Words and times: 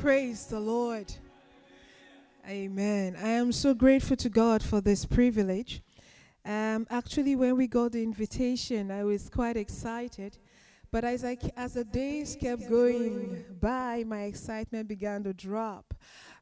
Praise 0.00 0.46
the 0.46 0.58
Lord. 0.58 1.12
Amen. 2.48 3.18
I 3.22 3.28
am 3.28 3.52
so 3.52 3.74
grateful 3.74 4.16
to 4.16 4.30
God 4.30 4.62
for 4.62 4.80
this 4.80 5.04
privilege. 5.04 5.82
Um, 6.42 6.86
actually, 6.88 7.36
when 7.36 7.58
we 7.58 7.66
got 7.66 7.92
the 7.92 8.02
invitation, 8.02 8.90
I 8.90 9.04
was 9.04 9.28
quite 9.28 9.58
excited. 9.58 10.38
But 10.90 11.04
as, 11.04 11.22
I, 11.22 11.36
as 11.54 11.74
the 11.74 11.84
days 11.84 12.34
kept 12.40 12.66
going 12.70 13.44
by, 13.60 14.04
my 14.06 14.22
excitement 14.22 14.88
began 14.88 15.22
to 15.24 15.34
drop. 15.34 15.92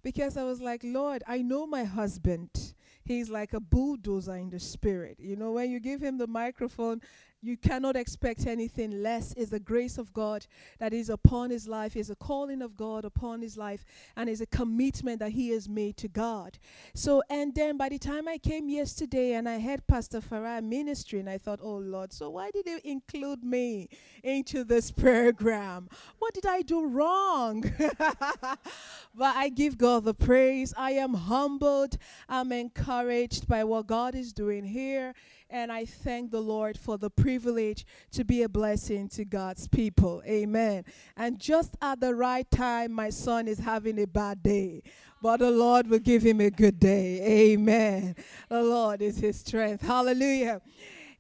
Because 0.05 0.37
I 0.37 0.45
was 0.45 0.61
like, 0.61 0.83
Lord, 0.85 1.25
I 1.27 1.43
know 1.43 1.67
my 1.67 1.83
husband. 1.83 2.75
He's 3.05 3.29
like 3.29 3.55
a 3.55 3.61
bulldozer 3.61 4.37
in 4.37 4.51
the 4.51 4.61
spirit. 4.61 5.17
You 5.19 5.35
know, 5.35 5.51
when 5.51 5.73
you 5.73 5.81
give 5.81 6.01
him 6.01 6.19
the 6.19 6.29
microphone, 6.29 7.01
you 7.41 7.57
cannot 7.57 7.97
expect 7.97 8.47
anything 8.47 9.03
less 9.03 9.33
is 9.35 9.51
the 9.51 9.61
grace 9.61 9.97
of 9.97 10.13
God 10.13 10.47
that 10.79 10.93
is 10.93 11.09
upon 11.09 11.51
his 11.51 11.69
life, 11.69 11.97
is 11.97 12.11
a 12.11 12.17
calling 12.17 12.63
of 12.63 12.77
God 12.77 13.05
upon 13.05 13.43
his 13.43 13.57
life, 13.57 13.85
and 14.17 14.29
is 14.29 14.41
a 14.41 14.47
commitment 14.47 15.21
that 15.21 15.31
he 15.33 15.51
has 15.51 15.69
made 15.69 15.97
to 15.99 16.09
God. 16.09 16.59
So, 16.95 17.23
and 17.31 17.55
then 17.55 17.77
by 17.77 17.91
the 17.91 17.99
time 17.99 18.27
I 18.27 18.39
came 18.39 18.69
yesterday 18.69 19.35
and 19.35 19.49
I 19.49 19.61
heard 19.61 19.87
Pastor 19.87 20.21
Farah 20.21 20.63
ministry, 20.63 21.21
and 21.21 21.31
I 21.31 21.39
thought, 21.39 21.61
oh 21.63 21.77
Lord, 21.77 22.13
so 22.13 22.31
why 22.31 22.51
did 22.51 22.67
you 22.67 22.81
include 22.83 23.45
me 23.45 23.89
into 24.25 24.65
this 24.65 24.91
program? 24.91 25.89
What 26.19 26.35
did 26.35 26.47
I 26.47 26.63
do 26.63 26.87
wrong? 26.87 27.63
but 27.89 29.37
I 29.37 29.49
give 29.49 29.79
God 29.79 30.05
the 30.05 30.15
praise. 30.15 30.75
I 30.77 30.93
am 30.93 31.15
humbled, 31.15 31.99
I'm 32.29 32.51
encouraged 32.51 33.47
by 33.47 33.63
what 33.63 33.87
God 33.87 34.17
is 34.17 34.33
doing 34.33 34.65
here 34.65 35.15
and 35.51 35.73
I 35.73 35.85
thank 35.85 36.31
the 36.31 36.41
Lord 36.41 36.79
for 36.79 36.99
the 36.99 37.11
privilege 37.11 37.87
to 38.13 38.25
be 38.25 38.43
a 38.43 38.49
blessing 38.49 39.09
to 39.11 39.25
God's 39.25 39.67
people. 39.69 40.23
Amen. 40.27 40.85
And 41.17 41.39
just 41.39 41.77
at 41.81 42.01
the 42.01 42.15
right 42.15 42.49
time, 42.51 42.93
my 42.93 43.11
son 43.11 43.49
is 43.49 43.59
having 43.59 44.01
a 44.01 44.07
bad 44.07 44.43
day, 44.43 44.83
but 45.23 45.39
the 45.39 45.51
Lord 45.51 45.89
will 45.89 45.99
give 45.99 46.23
him 46.23 46.41
a 46.41 46.51
good 46.51 46.79
day. 46.79 47.53
Amen. 47.53 48.15
The 48.49 48.63
Lord 48.63 49.03
is 49.03 49.19
his 49.19 49.41
strength. 49.41 49.83
Hallelujah. 49.83 50.61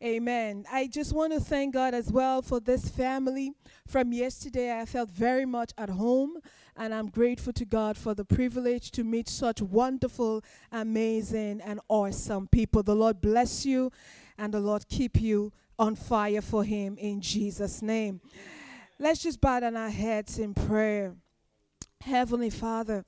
Amen. 0.02 0.64
I 0.70 0.86
just 0.86 1.12
want 1.12 1.32
to 1.32 1.40
thank 1.40 1.74
God 1.74 1.92
as 1.92 2.12
well 2.12 2.40
for 2.40 2.60
this 2.60 2.88
family. 2.88 3.52
From 3.88 4.12
yesterday, 4.12 4.78
I 4.78 4.84
felt 4.84 5.10
very 5.10 5.44
much 5.44 5.72
at 5.76 5.88
home, 5.88 6.38
and 6.78 6.94
I'm 6.94 7.08
grateful 7.08 7.52
to 7.54 7.64
God 7.64 7.98
for 7.98 8.14
the 8.14 8.24
privilege 8.24 8.92
to 8.92 9.02
meet 9.02 9.28
such 9.28 9.60
wonderful, 9.60 10.44
amazing, 10.70 11.60
and 11.60 11.80
awesome 11.88 12.46
people. 12.46 12.84
The 12.84 12.94
Lord 12.94 13.20
bless 13.20 13.66
you, 13.66 13.90
and 14.38 14.54
the 14.54 14.60
Lord 14.60 14.88
keep 14.88 15.20
you 15.20 15.52
on 15.76 15.96
fire 15.96 16.40
for 16.40 16.62
Him 16.62 16.96
in 16.96 17.20
Jesus' 17.20 17.82
name. 17.82 18.20
Let's 18.98 19.22
just 19.22 19.40
bow 19.40 19.60
down 19.60 19.76
our 19.76 19.90
heads 19.90 20.38
in 20.38 20.54
prayer. 20.54 21.16
Heavenly 22.00 22.50
Father, 22.50 23.04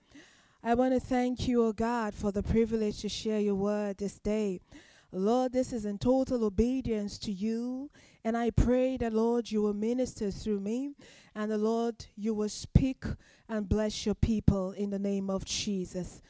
I 0.64 0.74
want 0.74 0.92
to 0.92 1.00
thank 1.00 1.46
you, 1.46 1.62
O 1.62 1.68
oh 1.68 1.72
God, 1.72 2.12
for 2.12 2.32
the 2.32 2.42
privilege 2.42 3.00
to 3.02 3.08
share 3.08 3.40
your 3.40 3.54
word 3.54 3.98
this 3.98 4.18
day. 4.18 4.60
Lord, 5.12 5.52
this 5.52 5.72
is 5.72 5.84
in 5.84 5.98
total 5.98 6.44
obedience 6.44 7.18
to 7.20 7.32
you. 7.32 7.90
And 8.24 8.36
I 8.36 8.50
pray 8.50 8.96
that, 8.98 9.12
Lord, 9.12 9.50
you 9.50 9.62
will 9.62 9.74
minister 9.74 10.30
through 10.30 10.60
me. 10.60 10.92
And 11.34 11.50
the 11.50 11.58
Lord, 11.58 12.06
you 12.16 12.34
will 12.34 12.48
speak 12.48 13.04
and 13.48 13.68
bless 13.68 14.04
your 14.04 14.14
people 14.14 14.72
in 14.72 14.90
the 14.90 14.98
name 14.98 15.30
of 15.30 15.44
Jesus. 15.44 16.20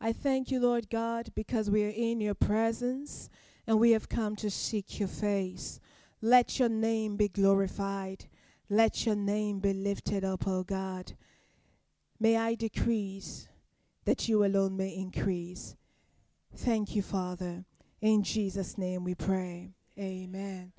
I 0.00 0.12
thank 0.12 0.50
you, 0.50 0.60
Lord 0.60 0.88
God, 0.90 1.30
because 1.34 1.70
we 1.70 1.84
are 1.84 1.92
in 1.94 2.20
your 2.20 2.34
presence 2.34 3.28
and 3.66 3.78
we 3.78 3.90
have 3.92 4.08
come 4.08 4.36
to 4.36 4.50
seek 4.50 4.98
your 4.98 5.08
face. 5.08 5.80
Let 6.22 6.58
your 6.58 6.68
name 6.68 7.16
be 7.16 7.28
glorified. 7.28 8.26
Let 8.68 9.04
your 9.04 9.16
name 9.16 9.58
be 9.58 9.72
lifted 9.72 10.24
up, 10.24 10.46
O 10.46 10.62
God. 10.62 11.12
May 12.18 12.36
I 12.36 12.54
decrease 12.54 13.48
that 14.04 14.28
you 14.28 14.44
alone 14.44 14.76
may 14.76 14.94
increase. 14.94 15.76
Thank 16.54 16.94
you, 16.94 17.02
Father. 17.02 17.64
In 18.00 18.22
Jesus' 18.22 18.78
name 18.78 19.04
we 19.04 19.14
pray. 19.14 19.74
Amen. 19.98 20.72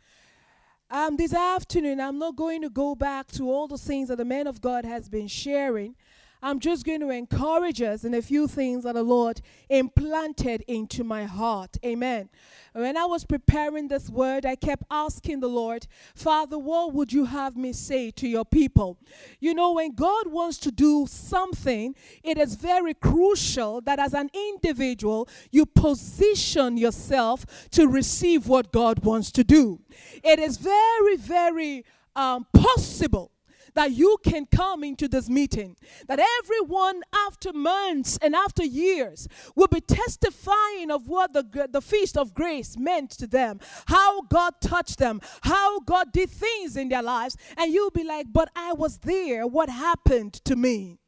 Um, 0.94 1.16
this 1.16 1.34
afternoon, 1.34 2.02
I'm 2.02 2.20
not 2.20 2.36
going 2.36 2.64
to 2.64 2.70
go 2.70 2.96
back 2.96 3.28
to 3.32 3.50
all 3.50 3.66
the 3.66 3.78
things 3.78 4.10
that 4.10 4.18
the 4.18 4.26
man 4.26 4.46
of 4.46 4.60
God 4.60 4.84
has 4.84 5.08
been 5.08 5.30
sharing. 5.30 5.96
I'm 6.42 6.60
just 6.60 6.86
going 6.86 7.02
to 7.02 7.10
encourage 7.10 7.82
us 7.82 8.04
in 8.04 8.14
a 8.14 8.22
few 8.22 8.48
things 8.48 8.84
that 8.84 8.96
the 8.96 9.04
Lord 9.04 9.42
implanted 9.70 10.64
into 10.68 11.04
my 11.04 11.26
heart. 11.26 11.78
Amen. 11.86 12.30
When 12.74 12.98
I 12.98 13.06
was 13.06 13.26
preparing 13.26 13.90
this 13.90 14.10
word, 14.10 14.46
I 14.46 14.56
kept 14.56 14.84
asking 14.90 15.42
the 15.42 15.48
Lord, 15.48 15.88
Father, 16.16 16.58
what 16.58 16.94
would 16.94 17.12
you 17.14 17.26
have 17.26 17.56
me 17.56 17.74
say 17.74 18.12
to 18.12 18.28
your 18.28 18.46
people? 18.46 18.98
You 19.40 19.54
know, 19.54 19.74
when 19.74 19.94
God 19.94 20.28
wants 20.28 20.58
to 20.60 20.72
do 20.72 21.06
something, 21.08 21.96
it 22.24 22.38
is 22.38 22.56
very 22.56 22.94
crucial 22.94 23.82
that 23.82 24.00
as 24.00 24.14
an 24.14 24.30
individual, 24.34 25.28
you 25.52 25.66
position 25.66 26.78
yourself 26.78 27.46
to 27.72 27.88
receive 27.88 28.48
what 28.48 28.72
God 28.72 29.04
wants 29.04 29.32
to 29.34 29.44
do. 29.44 29.82
It 30.24 30.40
is 30.40 30.58
very, 30.58 31.18
very 31.18 31.86
um, 32.16 32.48
possible 32.54 33.32
that 33.74 33.92
you 33.92 34.18
can 34.24 34.46
come 34.46 34.84
into 34.84 35.08
this 35.08 35.30
meeting. 35.30 35.76
That 36.08 36.20
everyone, 36.42 37.02
after 37.14 37.54
months 37.54 38.18
and 38.22 38.36
after 38.36 38.64
years, 38.64 39.28
will 39.56 39.68
be 39.68 39.82
testifying 39.82 40.92
of 40.92 41.08
what 41.08 41.34
the, 41.34 41.68
the 41.70 41.82
feast 41.82 42.18
of 42.18 42.34
grace 42.34 42.78
meant 42.78 43.12
to 43.12 43.28
them, 43.28 43.60
how 43.88 44.22
God 44.24 44.54
touched 44.62 45.00
them, 45.00 45.22
how 45.42 45.80
God 45.80 46.12
did 46.12 46.30
things 46.30 46.78
in 46.78 46.90
their 46.90 47.04
lives. 47.04 47.38
And 47.58 47.74
you'll 47.74 47.92
be 47.92 48.04
like, 48.04 48.28
But 48.32 48.50
I 48.56 48.74
was 48.74 49.00
there. 49.00 49.46
What 49.48 49.70
happened 49.70 50.34
to 50.46 50.56
me? 50.56 51.01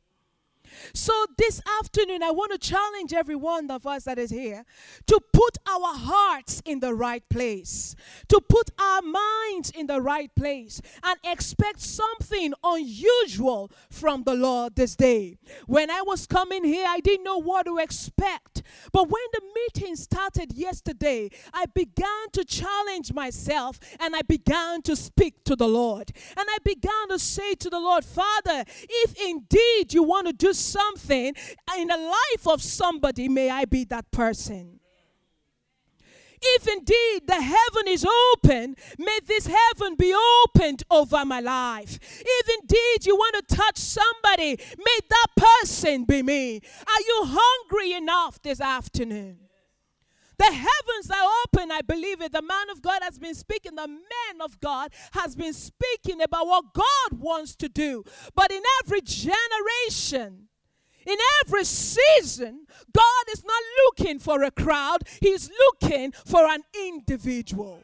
So 0.94 1.14
this 1.38 1.62
afternoon, 1.80 2.24
I 2.24 2.32
want 2.32 2.52
to 2.52 2.58
challenge 2.58 3.14
every 3.14 3.36
one 3.36 3.70
of 3.72 3.86
us 3.86 4.04
that 4.04 4.18
is 4.18 4.30
here 4.30 4.66
to 5.08 5.20
put 5.32 5.58
our 5.68 5.94
hearts 5.96 6.62
in 6.66 6.80
the 6.80 6.94
right 6.94 7.28
place, 7.30 7.96
to 8.30 8.42
put 8.48 8.70
our 8.80 9.02
minds 9.02 9.72
in 9.72 9.88
the 9.88 10.02
right 10.02 10.34
place, 10.36 10.82
and 11.04 11.18
expect 11.24 11.82
something 11.82 12.54
unusual 12.64 13.72
from 13.90 14.24
the 14.24 14.34
Lord 14.34 14.76
this 14.76 14.96
day. 14.96 15.38
When 15.68 15.90
I 15.90 16.02
was 16.02 16.26
coming 16.28 16.64
here, 16.64 16.86
I 16.88 17.00
didn't 17.00 17.24
know 17.24 17.38
what 17.38 17.66
to 17.66 17.78
expect. 17.78 18.64
But 18.92 19.10
when 19.10 19.24
the 19.34 19.42
meeting 19.56 19.96
started 19.96 20.54
yesterday, 20.54 21.30
I 21.54 21.66
began 21.74 22.30
to 22.34 22.46
challenge 22.46 23.14
myself 23.14 23.80
and 24.00 24.16
I 24.16 24.22
began 24.22 24.82
to 24.84 24.96
speak 24.96 25.44
to 25.46 25.56
the 25.56 25.68
Lord. 25.68 26.12
And 26.38 26.48
I 26.50 26.58
began 26.64 27.10
to 27.10 27.20
say 27.20 27.54
to 27.56 27.70
the 27.70 27.80
Lord, 27.80 28.06
Father, 28.06 28.64
if 28.90 29.20
indeed 29.20 29.94
you 29.94 30.04
want 30.04 30.28
to 30.28 30.34
do 30.34 30.54
something 30.64 31.36
in 31.78 31.88
the 31.88 31.98
life 31.98 32.48
of 32.48 32.62
somebody, 32.62 33.30
may 33.30 33.50
I 33.50 33.66
be 33.66 33.84
that 33.86 34.12
person. 34.12 34.80
If 36.46 36.68
indeed 36.68 37.26
the 37.26 37.42
heaven 37.42 37.88
is 37.88 38.06
open, 38.06 38.76
may 38.98 39.20
this 39.26 39.48
heaven 39.48 39.96
be 39.96 40.14
opened 40.46 40.84
over 40.92 41.24
my 41.24 41.40
life. 41.40 41.98
If 42.02 42.60
indeed 42.60 43.06
you 43.06 43.16
want 43.16 43.48
to 43.48 43.56
touch 43.56 43.78
somebody, 43.78 44.58
may 44.78 44.98
that 45.10 45.28
person 45.38 46.04
be 46.04 46.22
me. 46.22 46.58
Are 46.58 47.02
you 47.08 47.22
hungry 47.26 47.94
enough 47.94 48.42
this 48.42 48.60
afternoon? 48.60 49.38
The 50.38 50.46
heavens 50.46 51.12
are 51.12 51.30
open, 51.46 51.72
I 51.72 51.82
believe 51.82 52.22
it. 52.22 52.34
The 52.34 52.42
man 52.42 52.70
of 52.72 52.82
God 52.82 53.02
has 53.04 53.18
been 53.20 53.36
speaking, 53.36 53.76
the 53.76 53.88
man 53.88 54.42
of 54.42 54.60
God 54.60 54.92
has 55.14 55.36
been 55.36 55.54
speaking 55.54 56.22
about 56.22 56.48
what 56.48 56.74
God 56.74 57.20
wants 57.20 57.56
to 57.58 57.70
do. 57.70 58.04
But 58.36 58.52
in 58.52 58.62
every 58.84 59.02
generation, 59.02 60.50
in 61.06 61.18
every 61.46 61.66
season, 61.66 62.68
God 62.94 63.26
is 63.32 63.44
not 63.44 63.64
looking 63.86 64.20
for 64.20 64.44
a 64.44 64.52
crowd, 64.52 65.04
He's 65.22 65.50
looking 65.50 66.12
for 66.12 66.46
an 66.46 66.64
individual. 66.74 67.82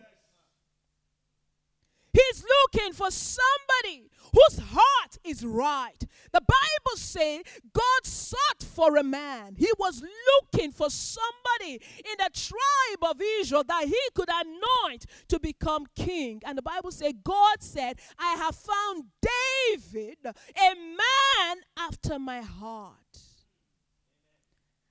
Looking 2.43 2.93
for 2.93 3.11
somebody 3.11 4.09
whose 4.33 4.59
heart 4.59 5.17
is 5.23 5.45
right. 5.45 5.97
The 6.31 6.41
Bible 6.41 6.97
says 6.97 7.43
God 7.73 8.05
sought 8.05 8.63
for 8.63 8.97
a 8.97 9.03
man. 9.03 9.55
He 9.57 9.69
was 9.77 10.03
looking 10.03 10.71
for 10.71 10.89
somebody 10.89 11.81
in 11.97 12.15
the 12.17 12.29
tribe 12.33 13.11
of 13.11 13.21
Israel 13.39 13.63
that 13.67 13.85
he 13.85 13.99
could 14.13 14.29
anoint 14.29 15.05
to 15.29 15.39
become 15.39 15.85
king. 15.95 16.41
And 16.45 16.57
the 16.57 16.61
Bible 16.61 16.91
says 16.91 17.13
God 17.23 17.61
said, 17.61 17.99
I 18.17 18.33
have 18.33 18.55
found 18.55 19.05
David, 19.21 20.17
a 20.25 20.75
man 20.75 21.57
after 21.77 22.19
my 22.19 22.41
heart. 22.41 22.95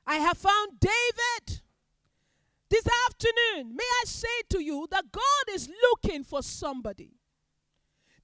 I 0.06 0.16
have 0.16 0.38
found 0.38 0.80
David. 0.80 1.60
This 2.70 2.86
afternoon, 3.06 3.74
may 3.76 3.84
I 3.84 4.02
say 4.04 4.42
to 4.50 4.62
you 4.62 4.86
that 4.90 5.10
God 5.10 5.54
is 5.54 5.70
looking 5.82 6.22
for 6.22 6.42
somebody. 6.42 7.17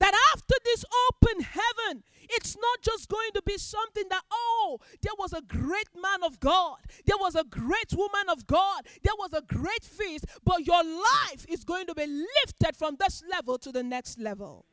That 0.05 0.13
after 0.35 0.55
this 0.67 0.85
open 1.09 1.41
heaven, 1.41 2.03
it's 2.29 2.59
not 2.59 2.83
just 2.83 3.09
going 3.09 3.31
to 3.37 3.43
be 3.47 3.57
something 3.57 4.05
that, 4.11 4.21
oh, 4.31 4.79
there 5.01 5.15
was 5.19 5.33
a 5.33 5.41
great 5.41 5.89
man 5.99 6.23
of 6.23 6.41
God, 6.41 6.77
there 7.07 7.17
was 7.19 7.35
a 7.35 7.45
great 7.45 7.95
woman 7.95 8.29
of 8.29 8.47
God, 8.47 8.83
there 9.03 9.15
was 9.19 9.33
a 9.33 9.41
great 9.41 9.83
feast, 9.83 10.27
but 10.45 10.67
your 10.67 10.85
life 10.85 11.47
is 11.49 11.65
going 11.65 11.87
to 11.87 11.95
be 11.95 12.05
lifted 12.05 12.77
from 12.77 12.99
this 13.01 13.23
level 13.33 13.57
to 13.57 13.73
the 13.73 13.83
next 13.83 14.21
level. 14.21 14.67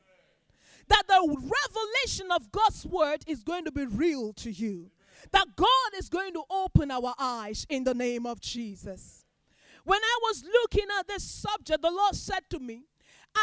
that 0.88 1.04
the 1.08 1.50
revelation 1.64 2.30
of 2.30 2.52
God's 2.52 2.84
word 2.84 3.24
is 3.26 3.42
going 3.42 3.64
to 3.64 3.72
be 3.72 3.86
real 3.86 4.34
to 4.34 4.50
you. 4.50 4.90
That 5.30 5.56
God 5.56 5.90
is 5.96 6.10
going 6.10 6.34
to 6.34 6.42
open 6.50 6.90
our 6.90 7.14
eyes 7.18 7.66
in 7.70 7.84
the 7.84 7.94
name 7.94 8.26
of 8.26 8.38
Jesus. 8.38 9.24
When 9.84 10.00
I 10.02 10.18
was 10.24 10.44
looking 10.44 10.88
at 10.98 11.08
this 11.08 11.24
subject, 11.24 11.80
the 11.80 11.90
Lord 11.90 12.16
said 12.16 12.42
to 12.50 12.58
me, 12.58 12.82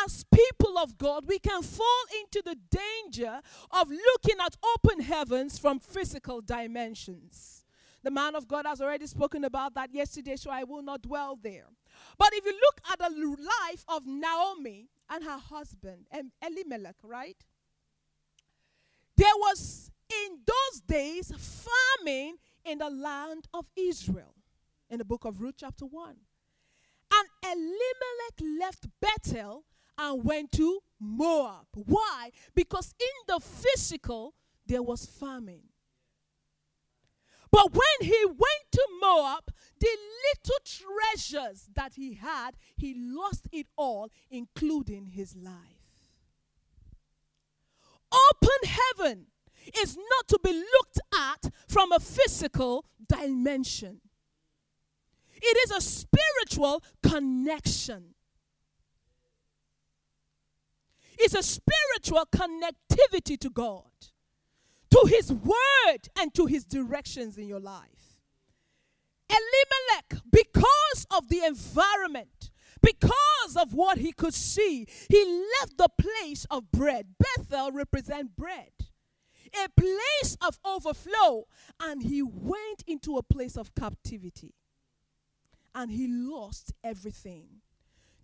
as 0.05 0.23
people 0.33 0.77
of 0.77 0.97
God, 0.97 1.25
we 1.27 1.39
can 1.39 1.61
fall 1.61 2.03
into 2.21 2.41
the 2.43 2.55
danger 2.69 3.41
of 3.71 3.89
looking 3.89 4.39
at 4.39 4.55
open 4.75 5.01
heavens 5.01 5.57
from 5.57 5.79
physical 5.79 6.41
dimensions. 6.41 7.65
The 8.03 8.11
man 8.11 8.35
of 8.35 8.47
God 8.47 8.65
has 8.65 8.79
already 8.79 9.07
spoken 9.07 9.43
about 9.43 9.73
that 9.75 9.93
yesterday, 9.93 10.37
so 10.37 10.49
I 10.51 10.63
will 10.63 10.81
not 10.81 11.01
dwell 11.01 11.37
there. 11.41 11.65
But 12.17 12.29
if 12.33 12.45
you 12.45 12.53
look 12.53 12.79
at 12.91 12.99
the 12.99 13.09
life 13.69 13.83
of 13.89 14.07
Naomi 14.07 14.87
and 15.09 15.23
her 15.23 15.37
husband, 15.37 16.05
Elimelech, 16.41 16.95
right? 17.03 17.37
There 19.17 19.35
was 19.35 19.91
in 20.09 20.39
those 20.45 20.81
days 20.81 21.33
famine 21.35 22.37
in 22.63 22.77
the 22.77 22.89
land 22.89 23.47
of 23.53 23.65
Israel 23.75 24.33
in 24.89 24.97
the 24.99 25.05
book 25.05 25.25
of 25.25 25.41
Ruth, 25.41 25.55
chapter 25.57 25.85
1. 25.85 26.15
And 27.11 27.29
Elimelech 27.43 28.59
left 28.59 28.87
Bethel 29.01 29.65
and 29.99 30.23
went 30.23 30.51
to 30.53 30.79
Moab. 30.99 31.65
Why? 31.73 32.31
Because 32.55 32.93
in 32.99 33.35
the 33.35 33.39
physical, 33.39 34.33
there 34.65 34.81
was 34.81 35.05
famine. 35.05 35.63
But 37.51 37.73
when 37.73 38.07
he 38.07 38.25
went 38.25 38.71
to 38.71 38.87
Moab, 39.01 39.51
the 39.79 39.97
little 40.27 40.59
treasures 40.65 41.67
that 41.75 41.93
he 41.95 42.13
had, 42.13 42.51
he 42.77 42.95
lost 42.97 43.47
it 43.51 43.67
all, 43.75 44.09
including 44.29 45.07
his 45.07 45.35
life. 45.35 45.53
Open 48.11 48.69
heaven 48.97 49.25
is 49.81 49.97
not 49.97 50.27
to 50.27 50.39
be 50.43 50.53
looked 50.53 50.99
at 51.15 51.51
from 51.67 51.91
a 51.91 51.99
physical 51.99 52.85
dimension, 53.07 54.01
it 55.41 55.57
is 55.63 55.71
a 55.71 55.81
spiritual 55.81 56.83
connection. 57.01 58.13
It's 61.19 61.35
a 61.35 61.43
spiritual 61.43 62.25
connectivity 62.31 63.37
to 63.39 63.49
God 63.49 63.83
to 64.91 65.07
his 65.07 65.31
word 65.31 66.09
and 66.17 66.33
to 66.33 66.45
his 66.45 66.65
directions 66.65 67.37
in 67.37 67.47
your 67.47 67.59
life. 67.59 68.21
Elimelech, 69.29 70.23
because 70.31 71.05
of 71.11 71.29
the 71.29 71.43
environment, 71.43 72.49
because 72.81 73.55
of 73.57 73.73
what 73.73 73.99
he 73.99 74.11
could 74.11 74.33
see, 74.33 74.87
he 75.09 75.43
left 75.59 75.77
the 75.77 75.89
place 75.97 76.45
of 76.49 76.71
bread. 76.71 77.07
Bethel 77.19 77.71
represent 77.71 78.35
bread, 78.35 78.71
a 79.53 79.69
place 79.69 80.37
of 80.41 80.57
overflow, 80.65 81.45
and 81.79 82.01
he 82.01 82.23
went 82.23 82.83
into 82.87 83.17
a 83.17 83.23
place 83.23 83.57
of 83.57 83.75
captivity. 83.75 84.55
And 85.75 85.91
he 85.91 86.07
lost 86.07 86.73
everything. 86.83 87.61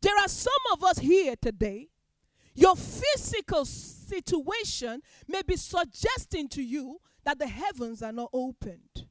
There 0.01 0.17
are 0.17 0.27
some 0.27 0.53
of 0.73 0.83
us 0.83 0.99
here 0.99 1.35
today 1.39 1.89
your 2.55 2.75
physical 2.75 3.65
situation 3.65 5.01
may 5.27 5.41
be 5.41 5.57
suggesting 5.57 6.47
to 6.49 6.63
you 6.63 6.99
that 7.23 7.39
the 7.39 7.47
heavens 7.47 8.01
are 8.01 8.11
not 8.11 8.29
opened. 8.33 9.07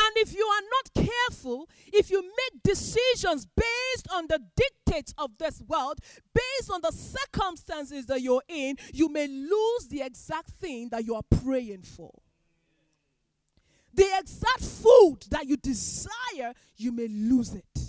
And 0.00 0.16
if 0.16 0.32
you 0.32 0.44
are 0.44 0.62
not 0.70 1.06
careful, 1.06 1.68
if 1.86 2.10
you 2.10 2.22
make 2.22 2.62
decisions 2.62 3.46
based 3.46 4.08
on 4.12 4.26
the 4.28 4.40
dictates 4.54 5.12
of 5.18 5.36
this 5.38 5.60
world, 5.66 5.98
based 6.32 6.70
on 6.70 6.80
the 6.82 6.92
circumstances 6.92 8.06
that 8.06 8.20
you're 8.20 8.42
in, 8.48 8.76
you 8.92 9.08
may 9.08 9.26
lose 9.26 9.88
the 9.88 10.02
exact 10.02 10.50
thing 10.50 10.88
that 10.90 11.04
you 11.04 11.14
are 11.16 11.24
praying 11.42 11.82
for. 11.82 12.12
The 13.92 14.06
exact 14.18 14.60
food 14.60 15.24
that 15.30 15.46
you 15.46 15.56
desire, 15.56 16.54
you 16.76 16.92
may 16.92 17.08
lose 17.08 17.54
it. 17.54 17.87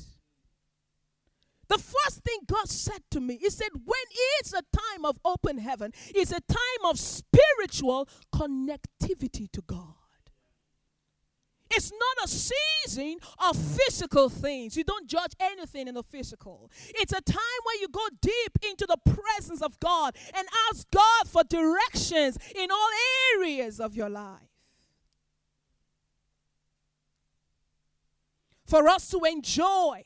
The 1.69 1.77
first 1.77 2.23
thing 2.23 2.39
God 2.47 2.67
said 2.67 3.01
to 3.11 3.19
me, 3.19 3.37
He 3.37 3.49
said, 3.49 3.69
when 3.73 3.99
it's 4.39 4.53
a 4.53 4.63
time 4.75 5.05
of 5.05 5.19
open 5.23 5.59
heaven, 5.59 5.91
it's 6.07 6.31
a 6.31 6.41
time 6.41 6.85
of 6.85 6.99
spiritual 6.99 8.09
connectivity 8.33 9.51
to 9.51 9.61
God. 9.61 9.93
It's 11.71 11.91
not 11.91 12.25
a 12.25 12.27
season 12.27 13.17
of 13.37 13.55
physical 13.55 14.29
things. 14.29 14.75
You 14.75 14.83
don't 14.83 15.07
judge 15.07 15.33
anything 15.39 15.87
in 15.87 15.93
the 15.93 16.01
physical. 16.01 16.71
It's 16.95 17.13
a 17.13 17.21
time 17.21 17.59
where 17.63 17.79
you 17.79 17.87
go 17.89 18.07
deep 18.19 18.57
into 18.67 18.87
the 18.87 18.97
presence 19.05 19.61
of 19.61 19.79
God 19.79 20.15
and 20.33 20.47
ask 20.71 20.89
God 20.89 21.27
for 21.27 21.43
directions 21.43 22.39
in 22.55 22.71
all 22.71 22.89
areas 23.35 23.79
of 23.79 23.95
your 23.95 24.09
life. 24.09 24.41
For 28.65 28.87
us 28.87 29.07
to 29.09 29.19
enjoy 29.19 30.05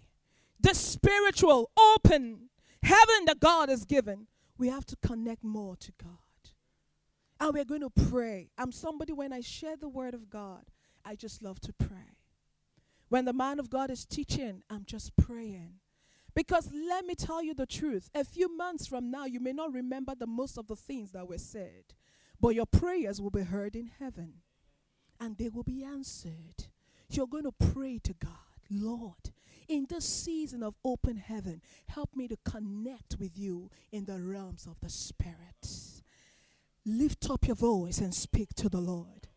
the 0.64 0.74
spiritual, 0.74 1.70
open 1.78 2.50
heaven 2.82 3.26
that 3.26 3.40
God 3.40 3.70
has 3.70 3.86
given, 3.86 4.28
we 4.58 4.70
have 4.70 4.86
to 4.88 4.96
connect 4.96 5.44
more 5.44 5.76
to 5.78 5.92
God. 6.02 6.10
And 7.40 7.54
we're 7.54 7.66
going 7.66 7.82
to 7.82 7.90
pray. 7.90 8.50
I'm 8.58 8.72
somebody, 8.72 9.14
when 9.14 9.34
I 9.34 9.42
share 9.42 9.76
the 9.76 9.90
word 9.90 10.14
of 10.14 10.30
God, 10.30 10.64
I 11.04 11.16
just 11.16 11.44
love 11.44 11.60
to 11.62 11.74
pray. 11.74 12.18
When 13.10 13.26
the 13.26 13.34
man 13.34 13.60
of 13.60 13.70
God 13.70 13.92
is 13.92 14.06
teaching, 14.06 14.64
I'm 14.70 14.86
just 14.86 15.16
praying. 15.18 15.74
Because 16.36 16.70
let 16.74 17.06
me 17.06 17.14
tell 17.14 17.44
you 17.44 17.54
the 17.54 17.66
truth. 17.66 18.10
A 18.16 18.24
few 18.24 18.56
months 18.56 18.88
from 18.88 19.12
now, 19.12 19.26
you 19.26 19.40
may 19.40 19.54
not 19.54 19.74
remember 19.74 20.14
the 20.18 20.26
most 20.26 20.58
of 20.58 20.68
the 20.68 20.76
things 20.76 21.12
that 21.12 21.28
were 21.28 21.38
said, 21.38 21.94
but 22.40 22.56
your 22.56 22.66
prayers 22.66 23.22
will 23.22 23.30
be 23.30 23.44
heard 23.44 23.76
in 23.76 23.92
heaven 24.00 24.36
and 25.20 25.38
they 25.38 25.50
will 25.50 25.64
be 25.64 25.84
answered. 25.84 26.68
You're 27.10 27.28
going 27.28 27.44
to 27.44 27.52
pray 27.52 28.00
to 28.00 28.14
God, 28.14 28.32
Lord, 28.72 29.32
in 29.74 29.88
this 29.90 30.06
season 30.06 30.62
of 30.62 30.76
open 30.86 31.18
heaven, 31.18 31.60
help 31.88 32.16
me 32.16 32.28
to 32.28 32.38
connect 32.46 33.16
with 33.20 33.38
you 33.38 33.72
in 33.92 34.06
the 34.06 34.20
realms 34.20 34.68
of 34.68 34.80
the 34.82 34.90
Spirit. 34.90 36.02
Lift 36.86 37.30
up 37.30 37.48
your 37.48 37.56
voice 37.56 37.98
and 37.98 38.14
speak 38.14 38.54
to 38.56 38.70
the 38.70 38.80
Lord. 38.80 39.28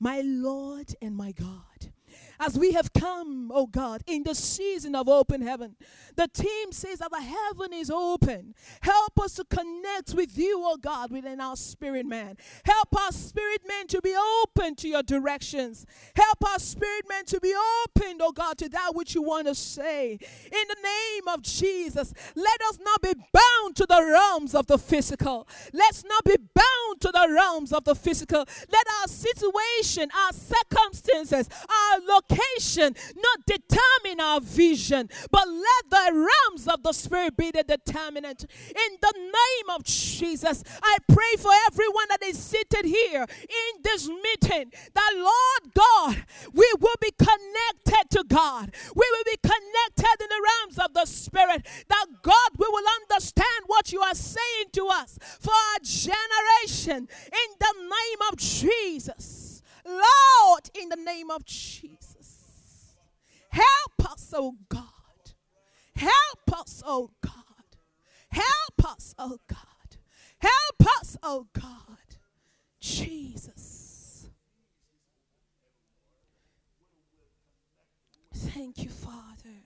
My 0.00 0.20
Lord 0.24 0.94
and 1.00 1.16
my 1.16 1.30
God, 1.30 1.92
as 2.40 2.58
we 2.58 2.72
have 2.72 2.92
come, 2.92 3.50
oh 3.52 3.66
God, 3.66 4.02
in 4.06 4.22
the 4.22 4.34
season 4.34 4.94
of 4.94 5.08
open 5.08 5.40
heaven. 5.40 5.76
The 6.16 6.28
team 6.28 6.72
says 6.72 6.98
that 6.98 7.10
the 7.10 7.20
heaven 7.20 7.72
is 7.72 7.90
open. 7.90 8.54
Help 8.80 9.18
us 9.20 9.34
to 9.34 9.44
connect 9.44 10.14
with 10.14 10.36
you, 10.38 10.60
oh 10.64 10.76
God, 10.76 11.10
within 11.10 11.40
our 11.40 11.56
spirit 11.56 12.06
man. 12.06 12.36
Help 12.64 12.96
our 13.00 13.12
spirit 13.12 13.62
man 13.66 13.86
to 13.88 14.00
be 14.00 14.14
open 14.42 14.74
to 14.76 14.88
your 14.88 15.02
directions. 15.02 15.86
Help 16.14 16.44
our 16.48 16.58
spirit 16.58 17.04
man 17.08 17.24
to 17.26 17.40
be 17.40 17.54
open, 17.84 18.18
oh 18.20 18.32
God, 18.32 18.58
to 18.58 18.68
that 18.68 18.94
which 18.94 19.14
you 19.14 19.22
want 19.22 19.46
to 19.46 19.54
say. 19.54 20.12
In 20.12 20.68
the 20.68 20.76
name 20.82 21.28
of 21.28 21.42
Jesus, 21.42 22.12
let 22.34 22.60
us 22.62 22.78
not 22.80 23.02
be 23.02 23.14
bound 23.32 23.76
to 23.76 23.86
the 23.86 24.02
realms 24.02 24.54
of 24.54 24.66
the 24.66 24.78
physical. 24.78 25.48
Let's 25.72 26.04
not 26.04 26.24
be 26.24 26.36
bound 26.36 27.00
to 27.00 27.10
the 27.12 27.28
realms 27.30 27.72
of 27.72 27.84
the 27.84 27.94
physical. 27.94 28.44
Let 28.70 28.86
our 29.00 29.08
situation, 29.08 30.10
our 30.14 30.32
circumstances, 30.32 31.48
our 31.68 32.00
location, 32.08 32.94
not 33.16 33.46
determine 33.46 34.20
our 34.20 34.40
vision, 34.40 35.08
but 35.30 35.46
let 35.48 35.90
the 35.90 36.28
realms 36.28 36.68
of 36.68 36.82
the 36.82 36.92
Spirit 36.92 37.36
be 37.36 37.50
the 37.50 37.62
determinant. 37.62 38.44
In 38.70 38.96
the 39.00 39.12
name 39.16 39.76
of 39.76 39.84
Jesus, 39.84 40.62
I 40.82 40.96
pray 41.08 41.36
for 41.38 41.50
everyone 41.66 42.06
that 42.10 42.22
is 42.22 42.38
seated 42.38 42.84
here 42.84 43.22
in 43.22 43.82
this 43.82 44.08
meeting 44.08 44.72
that, 44.94 45.12
Lord 45.14 45.74
God, 45.74 46.24
we 46.52 46.70
will 46.80 46.96
be 47.00 47.12
connected 47.18 48.10
to 48.10 48.24
God. 48.26 48.72
We 48.94 49.06
will 49.10 49.24
be 49.24 49.38
connected 49.42 50.22
in 50.22 50.28
the 50.28 50.42
realms 50.48 50.78
of 50.78 50.94
the 50.94 51.04
Spirit. 51.06 51.66
That 51.88 52.06
God, 52.22 52.50
we 52.56 52.66
will 52.68 52.86
understand 53.02 53.64
what 53.66 53.92
you 53.92 54.00
are 54.00 54.14
saying 54.14 54.70
to 54.72 54.86
us 54.88 55.18
for 55.40 55.52
our 55.52 55.78
generation 55.82 57.08
in 57.08 57.48
the 57.58 57.74
name 57.78 58.30
of 58.30 58.36
Jesus. 58.36 59.47
Lord, 59.88 60.70
in 60.74 60.88
the 60.90 60.96
name 60.96 61.30
of 61.30 61.44
Jesus. 61.44 62.96
Help 63.50 64.12
us, 64.12 64.32
oh 64.36 64.54
God. 64.68 64.84
Help 65.96 66.60
us, 66.60 66.82
oh 66.86 67.10
God. 67.20 67.32
Help 68.30 68.84
us, 68.84 69.14
oh 69.18 69.38
God. 69.48 69.96
Help 70.38 71.00
us, 71.00 71.16
oh 71.22 71.46
God. 71.52 72.16
Jesus. 72.80 74.28
Thank 78.34 78.84
you, 78.84 78.90
Father. 78.90 79.64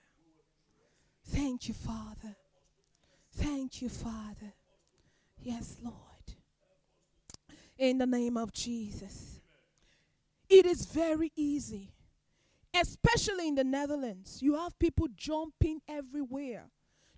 Thank 1.25 1.67
you, 1.67 1.73
Father. 1.73 2.35
Thank 3.35 3.81
you, 3.81 3.89
Father. 3.89 4.53
Yes, 5.41 5.77
Lord. 5.83 5.93
In 7.77 7.97
the 7.97 8.05
name 8.05 8.37
of 8.37 8.53
Jesus. 8.53 9.39
It 10.53 10.65
is 10.65 10.85
very 10.85 11.31
easy 11.35 11.93
especially 12.73 13.47
in 13.47 13.55
the 13.55 13.63
Netherlands. 13.63 14.41
You 14.41 14.55
have 14.55 14.77
people 14.79 15.07
jumping 15.15 15.81
everywhere. 15.87 16.71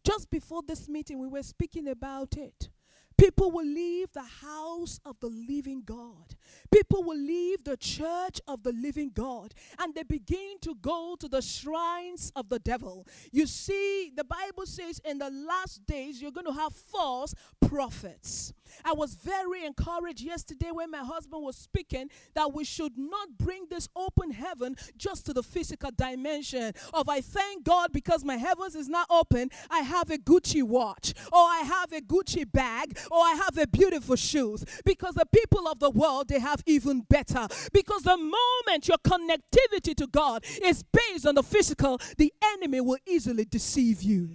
Just 0.03 0.29
before 0.29 0.61
this 0.67 0.87
meeting, 0.87 1.19
we 1.19 1.27
were 1.27 1.43
speaking 1.43 1.87
about 1.87 2.37
it. 2.37 2.69
People 3.17 3.51
will 3.51 3.65
leave 3.65 4.11
the 4.13 4.23
house 4.23 4.99
of 5.05 5.19
the 5.19 5.29
living 5.29 5.83
God. 5.85 6.35
People 6.71 7.03
will 7.03 7.17
leave 7.17 7.63
the 7.63 7.77
church 7.77 8.41
of 8.47 8.63
the 8.63 8.73
living 8.73 9.11
God 9.13 9.53
and 9.79 9.93
they 9.95 10.03
begin 10.03 10.57
to 10.61 10.75
go 10.81 11.15
to 11.19 11.27
the 11.27 11.41
shrines 11.41 12.31
of 12.35 12.49
the 12.49 12.59
devil. 12.59 13.07
You 13.31 13.47
see, 13.47 14.11
the 14.15 14.23
Bible 14.25 14.65
says 14.65 14.99
in 15.05 15.17
the 15.19 15.29
last 15.29 15.85
days 15.85 16.21
you're 16.21 16.31
going 16.31 16.45
to 16.47 16.53
have 16.53 16.73
false 16.73 17.33
prophets. 17.65 18.53
I 18.83 18.93
was 18.93 19.15
very 19.15 19.63
encouraged 19.63 20.21
yesterday 20.21 20.71
when 20.71 20.91
my 20.91 20.99
husband 20.99 21.43
was 21.43 21.55
speaking 21.55 22.09
that 22.33 22.53
we 22.53 22.63
should 22.63 22.97
not 22.97 23.37
bring 23.37 23.67
this 23.69 23.87
open 23.95 24.31
heaven 24.31 24.75
just 24.97 25.25
to 25.27 25.33
the 25.33 25.43
physical 25.43 25.91
dimension 25.95 26.73
of 26.93 27.07
I 27.07 27.21
thank 27.21 27.63
God 27.63 27.91
because 27.91 28.23
my 28.23 28.37
heavens 28.37 28.75
is 28.75 28.89
not 28.89 29.07
open. 29.09 29.49
I 29.69 29.79
have 29.79 30.09
a 30.09 30.17
Gucci 30.17 30.63
watch 30.63 31.13
or 31.31 31.39
I 31.39 31.59
have 31.59 31.91
a 31.91 32.01
Gucci 32.01 32.49
bag 32.51 32.97
or 33.11 33.19
I 33.19 33.33
have 33.43 33.57
a 33.57 33.67
beautiful 33.67 34.15
shoes 34.15 34.65
because 34.83 35.15
the 35.15 35.25
people 35.25 35.67
of 35.67 35.79
the 35.79 35.89
world 35.89 36.27
they 36.27 36.39
have 36.39 36.63
even 36.65 37.01
better 37.01 37.47
because 37.73 38.03
the 38.03 38.17
moment 38.17 38.87
your 38.87 38.97
connectivity 38.97 39.95
to 39.95 40.07
God 40.07 40.43
is 40.63 40.83
based 40.83 41.25
on 41.25 41.35
the 41.35 41.43
physical 41.43 41.99
the 42.17 42.33
enemy 42.55 42.81
will 42.81 42.97
easily 43.07 43.45
deceive 43.45 44.01
you. 44.01 44.29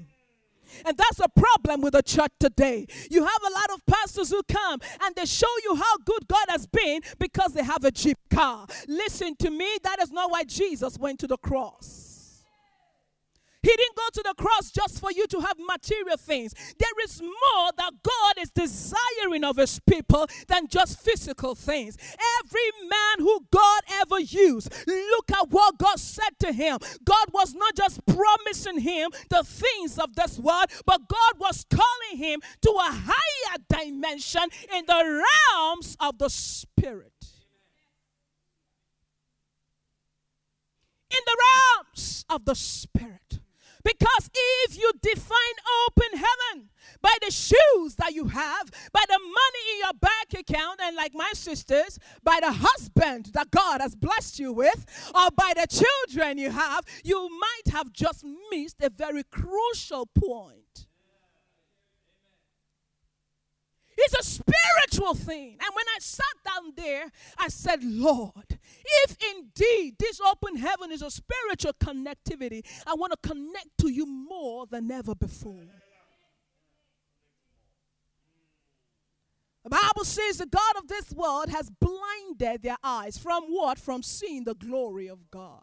And 0.85 0.97
that's 0.97 1.19
a 1.21 1.29
problem 1.29 1.81
with 1.81 1.95
the 1.95 2.03
church 2.03 2.31
today. 2.39 2.87
You 3.11 3.25
have 3.25 3.43
a 3.47 3.53
lot 3.53 3.71
of 3.75 3.85
pastors 3.87 4.31
who 4.31 4.43
come 4.45 4.81
and 5.03 5.15
they 5.15 5.27
show 5.27 5.49
you 5.65 5.75
how 5.75 5.97
good 6.05 6.29
God 6.29 6.47
has 6.49 6.67
been 6.67 7.01
because 7.19 7.55
they 7.55 7.65
have 7.65 7.85
a 7.85 7.91
Jeep 7.91 8.19
car. 8.31 8.67
Listen 8.87 9.35
to 9.37 9.51
me, 9.51 9.79
that 9.83 10.01
is 10.01 10.13
not 10.13 10.31
why 10.31 10.45
Jesus 10.45 10.99
went 10.99 11.19
to 11.21 11.27
the 11.27 11.39
cross. 11.39 12.10
He 13.63 13.69
didn't 13.69 13.97
go 13.97 14.09
to 14.15 14.23
the 14.23 14.35
cross 14.43 14.71
just 14.71 15.01
for 15.01 15.13
you 15.13 15.27
to 15.27 15.41
have 15.41 15.57
material 15.59 16.17
things. 16.17 16.55
There 16.79 17.05
is 17.05 17.21
more 17.21 17.71
that 17.77 17.93
God 18.03 18.35
is 18.41 18.51
desiring 18.51 19.45
of 19.45 19.59
his 19.59 19.79
people 19.81 20.27
than 20.49 20.67
just 20.67 20.99
physical 21.01 21.55
things. 21.55 21.99
Every 22.41 22.89
man 22.89 23.19
who 23.19 23.47
God 23.51 23.83
ever 23.91 24.19
used, 24.19 24.73
look 24.87 25.31
at 25.31 25.51
what 25.51 25.77
God 25.77 25.99
said 25.99 26.39
to 26.41 26.53
him. 26.53 26.79
God 27.05 27.27
was 27.33 27.55
not 27.55 27.77
just 27.77 28.01
promising 28.07 28.81
him 28.81 29.11
the 29.29 29.45
things 29.45 29.99
of 29.99 30.15
this 30.15 30.39
world, 30.39 30.67
but 30.87 31.07
God 31.09 31.35
was 31.39 31.67
calling 31.71 32.17
him 32.17 32.41
to 32.63 32.71
a 32.71 32.91
higher 32.91 33.59
dimension 33.69 34.45
in 34.75 34.87
the 34.87 35.25
realms 35.53 35.99
of 36.01 36.17
the 36.19 36.31
spirit. 36.31 37.13
In 41.11 41.21
the 41.27 41.37
realms 41.37 42.25
of 42.31 42.45
the 42.47 42.55
spirit. 42.55 43.41
Because 43.83 44.31
if 44.35 44.77
you 44.79 44.91
define 45.03 45.37
open 45.87 46.19
heaven 46.19 46.71
by 47.01 47.15
the 47.23 47.31
shoes 47.31 47.95
that 47.97 48.13
you 48.13 48.27
have, 48.27 48.71
by 48.93 49.03
the 49.09 49.19
money 49.19 49.65
in 49.73 49.79
your 49.79 49.95
bank 50.01 50.35
account, 50.39 50.81
and 50.83 50.97
like 50.97 51.15
my 51.15 51.31
sisters, 51.35 51.99
by 52.23 52.39
the 52.41 52.53
husband 52.53 53.31
that 53.33 53.51
God 53.51 53.81
has 53.81 53.95
blessed 53.95 54.39
you 54.39 54.53
with, 54.53 54.85
or 55.15 55.31
by 55.37 55.53
the 55.57 55.67
children 55.67 56.39
you 56.39 56.51
have, 56.51 56.85
you 57.05 57.29
might 57.29 57.73
have 57.73 57.93
just 57.93 58.25
missed 58.51 58.77
a 58.83 58.91
very 58.91 59.25
crucial 59.25 60.07
point. 60.07 60.60
It's 64.03 64.15
a 64.15 64.23
spiritual 64.23 65.15
thing. 65.15 65.59
And 65.61 65.75
when 65.75 65.85
I 65.95 65.99
sat 66.01 66.25
down 66.45 66.73
there, 66.75 67.05
I 67.39 67.49
said, 67.49 67.85
Lord, 67.85 68.59
if 69.05 69.17
indeed 69.35 69.97
this 69.99 70.21
open 70.21 70.57
heaven 70.57 70.91
is 70.91 71.03
a 71.03 71.11
spiritual 71.11 71.75
connectivity, 71.75 72.65
I 72.87 72.95
want 72.95 73.13
to 73.13 73.29
connect 73.29 73.77
to 73.81 73.89
you 73.89 74.07
more 74.07 74.67
than 74.67 74.91
ever 74.91 75.15
before. 75.15 75.67
The 79.65 79.71
Bible 79.71 80.05
says 80.05 80.39
the 80.39 80.47
God 80.47 80.77
of 80.79 80.89
this 80.89 81.13
world 81.13 81.51
has 81.51 81.71
blinded 81.71 82.63
their 82.63 82.79
eyes 82.83 83.19
from 83.19 83.45
what? 83.45 83.79
From 83.79 84.03
seeing 84.03 84.45
the 84.45 84.55
glory 84.55 85.09
of 85.09 85.31
God. 85.31 85.63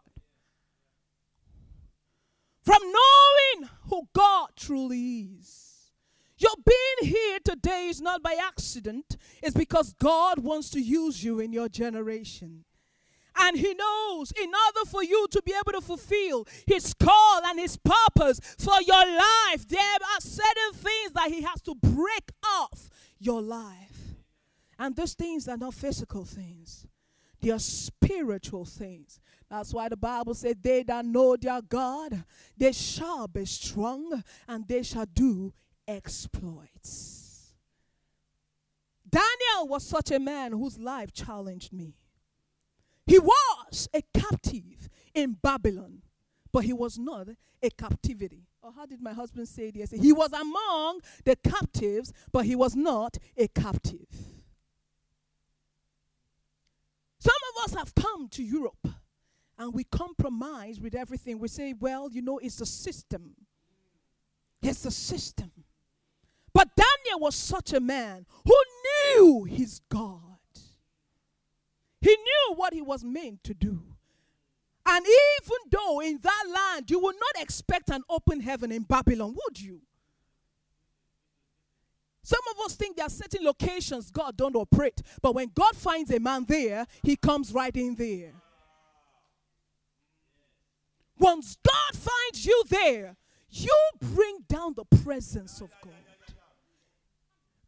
From 2.62 2.80
knowing 2.82 3.70
who 3.88 4.08
God 4.12 4.50
truly 4.56 5.30
is. 5.40 5.67
Your 6.38 6.54
being 6.64 7.12
here 7.12 7.38
today 7.44 7.88
is 7.88 8.00
not 8.00 8.22
by 8.22 8.36
accident, 8.40 9.16
it's 9.42 9.56
because 9.56 9.92
God 9.94 10.38
wants 10.38 10.70
to 10.70 10.80
use 10.80 11.22
you 11.22 11.40
in 11.40 11.52
your 11.52 11.68
generation. 11.68 12.64
And 13.36 13.56
He 13.56 13.74
knows 13.74 14.32
in 14.32 14.48
order 14.48 14.88
for 14.88 15.02
you 15.02 15.26
to 15.30 15.42
be 15.44 15.52
able 15.52 15.78
to 15.80 15.84
fulfill 15.84 16.46
His 16.66 16.94
call 16.94 17.40
and 17.44 17.58
His 17.58 17.76
purpose 17.76 18.40
for 18.58 18.80
your 18.86 19.04
life, 19.04 19.66
there 19.68 19.80
are 19.80 20.20
certain 20.20 20.72
things 20.74 21.12
that 21.14 21.28
He 21.28 21.42
has 21.42 21.60
to 21.62 21.74
break 21.74 22.30
off 22.44 22.88
your 23.18 23.42
life. 23.42 24.16
And 24.78 24.94
those 24.94 25.14
things 25.14 25.48
are 25.48 25.56
not 25.56 25.74
physical 25.74 26.24
things, 26.24 26.86
they 27.40 27.50
are 27.50 27.58
spiritual 27.58 28.64
things. 28.64 29.18
That's 29.50 29.72
why 29.72 29.88
the 29.88 29.96
Bible 29.96 30.34
said, 30.34 30.62
They 30.62 30.82
that 30.84 31.04
know 31.04 31.36
their 31.36 31.62
God, 31.62 32.24
they 32.56 32.72
shall 32.72 33.26
be 33.26 33.44
strong 33.44 34.22
and 34.46 34.68
they 34.68 34.82
shall 34.82 35.06
do 35.06 35.52
exploits. 35.88 37.54
Daniel 39.08 39.66
was 39.66 39.84
such 39.84 40.10
a 40.10 40.18
man 40.18 40.52
whose 40.52 40.78
life 40.78 41.12
challenged 41.12 41.72
me. 41.72 41.94
He 43.06 43.18
was 43.18 43.88
a 43.94 44.02
captive 44.12 44.90
in 45.14 45.32
Babylon, 45.42 46.02
but 46.52 46.64
he 46.64 46.74
was 46.74 46.98
not 46.98 47.28
a 47.62 47.70
captivity. 47.70 48.46
Or 48.62 48.70
how 48.72 48.84
did 48.84 49.00
my 49.00 49.14
husband 49.14 49.48
say 49.48 49.68
it 49.68 49.76
yesterday? 49.76 50.02
He 50.02 50.12
was 50.12 50.32
among 50.32 51.00
the 51.24 51.36
captives, 51.36 52.12
but 52.32 52.44
he 52.44 52.54
was 52.54 52.76
not 52.76 53.16
a 53.36 53.48
captive. 53.48 54.06
Some 57.18 57.34
of 57.56 57.64
us 57.64 57.74
have 57.78 57.94
come 57.94 58.28
to 58.28 58.42
Europe 58.42 58.86
and 59.58 59.74
we 59.74 59.84
compromise 59.84 60.78
with 60.78 60.94
everything. 60.94 61.38
We 61.38 61.48
say, 61.48 61.72
well, 61.72 62.10
you 62.12 62.22
know, 62.22 62.38
it's 62.38 62.56
the 62.56 62.66
system. 62.66 63.34
It's 64.62 64.82
the 64.82 64.90
system. 64.90 65.50
Daniel 67.08 67.20
was 67.20 67.34
such 67.34 67.72
a 67.72 67.80
man 67.80 68.26
who 68.44 68.54
knew 69.16 69.44
his 69.44 69.80
God. 69.88 70.20
He 72.00 72.10
knew 72.10 72.54
what 72.54 72.72
he 72.72 72.82
was 72.82 73.04
meant 73.04 73.42
to 73.44 73.54
do. 73.54 73.82
And 74.86 75.04
even 75.04 75.58
though 75.70 76.00
in 76.00 76.18
that 76.22 76.44
land 76.52 76.90
you 76.90 76.98
would 77.00 77.16
not 77.16 77.42
expect 77.42 77.90
an 77.90 78.02
open 78.08 78.40
heaven 78.40 78.72
in 78.72 78.82
Babylon, 78.82 79.34
would 79.34 79.60
you? 79.60 79.80
Some 82.22 82.40
of 82.50 82.64
us 82.64 82.76
think 82.76 82.96
there 82.96 83.06
are 83.06 83.10
certain 83.10 83.44
locations 83.44 84.10
God 84.10 84.36
don't 84.36 84.56
operate, 84.56 85.02
but 85.22 85.34
when 85.34 85.50
God 85.54 85.74
finds 85.74 86.10
a 86.10 86.20
man 86.20 86.44
there, 86.46 86.86
he 87.02 87.16
comes 87.16 87.52
right 87.52 87.74
in 87.74 87.94
there. 87.94 88.32
Once 91.18 91.56
God 91.66 92.00
finds 92.00 92.46
you 92.46 92.62
there, 92.68 93.16
you 93.50 93.74
bring 94.00 94.44
down 94.46 94.74
the 94.74 94.84
presence 94.84 95.60
of 95.60 95.70
God. 95.82 96.07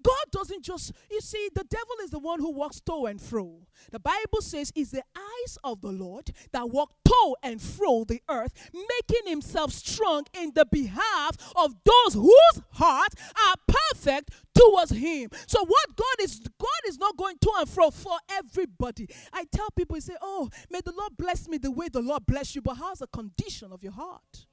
God 0.03 0.25
doesn't 0.31 0.65
just, 0.65 0.93
you 1.11 1.21
see, 1.21 1.49
the 1.55 1.65
devil 1.65 1.97
is 2.03 2.11
the 2.11 2.19
one 2.19 2.41
who 2.41 2.53
walks 2.53 2.81
to 2.83 3.07
and 3.07 3.21
fro. 3.21 3.67
The 3.91 4.01
Bible 4.01 4.41
says, 4.41 4.73
"Is 4.75 4.91
the 4.91 5.03
eyes 5.17 5.59
of 5.65 5.81
the 5.81 5.93
Lord 5.93 6.31
that 6.53 6.71
walk 6.71 6.93
to 7.07 7.37
and 7.43 7.61
fro 7.61 8.05
the 8.05 8.23
earth, 8.29 8.53
making 8.73 9.29
himself 9.29 9.73
strong 9.73 10.25
in 10.39 10.53
the 10.55 10.67
behalf 10.67 11.37
of 11.57 11.75
those 11.85 12.15
whose 12.15 12.63
hearts 12.73 13.17
are 13.47 13.55
perfect 13.67 14.31
towards 14.55 14.91
him. 14.93 15.31
So 15.47 15.65
what 15.65 15.97
God 15.97 16.17
is 16.21 16.41
God 16.41 16.83
is 16.87 16.99
not 16.99 17.17
going 17.17 17.37
to 17.41 17.53
and 17.59 17.69
fro 17.69 17.91
for 17.91 18.19
everybody. 18.31 19.09
I 19.33 19.45
tell 19.45 19.71
people, 19.71 19.97
you 19.97 20.03
say, 20.03 20.17
Oh, 20.21 20.51
may 20.71 20.81
the 20.85 20.93
Lord 20.93 21.17
bless 21.17 21.49
me 21.49 21.59
the 21.59 21.71
way 21.71 21.89
the 21.89 22.03
Lord 22.03 22.27
bless 22.27 22.55
you, 22.55 22.63
but 22.63 22.75
how's 22.75 22.99
the 22.99 23.07
condition 23.07 23.73
of 23.73 23.83
your 23.83 23.93
heart? 23.93 24.47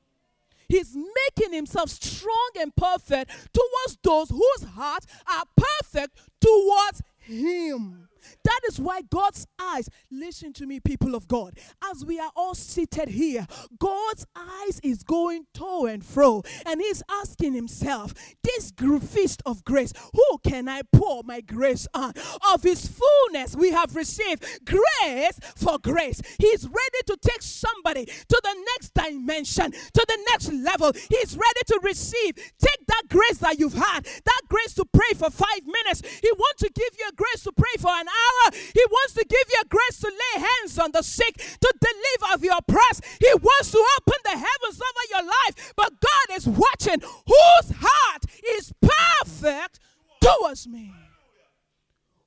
He's 0.70 0.96
making 0.96 1.54
himself 1.54 1.90
strong 1.90 2.50
and 2.60 2.76
perfect 2.76 3.32
towards 3.54 3.98
those 4.04 4.30
whose 4.30 4.70
hearts 4.70 5.08
are 5.28 5.44
perfect 5.56 6.18
towards 6.42 7.02
him. 7.20 8.10
That 8.44 8.60
is 8.68 8.80
why 8.80 9.02
God's 9.02 9.48
eyes, 9.60 9.90
listen 10.12 10.54
to 10.54 10.66
me, 10.66 10.80
people 10.80 11.16
of 11.16 11.28
God, 11.28 11.58
as 11.92 12.06
we 12.06 12.20
are 12.20 12.32
all 12.36 12.56
seated 12.56 13.10
here, 13.10 13.46
God's 13.80 14.26
eyes 14.36 14.80
is 14.84 15.04
going 15.04 15.46
to 15.56 15.68
and 15.86 16.04
fro, 16.04 16.44
and 16.66 16.82
He's 16.82 17.04
asking 17.10 17.54
Himself, 17.54 18.14
This 18.44 18.72
feast 19.02 19.42
of 19.46 19.64
grace, 19.64 19.94
who 20.14 20.38
can 20.48 20.68
I 20.68 20.82
pour 20.92 21.24
my 21.24 21.42
grace 21.42 21.88
on? 21.94 22.14
Of 22.54 22.64
His 22.64 22.88
fullness, 22.88 23.56
we 23.56 23.72
have 23.72 23.96
received 23.96 24.46
grace 24.66 25.40
for 25.56 25.78
grace. 25.80 26.22
He's 26.40 26.66
ready 26.66 27.02
to 27.08 27.18
take 27.22 27.42
somebody 27.42 28.06
to 28.06 28.42
the 28.44 28.66
next 28.74 28.94
dimension, 28.94 29.72
to 29.72 30.06
the 30.08 30.20
next 30.32 30.52
level. 30.52 30.92
He's 31.10 31.36
ready 31.36 31.62
to 31.68 31.80
receive. 31.84 32.36
Take 32.36 32.86
that 32.88 33.04
grace 33.10 33.38
that 33.40 33.60
you've 33.60 33.74
had, 33.74 34.06
that 34.06 34.42
grace 34.48 34.74
to 34.76 34.86
pray 34.86 35.14
for 35.16 35.30
five 35.30 35.66
minutes. 35.66 36.02
He 36.22 36.32
wants 36.32 36.64
to 36.64 36.70
give 36.74 36.96
you 37.00 37.08
a 37.10 37.16
grace 37.16 37.44
to 37.44 37.52
pray 37.52 37.76
for 37.80 37.92
an 37.92 38.08
hour. 38.18 38.52
He 38.74 38.84
wants 38.90 39.14
to 39.14 39.26
give 39.28 39.48
you 39.54 39.64
grace 39.70 40.00
to 40.02 40.08
lay 40.08 40.42
hands 40.42 40.80
on 40.80 40.92
the 40.92 41.02
sick, 41.02 41.36
to 41.36 41.74
deliver 41.80 42.42
the 42.42 42.58
oppressed. 42.58 43.06
He 43.20 43.32
wants 43.34 43.72
to 43.72 43.84
open 43.98 44.20
the 44.24 44.32
heavens 44.32 44.82
over 44.82 45.04
your 45.12 45.24
life. 45.24 45.74
But 45.76 45.94
God 46.00 46.38
is 46.38 46.48
watching 46.48 47.02
whose 47.02 47.76
heart 47.78 48.26
is 48.58 48.74
perfect 48.82 49.80
towards 50.22 50.68
me. 50.68 50.94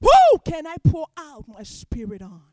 Who 0.01 0.39
can 0.45 0.67
I 0.67 0.77
pour 0.83 1.07
out 1.19 1.45
my 1.47 1.63
spirit 1.63 2.23
on? 2.23 2.50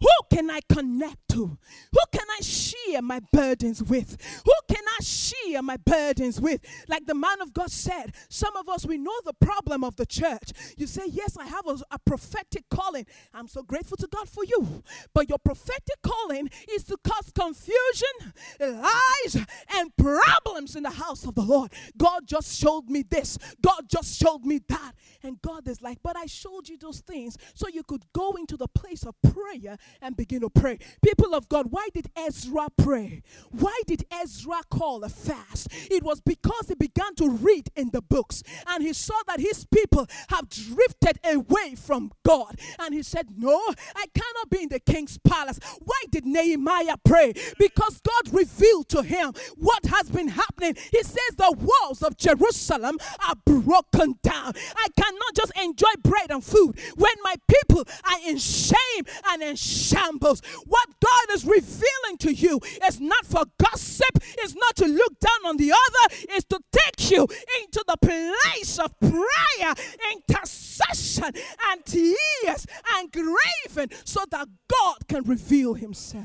Who 0.00 0.08
can 0.30 0.50
I 0.50 0.60
connect 0.72 1.28
to? 1.30 1.58
Who 1.92 2.00
can 2.12 2.26
I 2.38 2.42
share 2.42 3.02
my 3.02 3.20
burdens 3.32 3.82
with? 3.82 4.16
Who 4.44 4.74
can 4.74 4.84
I 4.98 5.02
share 5.02 5.62
my 5.62 5.76
burdens 5.76 6.40
with? 6.40 6.60
Like 6.88 7.06
the 7.06 7.14
man 7.14 7.40
of 7.40 7.52
God 7.52 7.70
said, 7.70 8.14
some 8.28 8.56
of 8.56 8.68
us, 8.68 8.86
we 8.86 8.98
know 8.98 9.14
the 9.24 9.34
problem 9.34 9.84
of 9.84 9.96
the 9.96 10.06
church. 10.06 10.52
You 10.76 10.86
say, 10.86 11.02
Yes, 11.08 11.36
I 11.38 11.46
have 11.46 11.66
a, 11.66 11.78
a 11.90 11.98
prophetic 11.98 12.64
calling. 12.70 13.06
I'm 13.34 13.48
so 13.48 13.62
grateful 13.62 13.96
to 13.98 14.08
God 14.08 14.28
for 14.28 14.44
you. 14.44 14.82
But 15.14 15.28
your 15.28 15.38
prophetic 15.38 16.00
calling 16.02 16.48
is 16.72 16.84
to 16.84 16.96
cause 17.04 17.30
confusion, 17.34 18.32
lies, 18.60 19.44
and 19.74 19.96
problems 19.96 20.76
in 20.76 20.82
the 20.82 20.90
house 20.90 21.26
of 21.26 21.34
the 21.34 21.42
Lord. 21.42 21.72
God 21.96 22.26
just 22.26 22.58
showed 22.58 22.88
me 22.88 23.02
this. 23.02 23.38
God 23.62 23.82
just 23.88 24.18
showed 24.18 24.44
me 24.44 24.60
that. 24.68 24.92
And 25.22 25.40
God 25.42 25.68
is 25.68 25.82
like, 25.82 25.98
But 26.02 26.16
I 26.16 26.26
showed 26.26 26.68
you 26.68 26.78
those 26.78 27.00
things 27.00 27.36
so 27.54 27.68
you 27.68 27.82
could 27.82 28.02
go 28.12 28.32
into 28.32 28.56
the 28.56 28.68
place 28.68 29.04
of 29.04 29.14
prayer 29.22 29.76
and 30.00 30.16
begin 30.16 30.40
to 30.40 30.50
pray. 30.50 30.78
People 31.02 31.34
of 31.34 31.48
God, 31.48 31.66
why 31.70 31.88
did 31.94 32.08
Ezra 32.16 32.68
pray? 32.76 33.22
Why 33.50 33.80
did 33.86 34.04
Ezra 34.10 34.62
call 34.70 35.04
a 35.04 35.08
fast? 35.08 35.68
It 35.90 36.02
was 36.02 36.20
because 36.20 36.68
he 36.68 36.74
began 36.74 37.14
to 37.16 37.28
read 37.28 37.70
in 37.76 37.90
the 37.90 38.02
books 38.02 38.42
and 38.66 38.82
he 38.82 38.92
saw 38.92 39.20
that 39.26 39.40
his 39.40 39.64
people 39.64 40.06
have 40.28 40.48
drifted 40.48 41.18
away 41.24 41.74
from 41.76 42.12
God. 42.24 42.58
And 42.78 42.94
he 42.94 43.02
said, 43.02 43.28
No, 43.36 43.60
I 43.96 44.06
cannot 44.14 44.50
be 44.50 44.62
in 44.62 44.68
the 44.68 44.80
king's 44.80 45.18
palace. 45.18 45.58
Why 45.80 46.02
did 46.10 46.24
Nehemiah 46.24 46.96
pray? 47.04 47.34
Because 47.58 48.00
God 48.00 48.34
revealed 48.34 48.88
to 48.90 49.02
him 49.02 49.32
what 49.56 49.86
has 49.86 50.10
been 50.10 50.28
happening. 50.28 50.76
He 50.90 51.02
says, 51.02 51.36
The 51.36 51.56
walls 51.58 52.02
of 52.02 52.16
Jerusalem 52.16 52.98
are 53.26 53.36
broken 53.44 54.18
down. 54.22 54.52
I 54.76 54.86
cannot 54.96 55.34
just 55.34 55.52
enjoy 55.58 55.92
bread 56.02 56.30
and 56.30 56.42
food 56.42 56.78
when 56.96 57.12
my 57.22 57.36
people 57.48 57.84
are 58.04 58.28
in 58.28 58.38
shame 58.38 59.04
and 59.30 59.42
in 59.42 59.56
shambles. 59.80 60.42
What 60.66 60.88
God 61.00 61.34
is 61.34 61.44
revealing 61.44 62.18
to 62.20 62.32
you 62.32 62.60
is 62.86 63.00
not 63.00 63.26
for 63.26 63.44
gossip, 63.62 64.18
it's 64.38 64.54
not 64.54 64.76
to 64.76 64.86
look 64.86 65.18
down 65.20 65.46
on 65.46 65.56
the 65.56 65.72
other, 65.72 66.14
it's 66.30 66.44
to 66.46 66.60
take 66.72 67.10
you 67.10 67.22
into 67.62 67.84
the 67.86 67.96
place 67.96 68.78
of 68.78 68.98
prayer, 69.00 69.74
intercession, 70.12 71.32
and 71.70 71.84
tears 71.84 72.66
and 72.94 73.10
grieving 73.12 73.96
so 74.04 74.20
that 74.30 74.48
God 74.68 75.08
can 75.08 75.24
reveal 75.24 75.74
Himself. 75.74 76.24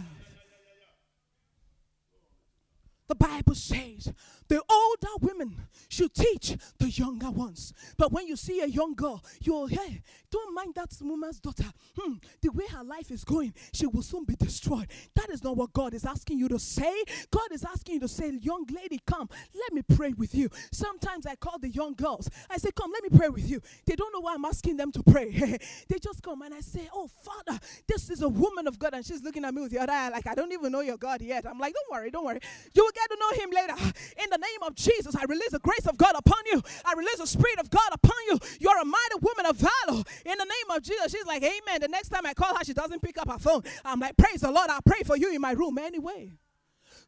The 3.08 3.16
Bible 3.16 3.56
says 3.56 4.12
the 4.48 4.62
older 4.70 5.16
women 5.22 5.68
should 5.90 6.14
teach 6.14 6.56
the 6.78 6.90
younger 6.90 7.30
ones. 7.32 7.74
But 7.98 8.12
when 8.12 8.28
you 8.28 8.36
see 8.36 8.62
a 8.62 8.68
young 8.68 8.94
girl, 8.96 9.24
you'll, 9.42 9.68
hey, 9.68 10.02
don't 10.32 10.54
mind 10.54 10.76
that 10.76 10.90
woman's 11.02 11.40
daughter. 11.40 11.72
Hmm, 11.98 12.16
the 12.42 12.50
way 12.50 12.66
her 12.72 12.84
life 12.84 13.12
is 13.12 13.24
going, 13.24 13.54
she 13.74 13.88
will 13.88 14.02
soon 14.02 14.26
be 14.26 14.36
destroyed. 14.36 14.88
That 15.16 15.30
is 15.30 15.44
not 15.44 15.56
what 15.56 15.74
God 15.74 15.94
is 15.94 16.06
asking 16.06 16.40
you 16.40 16.50
to 16.50 16.60
say. 16.60 16.94
God 17.32 17.52
is 17.52 17.64
asking 17.64 17.96
you 17.96 18.00
to 18.02 18.08
say, 18.08 18.32
young 18.42 18.66
lady, 18.74 19.00
come, 19.06 19.30
let 19.54 19.74
me 19.74 19.82
pray 19.96 20.14
with 20.14 20.36
you. 20.36 20.50
Sometimes 20.72 21.26
I 21.26 21.36
call 21.36 21.58
the 21.60 21.70
young 21.70 21.94
girls. 21.94 22.30
I 22.50 22.58
say, 22.58 22.72
come, 22.76 22.92
let 22.92 23.04
me 23.04 23.18
pray 23.18 23.30
with 23.30 23.50
you. 23.50 23.62
They 23.86 23.96
don't 23.96 24.14
know 24.14 24.20
why 24.20 24.34
I'm 24.36 24.46
asking 24.46 24.78
them 24.78 24.92
to 24.92 25.04
pray. 25.04 25.32
they 25.90 26.00
just 26.00 26.22
come 26.22 26.42
and 26.42 26.54
I 26.54 26.62
say, 26.62 26.90
oh, 26.94 27.08
Father, 27.08 27.60
this 27.88 28.10
is 28.10 28.22
a 28.22 28.30
woman 28.30 28.68
of 28.68 28.78
God. 28.78 28.94
And 28.94 29.06
she's 29.06 29.24
looking 29.24 29.46
at 29.46 29.54
me 29.54 29.62
with 29.62 29.72
the 29.72 29.80
other 29.80 29.94
eye 29.94 30.10
like, 30.10 30.28
I 30.28 30.36
don't 30.36 30.52
even 30.52 30.72
know 30.72 30.82
your 30.82 30.98
God 30.98 31.22
yet. 31.22 31.46
I'm 31.48 31.60
like, 31.60 31.74
don't 31.74 31.92
worry, 31.92 32.12
don't 32.12 32.26
worry. 32.26 32.40
You 32.74 32.84
will 32.84 32.92
get 32.92 33.10
to 33.10 33.18
know 33.20 33.44
him 33.44 33.52
later. 33.52 33.94
In 34.24 34.30
the 34.30 34.35
name 34.38 34.64
of 34.64 34.76
Jesus, 34.76 35.16
I 35.16 35.24
release 35.26 35.52
the 35.52 35.60
grace 35.60 35.86
of 35.88 35.98
God 35.98 36.16
upon 36.16 36.40
you. 36.52 36.62
I 36.86 36.94
release 36.94 37.18
the 37.18 37.28
Spirit 37.28 37.60
of 37.60 37.70
God 37.70 37.90
upon 37.92 38.18
you. 38.30 38.40
You're 38.60 38.80
a 38.80 38.86
mighty 38.86 39.16
woman 39.22 39.46
of 39.46 39.58
valor. 39.58 40.04
In 40.26 40.38
the 40.38 40.46
name 40.46 40.78
of 40.78 40.84
Jesus, 40.84 41.12
she's 41.12 41.26
like, 41.26 41.44
Amen. 41.44 41.82
The 41.82 41.88
next 41.88 42.10
time 42.10 42.26
I 42.26 42.34
call 42.34 42.56
her, 42.56 42.64
she 42.64 42.74
doesn't 42.74 43.02
pick 43.02 43.18
up 43.18 43.30
her 43.30 43.40
phone. 43.40 43.64
I'm 43.84 44.00
like, 44.00 44.18
Praise 44.18 44.42
the 44.42 44.52
Lord. 44.52 44.70
I'll 44.70 44.82
pray 44.82 45.02
for 45.06 45.18
you 45.18 45.34
in 45.34 45.42
my 45.42 45.52
room 45.52 45.78
anyway. 45.78 46.32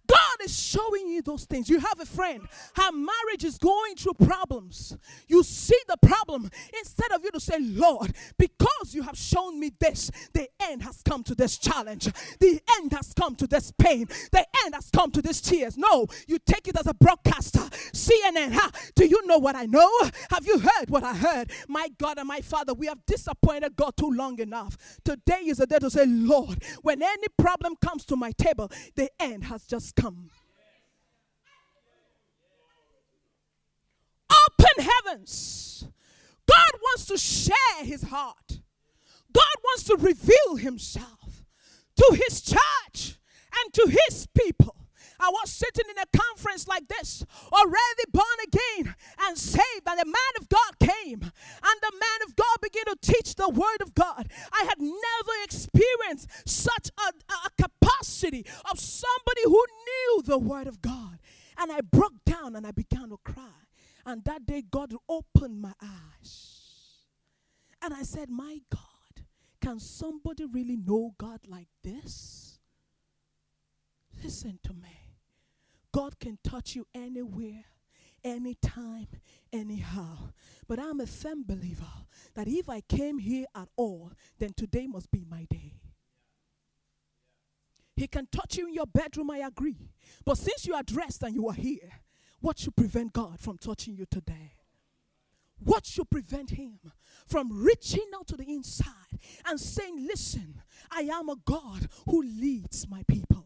God 0.07 0.37
is 0.43 0.57
showing 0.57 1.07
you 1.07 1.21
those 1.21 1.45
things. 1.45 1.69
You 1.69 1.79
have 1.79 1.99
a 1.99 2.05
friend, 2.05 2.41
her 2.75 2.91
marriage 2.91 3.43
is 3.43 3.57
going 3.57 3.95
through 3.95 4.13
problems. 4.25 4.95
You 5.27 5.43
see 5.43 5.79
the 5.87 5.97
problem. 5.97 6.49
Instead 6.77 7.11
of 7.11 7.23
you 7.23 7.31
to 7.31 7.39
say, 7.39 7.57
Lord, 7.59 8.13
because 8.37 8.93
you 8.93 9.03
have 9.03 9.17
shown 9.17 9.59
me 9.59 9.71
this, 9.79 10.11
the 10.33 10.47
end 10.61 10.83
has 10.83 11.01
come 11.03 11.23
to 11.23 11.35
this 11.35 11.57
challenge. 11.57 12.09
The 12.39 12.61
end 12.77 12.93
has 12.93 13.13
come 13.13 13.35
to 13.35 13.47
this 13.47 13.71
pain. 13.77 14.07
The 14.31 14.45
end 14.65 14.75
has 14.75 14.89
come 14.91 15.11
to 15.11 15.21
this 15.21 15.41
tears. 15.41 15.77
No, 15.77 16.07
you 16.27 16.39
take 16.39 16.67
it 16.67 16.79
as 16.79 16.87
a 16.87 16.93
broadcaster. 16.93 17.59
CNN, 17.93 18.53
ha, 18.53 18.71
do 18.95 19.05
you 19.05 19.25
know 19.27 19.37
what 19.37 19.55
I 19.55 19.65
know? 19.65 19.89
Have 20.31 20.45
you 20.45 20.59
heard 20.59 20.89
what 20.89 21.03
I 21.03 21.13
heard? 21.13 21.51
My 21.67 21.89
God 21.97 22.17
and 22.17 22.27
my 22.27 22.41
Father, 22.41 22.73
we 22.73 22.87
have 22.87 23.05
disappointed 23.05 23.75
God 23.75 23.97
too 23.97 24.11
long 24.11 24.39
enough. 24.39 24.77
Today 25.03 25.41
is 25.45 25.57
the 25.57 25.67
day 25.67 25.79
to 25.79 25.89
say, 25.89 26.05
Lord, 26.05 26.63
when 26.81 27.01
any 27.01 27.27
problem 27.37 27.75
comes 27.81 28.05
to 28.05 28.15
my 28.15 28.31
table, 28.31 28.71
the 28.95 29.09
end 29.19 29.45
has 29.45 29.65
just 29.65 29.96
come. 29.97 30.29
Open 34.31 34.85
heavens. 34.85 35.87
God 36.45 36.79
wants 36.81 37.05
to 37.07 37.17
share 37.17 37.83
his 37.83 38.03
heart. 38.03 38.59
God 39.33 39.55
wants 39.63 39.83
to 39.85 39.97
reveal 39.97 40.55
himself 40.55 41.43
to 41.97 42.17
his 42.25 42.41
church 42.41 43.19
and 43.61 43.73
to 43.73 43.91
his 44.07 44.27
people. 44.27 44.76
I 45.19 45.29
was 45.29 45.51
sitting 45.51 45.85
in 45.89 45.97
a 45.97 46.17
conference 46.17 46.67
like 46.67 46.87
this, 46.87 47.25
already 47.51 48.03
born 48.11 48.25
again 48.45 48.95
and 49.21 49.37
saved, 49.37 49.87
and 49.87 49.99
the 49.99 50.05
man 50.05 50.33
of 50.39 50.49
God 50.49 50.79
came, 50.79 51.21
and 51.21 51.77
the 51.81 51.93
man 51.99 52.19
of 52.27 52.35
God 52.35 52.57
began 52.61 52.85
to 52.85 52.97
teach 53.01 53.35
the 53.35 53.49
word 53.49 53.81
of 53.81 53.95
God. 53.95 54.29
I 54.51 54.65
had 54.67 54.79
never 54.79 55.43
experienced 55.43 56.29
such 56.47 56.89
a, 56.97 57.13
a 57.33 57.49
capacity 57.61 58.45
of 58.71 58.79
somebody 58.79 59.41
who 59.45 59.63
knew 59.85 60.23
the 60.23 60.37
word 60.37 60.67
of 60.67 60.81
God. 60.81 61.19
And 61.57 61.71
I 61.71 61.81
broke 61.81 62.23
down 62.25 62.55
and 62.55 62.67
I 62.67 62.71
began 62.71 63.09
to 63.09 63.17
cry. 63.23 63.43
And 64.05 64.23
that 64.25 64.45
day, 64.45 64.63
God 64.69 64.93
opened 65.09 65.59
my 65.61 65.73
eyes. 65.81 66.57
And 67.81 67.93
I 67.93 68.03
said, 68.03 68.29
My 68.29 68.59
God, 68.69 69.25
can 69.61 69.79
somebody 69.79 70.45
really 70.45 70.77
know 70.77 71.13
God 71.17 71.41
like 71.47 71.67
this? 71.83 72.59
Listen 74.23 74.59
to 74.63 74.73
me. 74.73 75.06
God 75.97 76.19
can 76.19 76.37
touch 76.43 76.75
you 76.75 76.85
anywhere, 76.93 77.65
anytime, 78.23 79.07
anyhow. 79.51 80.29
But 80.67 80.79
I'm 80.79 80.99
a 80.99 81.07
firm 81.07 81.43
believer 81.43 81.91
that 82.35 82.47
if 82.47 82.69
I 82.69 82.81
came 82.81 83.17
here 83.17 83.47
at 83.55 83.67
all, 83.75 84.11
then 84.37 84.53
today 84.55 84.85
must 84.85 85.09
be 85.09 85.25
my 85.27 85.47
day. 85.49 85.73
He 87.95 88.05
can 88.05 88.27
touch 88.31 88.57
you 88.57 88.67
in 88.67 88.75
your 88.75 88.85
bedroom, 88.85 89.31
I 89.31 89.39
agree. 89.39 89.89
But 90.23 90.37
since 90.37 90.67
you 90.67 90.75
are 90.75 90.83
dressed 90.83 91.23
and 91.23 91.33
you 91.33 91.47
are 91.47 91.55
here, 91.55 91.89
what 92.41 92.59
should 92.59 92.75
prevent 92.75 93.13
God 93.13 93.39
from 93.39 93.57
touching 93.57 93.95
you 93.97 94.05
today? 94.05 94.51
What 95.57 95.87
should 95.87 96.11
prevent 96.11 96.51
Him 96.51 96.77
from 97.25 97.49
reaching 97.51 98.05
out 98.15 98.27
to 98.27 98.37
the 98.37 98.47
inside 98.47 98.93
and 99.47 99.59
saying, 99.59 100.05
Listen, 100.07 100.61
I 100.91 101.09
am 101.11 101.27
a 101.29 101.37
God 101.43 101.89
who 102.05 102.21
leads 102.21 102.87
my 102.87 103.01
people? 103.07 103.36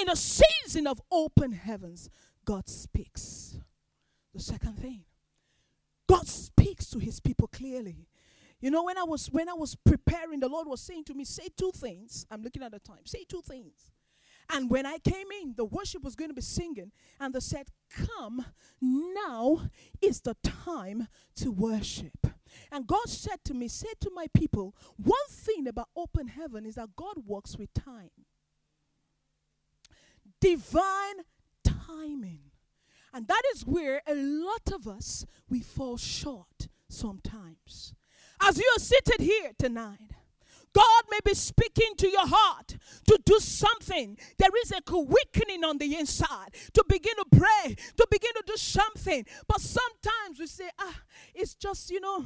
In 0.00 0.08
a 0.10 0.16
season 0.16 0.86
of 0.86 1.00
open 1.10 1.52
heavens, 1.52 2.10
God 2.44 2.68
speaks. 2.68 3.58
The 4.34 4.40
second 4.40 4.78
thing, 4.78 5.04
God 6.06 6.26
speaks 6.26 6.90
to 6.90 6.98
his 6.98 7.20
people 7.20 7.48
clearly. 7.48 8.06
You 8.60 8.70
know, 8.70 8.84
when 8.84 8.98
I 8.98 9.04
was 9.04 9.26
when 9.30 9.48
I 9.48 9.54
was 9.54 9.74
preparing, 9.74 10.40
the 10.40 10.48
Lord 10.48 10.66
was 10.66 10.80
saying 10.80 11.04
to 11.04 11.14
me, 11.14 11.24
say 11.24 11.48
two 11.56 11.72
things. 11.74 12.26
I'm 12.30 12.42
looking 12.42 12.62
at 12.62 12.72
the 12.72 12.78
time. 12.78 13.04
Say 13.04 13.24
two 13.28 13.42
things. 13.42 13.90
And 14.50 14.70
when 14.70 14.86
I 14.86 14.98
came 14.98 15.26
in, 15.42 15.54
the 15.56 15.64
worship 15.64 16.04
was 16.04 16.14
going 16.14 16.30
to 16.30 16.34
be 16.34 16.42
singing, 16.42 16.92
and 17.18 17.34
they 17.34 17.40
said, 17.40 17.68
Come, 17.90 18.44
now 18.80 19.62
is 20.00 20.20
the 20.20 20.36
time 20.42 21.08
to 21.36 21.50
worship. 21.50 22.26
And 22.70 22.86
God 22.86 23.08
said 23.08 23.38
to 23.46 23.54
me, 23.54 23.68
Say 23.68 23.88
to 24.00 24.10
my 24.14 24.26
people, 24.32 24.74
one 24.96 25.16
thing 25.28 25.66
about 25.66 25.88
open 25.96 26.28
heaven 26.28 26.64
is 26.64 26.76
that 26.76 26.94
God 26.94 27.16
works 27.26 27.56
with 27.56 27.74
time. 27.74 28.10
Divine 30.46 31.24
timing. 31.64 32.38
And 33.12 33.26
that 33.26 33.42
is 33.52 33.66
where 33.66 34.00
a 34.06 34.14
lot 34.14 34.70
of 34.72 34.86
us 34.86 35.26
we 35.50 35.58
fall 35.58 35.96
short 35.96 36.68
sometimes. 36.88 37.94
As 38.40 38.56
you 38.56 38.72
are 38.76 38.80
seated 38.80 39.22
here 39.22 39.50
tonight, 39.58 40.12
God 40.72 41.04
may 41.10 41.18
be 41.24 41.34
speaking 41.34 41.96
to 41.96 42.08
your 42.08 42.28
heart 42.28 42.76
to 43.08 43.18
do 43.24 43.40
something. 43.40 44.16
There 44.38 44.50
is 44.62 44.70
a 44.70 44.82
quickening 44.82 45.64
on 45.64 45.78
the 45.78 45.96
inside 45.96 46.54
to 46.74 46.84
begin 46.88 47.16
to 47.16 47.24
pray, 47.36 47.74
to 47.96 48.06
begin 48.08 48.34
to 48.34 48.42
do 48.46 48.56
something. 48.56 49.26
But 49.48 49.60
sometimes 49.60 50.38
we 50.38 50.46
say, 50.46 50.70
ah, 50.78 51.00
it's 51.34 51.56
just, 51.56 51.90
you 51.90 51.98
know, 51.98 52.24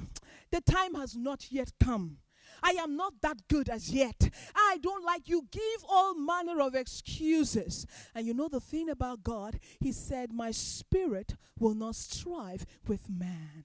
the 0.51 0.61
time 0.61 0.95
has 0.97 1.17
not 1.17 1.51
yet 1.51 1.73
come. 1.83 2.19
I 2.63 2.71
am 2.73 2.97
not 2.97 3.15
that 3.23 3.49
good 3.49 3.69
as 3.69 3.91
yet. 3.91 4.31
I 4.55 4.79
don't 4.83 5.05
like 5.05 5.29
you. 5.29 5.47
Give 5.51 5.85
all 5.89 6.15
manner 6.15 6.61
of 6.61 6.75
excuses. 6.75 7.87
And 8.15 8.27
you 8.27 8.35
know 8.35 8.49
the 8.49 8.61
thing 8.61 8.89
about 8.89 9.23
God? 9.23 9.59
He 9.79 9.93
said, 9.93 10.33
My 10.33 10.51
spirit 10.51 11.37
will 11.59 11.75
not 11.75 11.97
strive 11.97 12.67
with 12.87 13.09
man. 13.09 13.65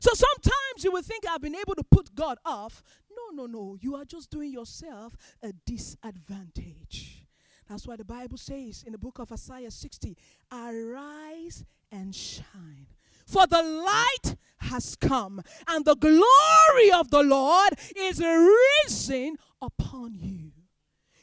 So 0.00 0.10
sometimes 0.14 0.82
you 0.82 0.90
will 0.90 1.02
think 1.02 1.24
I've 1.28 1.40
been 1.40 1.54
able 1.54 1.76
to 1.76 1.84
put 1.84 2.14
God 2.14 2.38
off. 2.44 2.82
No, 3.08 3.44
no, 3.44 3.46
no. 3.46 3.76
You 3.80 3.94
are 3.94 4.04
just 4.04 4.30
doing 4.30 4.52
yourself 4.52 5.16
a 5.42 5.52
disadvantage. 5.64 7.24
That's 7.68 7.86
why 7.86 7.96
the 7.96 8.04
Bible 8.04 8.36
says 8.36 8.82
in 8.84 8.92
the 8.92 8.98
book 8.98 9.18
of 9.20 9.30
Isaiah 9.30 9.70
60 9.70 10.16
Arise 10.50 11.64
and 11.90 12.14
shine. 12.14 12.88
For 13.32 13.46
the 13.46 13.62
light 13.62 14.36
has 14.58 14.94
come, 14.94 15.42
and 15.66 15.86
the 15.86 15.94
glory 15.94 16.92
of 16.92 17.10
the 17.10 17.22
Lord 17.22 17.72
is 17.96 18.20
risen 18.20 19.38
upon 19.62 20.16
you. 20.20 20.52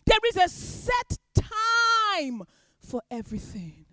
There 0.08 0.18
is 0.28 0.38
a 0.38 0.50
set 0.50 1.20
time 1.36 2.42
for 2.80 3.04
everything. 3.12 3.86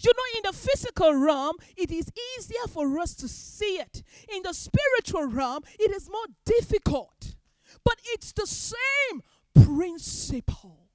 You 0.00 0.12
know, 0.16 0.38
in 0.38 0.50
the 0.50 0.52
physical 0.52 1.14
realm, 1.14 1.58
it 1.76 1.92
is 1.92 2.10
easier 2.36 2.66
for 2.68 2.98
us 2.98 3.14
to 3.14 3.28
see 3.28 3.78
it. 3.78 4.02
In 4.34 4.42
the 4.42 4.52
spiritual 4.52 5.26
realm, 5.26 5.62
it 5.78 5.92
is 5.92 6.10
more 6.10 6.26
difficult. 6.44 7.36
But 7.84 8.00
it's 8.06 8.32
the 8.32 8.48
same 8.48 9.22
principle. 9.54 10.88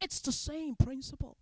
It's 0.00 0.20
the 0.20 0.32
same 0.32 0.76
principle. 0.76 1.36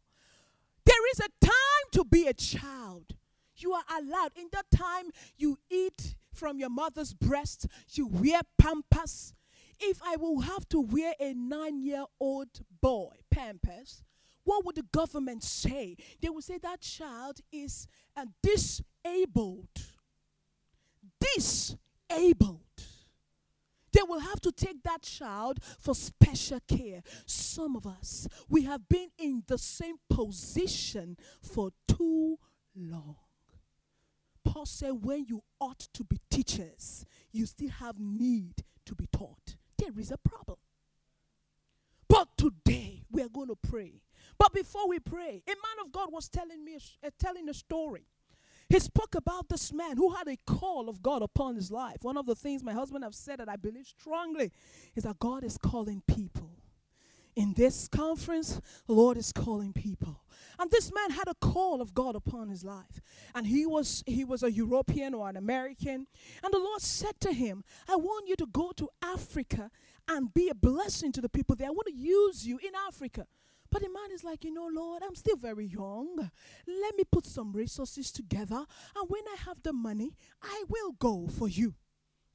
There 0.84 1.10
is 1.12 1.20
a 1.20 1.46
time 1.46 1.86
to 1.92 2.04
be 2.04 2.26
a 2.26 2.34
child. 2.34 3.14
You 3.56 3.72
are 3.72 3.84
allowed. 3.98 4.32
In 4.36 4.48
that 4.52 4.66
time, 4.70 5.10
you 5.36 5.58
eat 5.70 6.16
from 6.32 6.58
your 6.58 6.70
mother's 6.70 7.14
breast, 7.14 7.66
you 7.90 8.06
wear 8.06 8.40
pampers. 8.58 9.32
If 9.80 10.00
I 10.02 10.16
will 10.16 10.40
have 10.40 10.68
to 10.70 10.80
wear 10.80 11.14
a 11.18 11.34
nine 11.34 11.80
year 11.80 12.04
old 12.20 12.48
boy 12.80 13.16
pampers, 13.30 14.02
what 14.44 14.64
would 14.64 14.76
the 14.76 14.86
government 14.92 15.42
say? 15.42 15.96
They 16.20 16.28
would 16.28 16.44
say 16.44 16.58
that 16.58 16.80
child 16.80 17.40
is 17.50 17.88
uh, 18.16 18.26
disabled. 18.42 19.68
Disabled. 21.34 22.60
They 23.92 24.02
will 24.06 24.20
have 24.20 24.40
to 24.42 24.52
take 24.52 24.82
that 24.84 25.02
child 25.02 25.58
for 25.78 25.94
special 25.94 26.60
care. 26.68 27.02
Some 27.24 27.76
of 27.76 27.86
us, 27.86 28.28
we 28.48 28.62
have 28.64 28.88
been 28.88 29.08
in 29.18 29.42
the 29.46 29.58
same 29.58 29.96
position 30.08 31.16
for 31.40 31.70
too 31.88 32.38
long. 32.74 33.16
Paul 34.46 34.66
said, 34.66 35.04
when 35.04 35.26
you 35.26 35.42
ought 35.60 35.80
to 35.94 36.04
be 36.04 36.20
teachers, 36.30 37.04
you 37.32 37.46
still 37.46 37.70
have 37.70 37.96
need 37.98 38.64
to 38.86 38.94
be 38.94 39.06
taught. 39.06 39.56
There 39.78 39.98
is 39.98 40.10
a 40.10 40.18
problem. 40.18 40.58
But 42.08 42.28
today, 42.36 43.02
we 43.10 43.22
are 43.22 43.28
going 43.28 43.48
to 43.48 43.56
pray 43.56 44.00
but 44.38 44.52
before 44.52 44.88
we 44.88 44.98
pray, 44.98 45.42
a 45.46 45.50
man 45.50 45.84
of 45.84 45.92
God 45.92 46.12
was 46.12 46.28
telling 46.28 46.64
me, 46.64 46.78
uh, 47.04 47.10
telling 47.18 47.48
a 47.48 47.54
story. 47.54 48.06
He 48.68 48.80
spoke 48.80 49.14
about 49.14 49.48
this 49.48 49.72
man 49.72 49.96
who 49.96 50.12
had 50.12 50.26
a 50.26 50.36
call 50.44 50.88
of 50.88 51.00
God 51.00 51.22
upon 51.22 51.54
his 51.54 51.70
life. 51.70 51.98
One 52.02 52.16
of 52.16 52.26
the 52.26 52.34
things 52.34 52.64
my 52.64 52.72
husband 52.72 53.04
have 53.04 53.14
said 53.14 53.38
that 53.38 53.48
I 53.48 53.56
believe 53.56 53.86
strongly 53.86 54.50
is 54.96 55.04
that 55.04 55.20
God 55.20 55.44
is 55.44 55.56
calling 55.56 56.02
people. 56.06 56.50
In 57.36 57.52
this 57.52 57.86
conference, 57.86 58.60
the 58.86 58.94
Lord 58.94 59.18
is 59.18 59.30
calling 59.30 59.74
people. 59.74 60.22
And 60.58 60.70
this 60.70 60.90
man 60.92 61.10
had 61.10 61.28
a 61.28 61.34
call 61.34 61.82
of 61.82 61.92
God 61.92 62.16
upon 62.16 62.48
his 62.48 62.64
life. 62.64 63.02
And 63.34 63.46
he 63.46 63.66
was 63.66 64.02
he 64.06 64.24
was 64.24 64.42
a 64.42 64.50
European 64.50 65.12
or 65.12 65.28
an 65.28 65.36
American. 65.36 66.06
And 66.42 66.52
the 66.52 66.58
Lord 66.58 66.80
said 66.80 67.20
to 67.20 67.32
him, 67.34 67.62
I 67.86 67.96
want 67.96 68.26
you 68.26 68.36
to 68.36 68.46
go 68.46 68.72
to 68.76 68.88
Africa 69.02 69.70
and 70.08 70.32
be 70.32 70.48
a 70.48 70.54
blessing 70.54 71.12
to 71.12 71.20
the 71.20 71.28
people 71.28 71.56
there. 71.56 71.68
I 71.68 71.72
want 71.72 71.88
to 71.88 71.94
use 71.94 72.46
you 72.46 72.58
in 72.58 72.72
Africa. 72.88 73.26
But 73.70 73.82
the 73.82 73.90
man 73.90 74.12
is 74.12 74.24
like, 74.24 74.44
you 74.44 74.54
know, 74.54 74.68
Lord, 74.72 75.02
I'm 75.02 75.14
still 75.14 75.36
very 75.36 75.66
young. 75.66 76.30
Let 76.66 76.96
me 76.96 77.04
put 77.10 77.26
some 77.26 77.52
resources 77.52 78.10
together. 78.12 78.64
And 78.96 79.08
when 79.08 79.22
I 79.28 79.36
have 79.44 79.62
the 79.62 79.72
money, 79.72 80.16
I 80.40 80.64
will 80.68 80.92
go 80.92 81.26
for 81.26 81.48
you. 81.48 81.74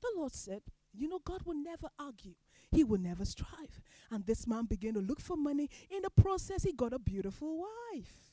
The 0.01 0.11
Lord 0.15 0.33
said, 0.33 0.61
you 0.93 1.07
know, 1.07 1.19
God 1.23 1.43
will 1.45 1.55
never 1.55 1.87
argue. 1.97 2.35
He 2.71 2.83
will 2.83 2.99
never 2.99 3.25
strive. 3.25 3.81
And 4.09 4.25
this 4.25 4.47
man 4.47 4.65
began 4.65 4.93
to 4.93 5.01
look 5.01 5.19
for 5.19 5.35
money. 5.35 5.69
In 5.89 6.01
the 6.01 6.09
process, 6.09 6.63
he 6.63 6.73
got 6.73 6.93
a 6.93 6.99
beautiful 6.99 7.59
wife. 7.59 8.31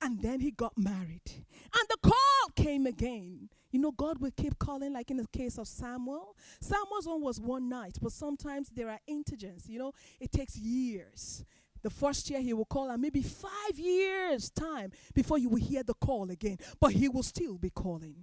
And 0.00 0.20
then 0.22 0.40
he 0.40 0.50
got 0.50 0.76
married. 0.76 1.22
And 1.26 1.88
the 1.88 1.96
call 2.02 2.50
came 2.54 2.86
again. 2.86 3.48
You 3.70 3.80
know, 3.80 3.90
God 3.90 4.20
will 4.20 4.30
keep 4.36 4.58
calling, 4.58 4.92
like 4.92 5.10
in 5.10 5.16
the 5.16 5.26
case 5.26 5.58
of 5.58 5.66
Samuel. 5.66 6.36
Samuel's 6.60 7.06
one 7.06 7.22
was 7.22 7.40
one 7.40 7.68
night, 7.68 7.98
but 8.00 8.12
sometimes 8.12 8.68
there 8.70 8.88
are 8.88 9.00
intelligence. 9.06 9.68
You 9.68 9.80
know, 9.80 9.92
it 10.20 10.30
takes 10.30 10.56
years. 10.56 11.44
The 11.82 11.90
first 11.90 12.30
year 12.30 12.40
he 12.40 12.52
will 12.52 12.64
call, 12.64 12.88
and 12.88 13.02
maybe 13.02 13.22
five 13.22 13.76
years' 13.76 14.50
time 14.50 14.92
before 15.12 15.38
you 15.38 15.48
will 15.48 15.60
hear 15.60 15.82
the 15.82 15.94
call 15.94 16.30
again. 16.30 16.58
But 16.80 16.92
he 16.92 17.08
will 17.08 17.22
still 17.22 17.58
be 17.58 17.70
calling. 17.70 18.14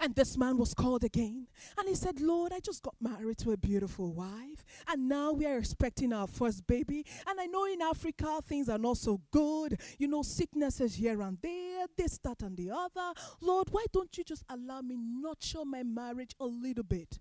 And 0.00 0.14
this 0.14 0.36
man 0.36 0.56
was 0.56 0.74
called 0.74 1.04
again. 1.04 1.46
And 1.78 1.88
he 1.88 1.94
said, 1.94 2.20
Lord, 2.20 2.52
I 2.52 2.60
just 2.60 2.82
got 2.82 2.94
married 3.00 3.38
to 3.38 3.52
a 3.52 3.56
beautiful 3.56 4.12
wife. 4.12 4.64
And 4.88 5.08
now 5.08 5.32
we 5.32 5.46
are 5.46 5.58
expecting 5.58 6.12
our 6.12 6.26
first 6.26 6.66
baby. 6.66 7.04
And 7.26 7.40
I 7.40 7.46
know 7.46 7.64
in 7.66 7.82
Africa 7.82 8.40
things 8.44 8.68
are 8.68 8.78
not 8.78 8.96
so 8.96 9.20
good. 9.30 9.80
You 9.98 10.08
know, 10.08 10.22
sicknesses 10.22 10.94
here 10.94 11.20
and 11.22 11.38
there, 11.42 11.86
this, 11.96 12.18
that, 12.24 12.42
and 12.42 12.56
the 12.56 12.70
other. 12.70 13.12
Lord, 13.40 13.68
why 13.70 13.84
don't 13.92 14.16
you 14.16 14.24
just 14.24 14.44
allow 14.48 14.80
me 14.80 14.96
nurture 14.98 15.64
my 15.64 15.82
marriage 15.82 16.34
a 16.40 16.46
little 16.46 16.84
bit? 16.84 17.18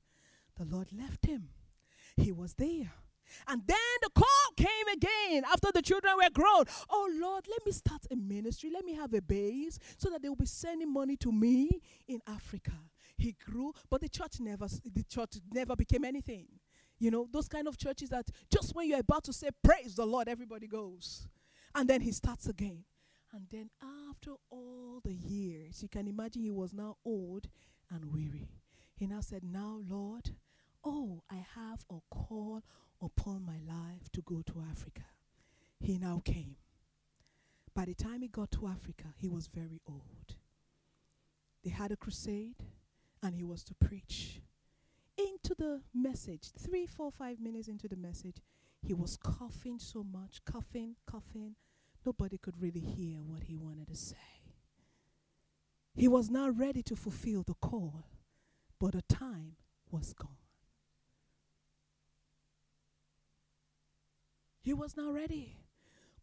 The 0.56 0.66
Lord 0.66 0.88
left 0.92 1.26
him. 1.26 1.50
He 2.16 2.32
was 2.32 2.56
there. 2.56 2.92
And 3.48 3.62
then 3.66 3.78
the 4.02 4.10
call 4.10 4.52
came 4.56 4.88
again 4.94 5.44
after 5.46 5.72
the 5.74 5.82
children 5.82 6.14
were 6.16 6.30
grown. 6.30 6.66
Oh 6.90 7.10
Lord, 7.20 7.46
let 7.50 7.66
me 7.66 7.72
start 7.72 8.02
a 8.12 8.16
ministry. 8.16 8.70
Let 8.74 8.86
me 8.86 8.94
have 8.94 9.14
a 9.14 9.22
base 9.22 9.80
so 9.98 10.10
that 10.10 10.22
they 10.22 10.30
will 10.30 10.36
be 10.36 10.46
sending 10.46 10.92
money 10.92 11.16
to 11.18 11.32
me 11.32 11.82
in 12.08 12.22
Africa. 12.28 12.74
He 13.18 13.36
grew, 13.46 13.74
but 13.90 14.02
the 14.02 14.10
church 14.10 14.40
never 14.40 14.68
the 14.68 15.04
church 15.04 15.38
never 15.52 15.76
became 15.76 16.06
anything. 16.06 16.48
You 17.00 17.12
know, 17.12 17.28
those 17.32 17.48
kind 17.48 17.68
of 17.68 17.78
churches 17.78 18.10
that 18.10 18.28
just 18.52 18.76
when 18.76 18.90
you're 18.90 19.00
about 19.00 19.24
to 19.26 19.34
say 19.34 19.50
praise 19.64 19.96
the 19.96 20.06
Lord, 20.06 20.28
everybody 20.28 20.68
goes. 20.68 21.28
And 21.76 21.90
then 21.90 22.02
he 22.02 22.12
starts 22.12 22.48
again. 22.48 22.84
And 23.34 23.46
then 23.52 23.70
after 24.10 24.32
all 24.50 25.02
the 25.04 25.14
years, 25.14 25.82
you 25.82 25.90
can 25.90 26.08
imagine 26.08 26.44
he 26.44 26.52
was 26.52 26.74
now 26.74 26.98
old 27.06 27.50
and 27.92 28.12
weary. 28.12 28.50
He 28.96 29.06
now 29.06 29.22
said, 29.22 29.44
Now, 29.44 29.80
Lord, 29.88 30.32
oh, 30.84 31.24
I 31.30 31.46
have 31.56 31.86
a 31.90 32.00
call 32.10 32.64
upon 33.02 33.46
my 33.46 33.60
life 33.68 34.12
to 34.14 34.22
go 34.22 34.42
to 34.46 34.64
Africa. 34.70 35.04
He 35.80 35.98
now 35.98 36.22
came. 36.24 36.56
By 37.74 37.86
the 37.86 37.94
time 37.94 38.22
he 38.22 38.28
got 38.28 38.52
to 38.52 38.68
Africa, 38.68 39.06
he 39.18 39.28
was 39.28 39.48
very 39.48 39.82
old. 39.88 40.36
They 41.64 41.70
had 41.70 41.92
a 41.92 41.96
crusade, 41.96 42.56
and 43.22 43.36
he 43.36 43.44
was 43.44 43.64
to 43.66 43.76
preach. 43.76 44.42
Into 45.18 45.56
the 45.56 45.82
message, 45.94 46.52
three, 46.58 46.86
four, 46.86 47.12
five 47.12 47.40
minutes 47.40 47.68
into 47.68 47.88
the 47.88 47.96
message, 47.96 48.38
he 48.82 48.94
was 48.94 49.18
coughing 49.18 49.80
so 49.80 50.04
much, 50.04 50.44
coughing, 50.46 50.96
coughing. 51.06 51.56
Nobody 52.06 52.38
could 52.38 52.62
really 52.62 52.80
hear 52.80 53.18
what 53.22 53.44
he 53.44 53.58
wanted 53.58 53.88
to 53.90 53.96
say. 53.96 54.16
He 55.96 56.08
was 56.08 56.30
now 56.30 56.50
ready 56.50 56.84
to 56.84 56.96
fulfill 56.96 57.44
the 57.44 57.56
call, 57.56 58.06
but 58.80 58.94
the 58.94 59.02
time 59.02 59.56
was 59.90 60.14
gone. 60.14 60.47
He 64.68 64.74
was 64.74 64.98
not 64.98 65.14
ready. 65.14 65.56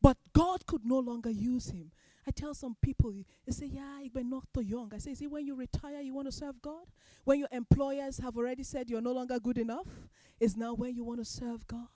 But 0.02 0.18
God 0.34 0.66
could 0.66 0.84
no 0.84 0.98
longer 0.98 1.30
use 1.30 1.70
him. 1.70 1.92
I 2.26 2.30
tell 2.30 2.52
some 2.52 2.76
people, 2.82 3.10
they 3.46 3.52
say, 3.52 3.64
Yeah, 3.64 4.00
you're 4.02 4.22
not 4.22 4.44
too 4.52 4.60
young. 4.60 4.92
I 4.94 4.98
say, 4.98 5.14
See, 5.14 5.26
when 5.26 5.46
you 5.46 5.54
retire, 5.54 6.02
you 6.02 6.12
want 6.12 6.28
to 6.28 6.32
serve 6.32 6.60
God? 6.60 6.84
When 7.24 7.38
your 7.38 7.48
employers 7.50 8.18
have 8.18 8.36
already 8.36 8.62
said 8.62 8.90
you're 8.90 9.00
no 9.00 9.12
longer 9.12 9.40
good 9.40 9.56
enough, 9.56 9.86
is 10.38 10.58
now 10.58 10.74
when 10.74 10.94
you 10.94 11.04
want 11.04 11.20
to 11.20 11.24
serve 11.24 11.66
God. 11.66 11.88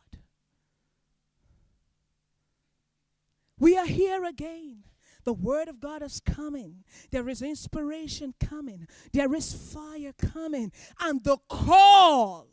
We 3.58 3.76
are 3.76 3.84
here 3.84 4.24
again. 4.24 4.84
The 5.24 5.34
word 5.34 5.68
of 5.68 5.80
God 5.80 6.02
is 6.02 6.18
coming. 6.18 6.76
There 7.11 7.28
is 7.28 7.42
inspiration 7.42 8.32
coming. 8.40 8.88
There 9.12 9.34
is 9.34 9.52
fire 9.52 10.14
coming. 10.14 10.72
And 10.98 11.22
the 11.22 11.37
call 11.46 12.46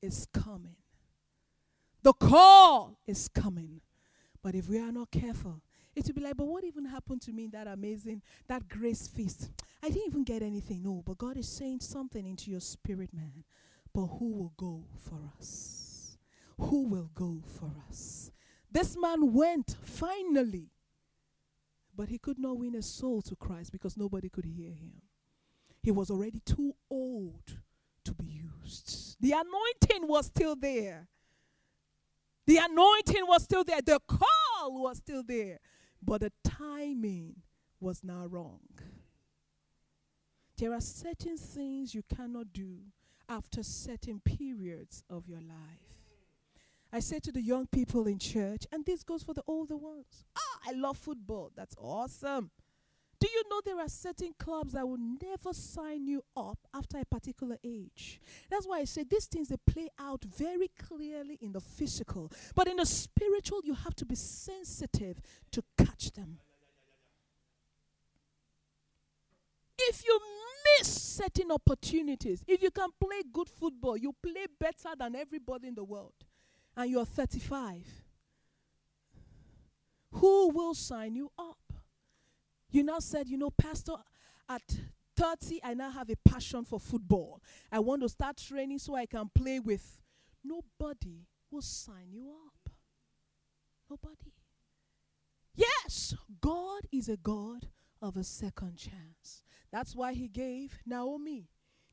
is 0.00 0.28
coming. 0.32 0.76
The 2.04 2.12
call 2.12 2.98
is 3.06 3.28
coming. 3.28 3.80
But 4.42 4.54
if 4.54 4.68
we 4.68 4.78
are 4.78 4.92
not 4.92 5.10
careful, 5.10 5.62
it 5.96 6.06
will 6.06 6.12
be 6.12 6.20
like, 6.20 6.36
but 6.36 6.46
what 6.46 6.62
even 6.62 6.84
happened 6.84 7.22
to 7.22 7.32
me 7.32 7.44
in 7.44 7.50
that 7.52 7.66
amazing, 7.66 8.20
that 8.46 8.68
grace 8.68 9.08
feast? 9.08 9.50
I 9.82 9.88
didn't 9.88 10.06
even 10.08 10.22
get 10.22 10.42
anything. 10.42 10.82
No, 10.82 11.02
but 11.04 11.16
God 11.16 11.38
is 11.38 11.48
saying 11.48 11.80
something 11.80 12.26
into 12.26 12.50
your 12.50 12.60
spirit, 12.60 13.08
man. 13.14 13.42
But 13.94 14.06
who 14.06 14.32
will 14.32 14.52
go 14.58 14.84
for 14.98 15.18
us? 15.38 16.18
Who 16.58 16.88
will 16.88 17.10
go 17.14 17.42
for 17.58 17.70
us? 17.88 18.30
This 18.70 18.98
man 19.00 19.32
went 19.32 19.76
finally, 19.82 20.68
but 21.96 22.10
he 22.10 22.18
could 22.18 22.38
not 22.38 22.58
win 22.58 22.74
a 22.74 22.82
soul 22.82 23.22
to 23.22 23.34
Christ 23.34 23.72
because 23.72 23.96
nobody 23.96 24.28
could 24.28 24.44
hear 24.44 24.72
him. 24.72 25.00
He 25.82 25.90
was 25.90 26.10
already 26.10 26.40
too 26.44 26.74
old 26.90 27.60
to 28.04 28.12
be 28.12 28.26
used. 28.26 29.16
The 29.20 29.32
anointing 29.32 30.06
was 30.06 30.26
still 30.26 30.54
there, 30.56 31.08
the 32.46 32.58
anointing 32.58 33.26
was 33.26 33.44
still 33.44 33.64
there. 33.64 33.80
The 33.80 34.00
call 34.06 34.82
was 34.82 34.98
still 34.98 35.22
there. 35.22 35.58
But 36.02 36.20
the 36.20 36.32
timing 36.42 37.36
was 37.80 38.04
now 38.04 38.26
wrong. 38.26 38.60
There 40.58 40.72
are 40.72 40.80
certain 40.80 41.36
things 41.36 41.94
you 41.94 42.02
cannot 42.14 42.52
do 42.52 42.78
after 43.28 43.62
certain 43.62 44.20
periods 44.20 45.02
of 45.10 45.26
your 45.26 45.40
life. 45.40 45.94
I 46.92 47.00
say 47.00 47.18
to 47.20 47.32
the 47.32 47.42
young 47.42 47.66
people 47.66 48.06
in 48.06 48.18
church, 48.18 48.66
and 48.70 48.84
this 48.84 49.02
goes 49.02 49.24
for 49.24 49.34
the 49.34 49.42
older 49.48 49.76
ones. 49.76 50.24
Ah, 50.36 50.58
I 50.68 50.72
love 50.72 50.96
football. 50.96 51.50
That's 51.56 51.74
awesome. 51.76 52.50
Do 53.24 53.30
you 53.30 53.42
know 53.48 53.62
there 53.64 53.80
are 53.80 53.88
certain 53.88 54.34
clubs 54.38 54.74
that 54.74 54.86
will 54.86 54.98
never 54.98 55.54
sign 55.54 56.06
you 56.06 56.22
up 56.36 56.58
after 56.74 56.98
a 56.98 57.06
particular 57.06 57.56
age? 57.64 58.20
That's 58.50 58.66
why 58.66 58.80
I 58.80 58.84
say 58.84 59.04
these 59.04 59.24
things 59.24 59.48
they 59.48 59.56
play 59.56 59.88
out 59.98 60.22
very 60.22 60.68
clearly 60.68 61.38
in 61.40 61.52
the 61.52 61.60
physical, 61.60 62.30
but 62.54 62.68
in 62.68 62.76
the 62.76 62.84
spiritual, 62.84 63.62
you 63.64 63.72
have 63.72 63.96
to 63.96 64.04
be 64.04 64.14
sensitive 64.14 65.22
to 65.52 65.64
catch 65.78 66.12
them. 66.12 66.36
If 69.78 70.04
you 70.04 70.20
miss 70.78 70.88
certain 70.88 71.50
opportunities, 71.50 72.44
if 72.46 72.62
you 72.62 72.70
can 72.70 72.90
play 73.00 73.22
good 73.32 73.48
football, 73.48 73.96
you 73.96 74.14
play 74.22 74.48
better 74.60 74.94
than 74.98 75.16
everybody 75.16 75.68
in 75.68 75.74
the 75.74 75.84
world, 75.84 76.12
and 76.76 76.90
you're 76.90 77.06
35, 77.06 77.86
who 80.12 80.50
will 80.50 80.74
sign 80.74 81.16
you 81.16 81.32
up? 81.38 81.56
You 82.74 82.82
now 82.82 82.98
said, 82.98 83.28
you 83.28 83.38
know, 83.38 83.50
Pastor, 83.50 83.92
at 84.48 84.62
30, 85.16 85.60
I 85.62 85.74
now 85.74 85.92
have 85.92 86.10
a 86.10 86.16
passion 86.28 86.64
for 86.64 86.80
football. 86.80 87.40
I 87.70 87.78
want 87.78 88.02
to 88.02 88.08
start 88.08 88.36
training 88.36 88.80
so 88.80 88.96
I 88.96 89.06
can 89.06 89.30
play 89.32 89.60
with. 89.60 90.00
Nobody 90.42 91.28
will 91.52 91.62
sign 91.62 92.08
you 92.10 92.32
up. 92.32 92.72
Nobody. 93.88 94.32
Yes, 95.54 96.16
God 96.40 96.80
is 96.90 97.08
a 97.08 97.16
God 97.16 97.68
of 98.02 98.16
a 98.16 98.24
second 98.24 98.76
chance. 98.76 99.44
That's 99.70 99.94
why 99.94 100.12
he 100.12 100.26
gave 100.26 100.76
Naomi 100.84 101.50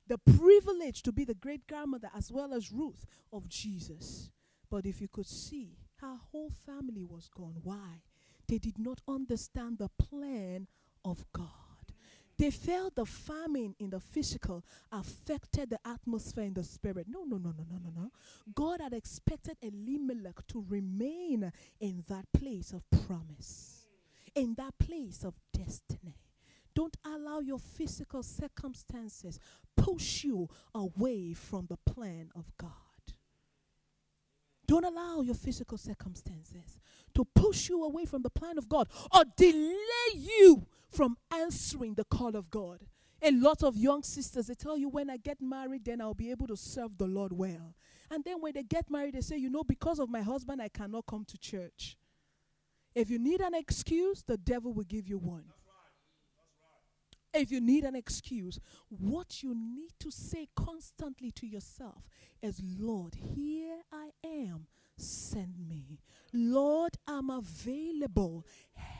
the 0.07 0.17
privilege 0.17 1.03
to 1.03 1.11
be 1.11 1.25
the 1.25 1.35
great 1.35 1.67
grandmother 1.67 2.09
as 2.17 2.31
well 2.31 2.55
as 2.55 2.71
Ruth 2.71 3.05
of 3.31 3.47
Jesus. 3.47 4.31
But 4.67 4.87
if 4.87 4.99
you 4.99 5.07
could 5.07 5.27
see, 5.27 5.77
her 5.97 6.15
whole 6.31 6.51
family 6.65 7.05
was 7.05 7.29
gone. 7.29 7.57
Why? 7.61 8.01
They 8.51 8.57
did 8.57 8.77
not 8.77 8.99
understand 9.07 9.77
the 9.77 9.87
plan 9.87 10.67
of 11.05 11.23
God. 11.31 11.47
They 12.37 12.51
felt 12.51 12.95
the 12.95 13.05
famine 13.05 13.75
in 13.79 13.91
the 13.91 14.01
physical 14.01 14.65
affected 14.91 15.69
the 15.69 15.79
atmosphere 15.85 16.43
in 16.43 16.55
the 16.55 16.65
spirit. 16.65 17.07
No, 17.09 17.23
no, 17.23 17.37
no, 17.37 17.53
no, 17.57 17.63
no, 17.71 17.77
no, 17.81 17.93
no. 17.95 18.11
God 18.53 18.81
had 18.81 18.91
expected 18.91 19.55
Elimelech 19.61 20.45
to 20.47 20.65
remain 20.67 21.49
in 21.79 22.03
that 22.09 22.25
place 22.33 22.73
of 22.73 22.83
promise, 23.07 23.87
in 24.35 24.55
that 24.55 24.77
place 24.77 25.23
of 25.23 25.33
destiny. 25.53 26.17
Don't 26.75 26.97
allow 27.05 27.39
your 27.39 27.59
physical 27.59 28.21
circumstances 28.21 29.39
push 29.77 30.25
you 30.25 30.49
away 30.75 31.31
from 31.31 31.67
the 31.67 31.77
plan 31.77 32.31
of 32.35 32.51
God. 32.57 32.90
Don't 34.71 34.85
allow 34.85 35.19
your 35.19 35.35
physical 35.35 35.77
circumstances 35.77 36.79
to 37.13 37.25
push 37.35 37.67
you 37.67 37.83
away 37.83 38.05
from 38.05 38.21
the 38.21 38.29
plan 38.29 38.57
of 38.57 38.69
God 38.69 38.87
or 39.13 39.25
delay 39.35 39.75
you 40.15 40.65
from 40.89 41.17
answering 41.29 41.95
the 41.95 42.05
call 42.05 42.37
of 42.37 42.49
God. 42.49 42.79
A 43.21 43.31
lot 43.31 43.63
of 43.63 43.75
young 43.75 44.01
sisters, 44.01 44.47
they 44.47 44.53
tell 44.53 44.77
you, 44.77 44.87
when 44.87 45.09
I 45.09 45.17
get 45.17 45.41
married, 45.41 45.83
then 45.83 45.99
I'll 45.99 46.13
be 46.13 46.31
able 46.31 46.47
to 46.47 46.55
serve 46.55 46.97
the 46.97 47.05
Lord 47.05 47.33
well. 47.33 47.75
And 48.09 48.23
then 48.23 48.37
when 48.39 48.53
they 48.53 48.63
get 48.63 48.89
married, 48.89 49.15
they 49.15 49.19
say, 49.19 49.35
you 49.35 49.49
know, 49.49 49.65
because 49.65 49.99
of 49.99 50.09
my 50.09 50.21
husband, 50.21 50.61
I 50.61 50.69
cannot 50.69 51.05
come 51.05 51.25
to 51.25 51.37
church. 51.37 51.97
If 52.95 53.09
you 53.09 53.19
need 53.19 53.41
an 53.41 53.53
excuse, 53.53 54.23
the 54.23 54.37
devil 54.37 54.71
will 54.71 54.85
give 54.85 55.05
you 55.05 55.17
one. 55.17 55.51
If 57.33 57.51
you 57.51 57.61
need 57.61 57.85
an 57.85 57.95
excuse, 57.95 58.59
what 58.89 59.41
you 59.41 59.55
need 59.55 59.91
to 59.99 60.11
say 60.11 60.49
constantly 60.55 61.31
to 61.31 61.47
yourself 61.47 62.09
is, 62.41 62.61
Lord, 62.77 63.15
here 63.15 63.81
I 63.91 64.09
am, 64.23 64.67
send 64.97 65.55
me. 65.69 65.99
Lord, 66.33 66.97
I'm 67.07 67.29
available. 67.29 68.45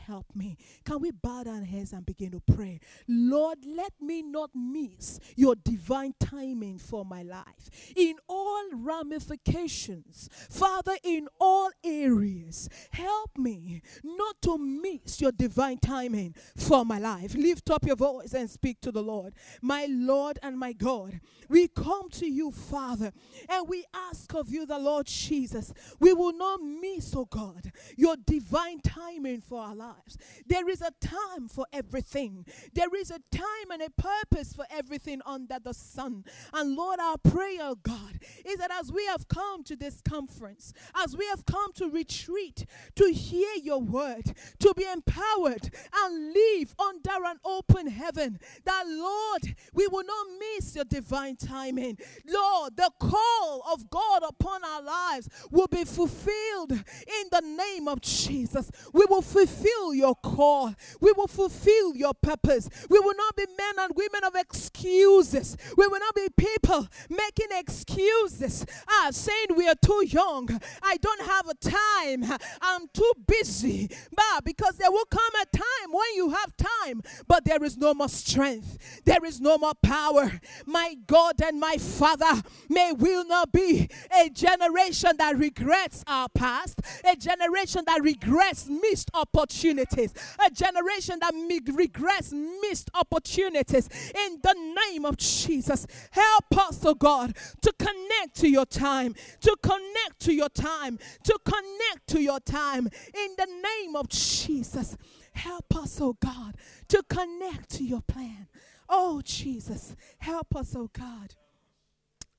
Help 0.06 0.26
me. 0.34 0.56
Can 0.84 1.00
we 1.00 1.12
bow 1.12 1.44
down 1.44 1.64
heads 1.64 1.92
and 1.92 2.04
begin 2.04 2.32
to 2.32 2.40
pray? 2.40 2.80
Lord, 3.06 3.58
let 3.64 3.92
me 4.00 4.22
not 4.22 4.50
miss 4.54 5.20
your 5.36 5.54
divine 5.54 6.14
timing 6.18 6.78
for 6.78 7.04
my 7.04 7.22
life 7.22 7.70
in 7.96 8.16
all 8.28 8.64
ramifications. 8.74 10.28
Father, 10.50 10.96
in 11.04 11.28
all 11.40 11.70
areas, 11.84 12.68
help 12.90 13.38
me 13.38 13.80
not 14.02 14.42
to 14.42 14.58
miss 14.58 15.20
your 15.20 15.32
divine 15.32 15.78
timing 15.78 16.34
for 16.56 16.84
my 16.84 16.98
life. 16.98 17.34
Lift 17.34 17.70
up 17.70 17.84
your 17.86 17.96
voice 17.96 18.34
and 18.34 18.50
speak 18.50 18.80
to 18.80 18.90
the 18.90 19.02
Lord. 19.02 19.34
My 19.60 19.86
Lord 19.88 20.38
and 20.42 20.58
my 20.58 20.72
God, 20.72 21.20
we 21.48 21.68
come 21.68 22.10
to 22.10 22.26
you, 22.26 22.50
Father, 22.50 23.12
and 23.48 23.68
we 23.68 23.84
ask 23.94 24.34
of 24.34 24.50
you, 24.50 24.66
the 24.66 24.78
Lord 24.78 25.06
Jesus, 25.06 25.72
we 26.00 26.12
will 26.12 26.36
not 26.36 26.60
miss, 26.60 27.14
oh 27.22 27.26
God, 27.30 27.72
your 27.96 28.16
divine 28.16 28.80
timing 28.80 29.40
for 29.40 29.60
our 29.60 29.74
lives. 29.74 30.18
There 30.46 30.68
is 30.68 30.82
a 30.82 30.90
time 31.00 31.48
for 31.48 31.66
everything, 31.72 32.46
there 32.72 32.94
is 32.94 33.10
a 33.10 33.20
time 33.30 33.70
and 33.70 33.82
a 33.82 33.90
purpose 33.90 34.52
for 34.52 34.66
everything 34.70 35.20
under 35.24 35.58
the 35.62 35.74
sun. 35.74 36.24
And 36.52 36.76
Lord, 36.76 36.98
our 37.00 37.18
prayer, 37.18 37.60
oh 37.62 37.76
God, 37.82 38.18
is 38.44 38.58
that 38.58 38.70
as 38.70 38.92
we 38.92 39.06
have 39.06 39.28
come 39.28 39.64
to 39.64 39.76
this 39.76 40.00
conference, 40.00 40.72
as 40.94 41.16
we 41.16 41.26
have 41.26 41.46
come 41.46 41.72
to 41.74 41.88
retreat, 41.88 42.66
to 42.96 43.12
hear 43.12 43.54
your 43.62 43.80
word, 43.80 44.32
to 44.60 44.74
be 44.76 44.84
empowered 44.84 45.70
and 45.94 46.32
live 46.32 46.74
under 46.78 47.24
an 47.24 47.38
open 47.44 47.86
heaven, 47.86 48.38
that 48.64 48.84
Lord, 48.86 49.54
we 49.72 49.86
will 49.86 50.04
not 50.04 50.26
miss 50.38 50.74
your 50.74 50.84
divine 50.84 51.36
timing. 51.36 51.98
Lord, 52.26 52.76
the 52.76 52.90
call 52.98 53.62
of 53.72 53.90
God 53.90 54.22
upon 54.28 54.64
our 54.64 54.82
lives 54.82 55.28
will 55.50 55.68
be 55.68 55.84
fulfilled 55.84 56.82
in 57.20 57.28
the 57.30 57.40
name 57.40 57.88
of 57.88 58.00
Jesus. 58.00 58.70
We 58.92 59.04
will 59.08 59.22
fulfill 59.22 59.94
your 59.94 60.14
call. 60.14 60.74
We 61.00 61.12
will 61.12 61.28
fulfill 61.28 61.94
your 61.96 62.14
purpose. 62.14 62.68
We 62.88 62.98
will 62.98 63.16
not 63.16 63.36
be 63.36 63.46
men 63.56 63.78
and 63.78 63.92
women 63.96 64.24
of 64.24 64.34
excuses. 64.34 65.56
We 65.76 65.86
will 65.86 66.00
not 66.00 66.14
be 66.14 66.28
people 66.36 66.88
making 67.08 67.48
excuses. 67.52 68.66
Ah, 68.88 69.08
saying 69.10 69.48
we 69.56 69.68
are 69.68 69.74
too 69.74 70.04
young. 70.06 70.60
I 70.82 70.96
don't 70.96 71.22
have 71.22 71.48
a 71.48 71.54
time. 71.54 72.38
I'm 72.60 72.88
too 72.92 73.12
busy. 73.26 73.90
But 74.14 74.44
because 74.44 74.76
there 74.76 74.90
will 74.90 75.06
come 75.06 75.20
a 75.40 75.56
time 75.56 75.92
when 75.92 76.14
you 76.14 76.30
have 76.30 76.56
time, 76.56 77.02
but 77.26 77.44
there 77.44 77.62
is 77.64 77.76
no 77.76 77.94
more 77.94 78.08
strength. 78.08 79.02
There 79.04 79.24
is 79.24 79.40
no 79.40 79.58
more 79.58 79.74
power. 79.82 80.40
My 80.66 80.96
God 81.06 81.40
and 81.42 81.60
my 81.60 81.76
Father, 81.76 82.42
may 82.68 82.92
we 82.92 83.22
not 83.24 83.52
be 83.52 83.88
a 84.16 84.28
generation 84.30 85.16
that 85.18 85.36
regrets 85.36 86.04
our 86.06 86.28
past, 86.28 86.80
a 87.04 87.16
generation 87.16 87.82
that 87.86 88.02
regrets 88.02 88.68
missed 88.68 89.10
opportunities, 89.14 90.12
a 90.44 90.50
generation 90.50 91.18
that 91.20 91.32
regrets 91.74 92.32
missed 92.32 92.90
opportunities. 92.94 93.88
In 94.14 94.38
the 94.42 94.54
name 94.88 95.04
of 95.04 95.16
Jesus, 95.16 95.86
help 96.10 96.58
us, 96.58 96.84
oh 96.84 96.94
God, 96.94 97.36
to 97.60 97.72
connect 97.78 98.36
to 98.36 98.48
your 98.48 98.66
time, 98.66 99.14
to 99.40 99.56
connect 99.62 100.20
to 100.20 100.32
your 100.32 100.48
time, 100.48 100.98
to 101.24 101.38
connect 101.44 102.06
to 102.08 102.20
your 102.20 102.40
time. 102.40 102.88
In 103.14 103.34
the 103.36 103.46
name 103.46 103.96
of 103.96 104.08
Jesus, 104.08 104.96
help 105.32 105.76
us, 105.76 106.00
oh 106.00 106.16
God, 106.20 106.56
to 106.88 107.02
connect 107.08 107.70
to 107.70 107.84
your 107.84 108.02
plan. 108.02 108.48
Oh, 108.88 109.22
Jesus, 109.24 109.96
help 110.18 110.54
us, 110.54 110.74
oh 110.76 110.90
God. 110.92 111.34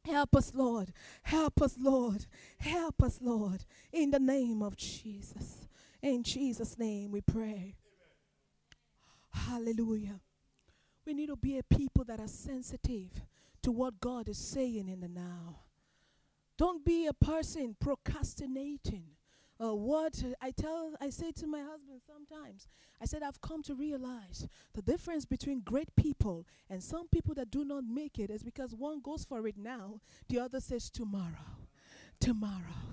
Help 0.05 0.35
us, 0.35 0.51
Lord. 0.53 0.91
Help 1.21 1.61
us, 1.61 1.75
Lord. 1.79 2.25
Help 2.57 3.01
us, 3.01 3.19
Lord. 3.21 3.63
In 3.91 4.11
the 4.11 4.19
name 4.19 4.61
of 4.61 4.75
Jesus. 4.75 5.67
In 6.01 6.23
Jesus' 6.23 6.77
name 6.77 7.11
we 7.11 7.21
pray. 7.21 7.75
Hallelujah. 9.31 10.19
We 11.05 11.13
need 11.13 11.27
to 11.27 11.35
be 11.35 11.57
a 11.57 11.63
people 11.63 12.03
that 12.05 12.19
are 12.19 12.27
sensitive 12.27 13.23
to 13.61 13.71
what 13.71 13.99
God 13.99 14.27
is 14.27 14.37
saying 14.37 14.89
in 14.89 14.99
the 14.99 15.07
now. 15.07 15.59
Don't 16.57 16.85
be 16.85 17.07
a 17.07 17.13
person 17.13 17.75
procrastinating. 17.79 19.05
Uh, 19.61 19.75
what 19.75 20.21
I 20.41 20.51
tell, 20.51 20.93
I 20.99 21.09
say 21.09 21.31
to 21.31 21.47
my 21.47 21.61
husband 21.61 22.01
sometimes, 22.07 22.67
I 23.01 23.05
said, 23.05 23.21
I've 23.21 23.41
come 23.41 23.61
to 23.63 23.75
realize 23.75 24.47
the 24.73 24.81
difference 24.81 25.25
between 25.25 25.61
great 25.61 25.95
people 25.95 26.47
and 26.69 26.81
some 26.81 27.07
people 27.07 27.35
that 27.35 27.51
do 27.51 27.63
not 27.63 27.83
make 27.83 28.17
it 28.19 28.29
is 28.29 28.43
because 28.43 28.73
one 28.73 29.01
goes 29.01 29.23
for 29.23 29.47
it 29.47 29.57
now, 29.57 29.99
the 30.27 30.39
other 30.39 30.59
says 30.59 30.89
tomorrow. 30.89 31.57
Tomorrow. 32.23 32.83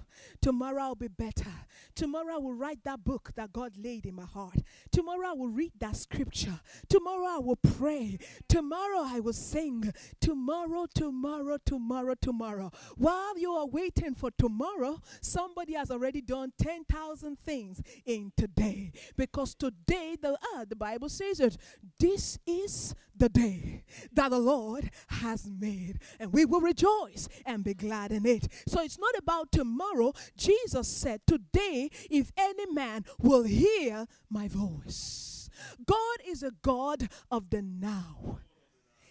Tomorrow 0.42 0.82
I'll 0.82 0.94
be 0.96 1.06
better. 1.06 1.52
Tomorrow 1.94 2.34
I 2.34 2.38
will 2.38 2.54
write 2.54 2.82
that 2.82 3.04
book 3.04 3.30
that 3.36 3.52
God 3.52 3.74
laid 3.76 4.04
in 4.04 4.16
my 4.16 4.24
heart. 4.24 4.58
Tomorrow 4.90 5.28
I 5.28 5.32
will 5.34 5.50
read 5.50 5.70
that 5.78 5.94
scripture. 5.94 6.58
Tomorrow 6.88 7.26
I 7.26 7.38
will 7.38 7.54
pray. 7.54 8.18
Tomorrow 8.48 9.02
I 9.04 9.20
will 9.20 9.32
sing. 9.32 9.92
Tomorrow, 10.20 10.86
tomorrow, 10.92 11.58
tomorrow, 11.64 12.14
tomorrow. 12.20 12.72
While 12.96 13.38
you 13.38 13.52
are 13.52 13.68
waiting 13.68 14.16
for 14.16 14.32
tomorrow, 14.36 15.00
somebody 15.20 15.74
has 15.74 15.92
already 15.92 16.22
done 16.22 16.52
10,000 16.60 17.38
things 17.38 17.80
in 18.04 18.32
today. 18.36 18.90
Because 19.16 19.54
today, 19.54 20.16
the, 20.20 20.36
uh, 20.56 20.64
the 20.68 20.74
Bible 20.74 21.08
says 21.08 21.38
it, 21.38 21.56
this 22.00 22.36
is 22.46 22.96
the 23.20 23.28
day 23.28 23.84
that 24.12 24.30
the 24.30 24.38
Lord 24.38 24.90
has 25.08 25.48
made, 25.48 26.00
and 26.18 26.32
we 26.32 26.44
will 26.44 26.60
rejoice 26.60 27.28
and 27.46 27.62
be 27.62 27.74
glad 27.74 28.10
in 28.10 28.26
it. 28.26 28.48
So 28.66 28.82
it's 28.82 28.98
not 28.98 29.16
about 29.16 29.52
tomorrow. 29.52 30.12
Jesus 30.36 30.88
said, 30.88 31.20
Today, 31.26 31.90
if 32.10 32.32
any 32.36 32.66
man 32.72 33.04
will 33.20 33.44
hear 33.44 34.06
my 34.28 34.48
voice. 34.48 35.48
God 35.84 36.18
is 36.26 36.42
a 36.42 36.52
God 36.62 37.08
of 37.30 37.50
the 37.50 37.62
now. 37.62 38.40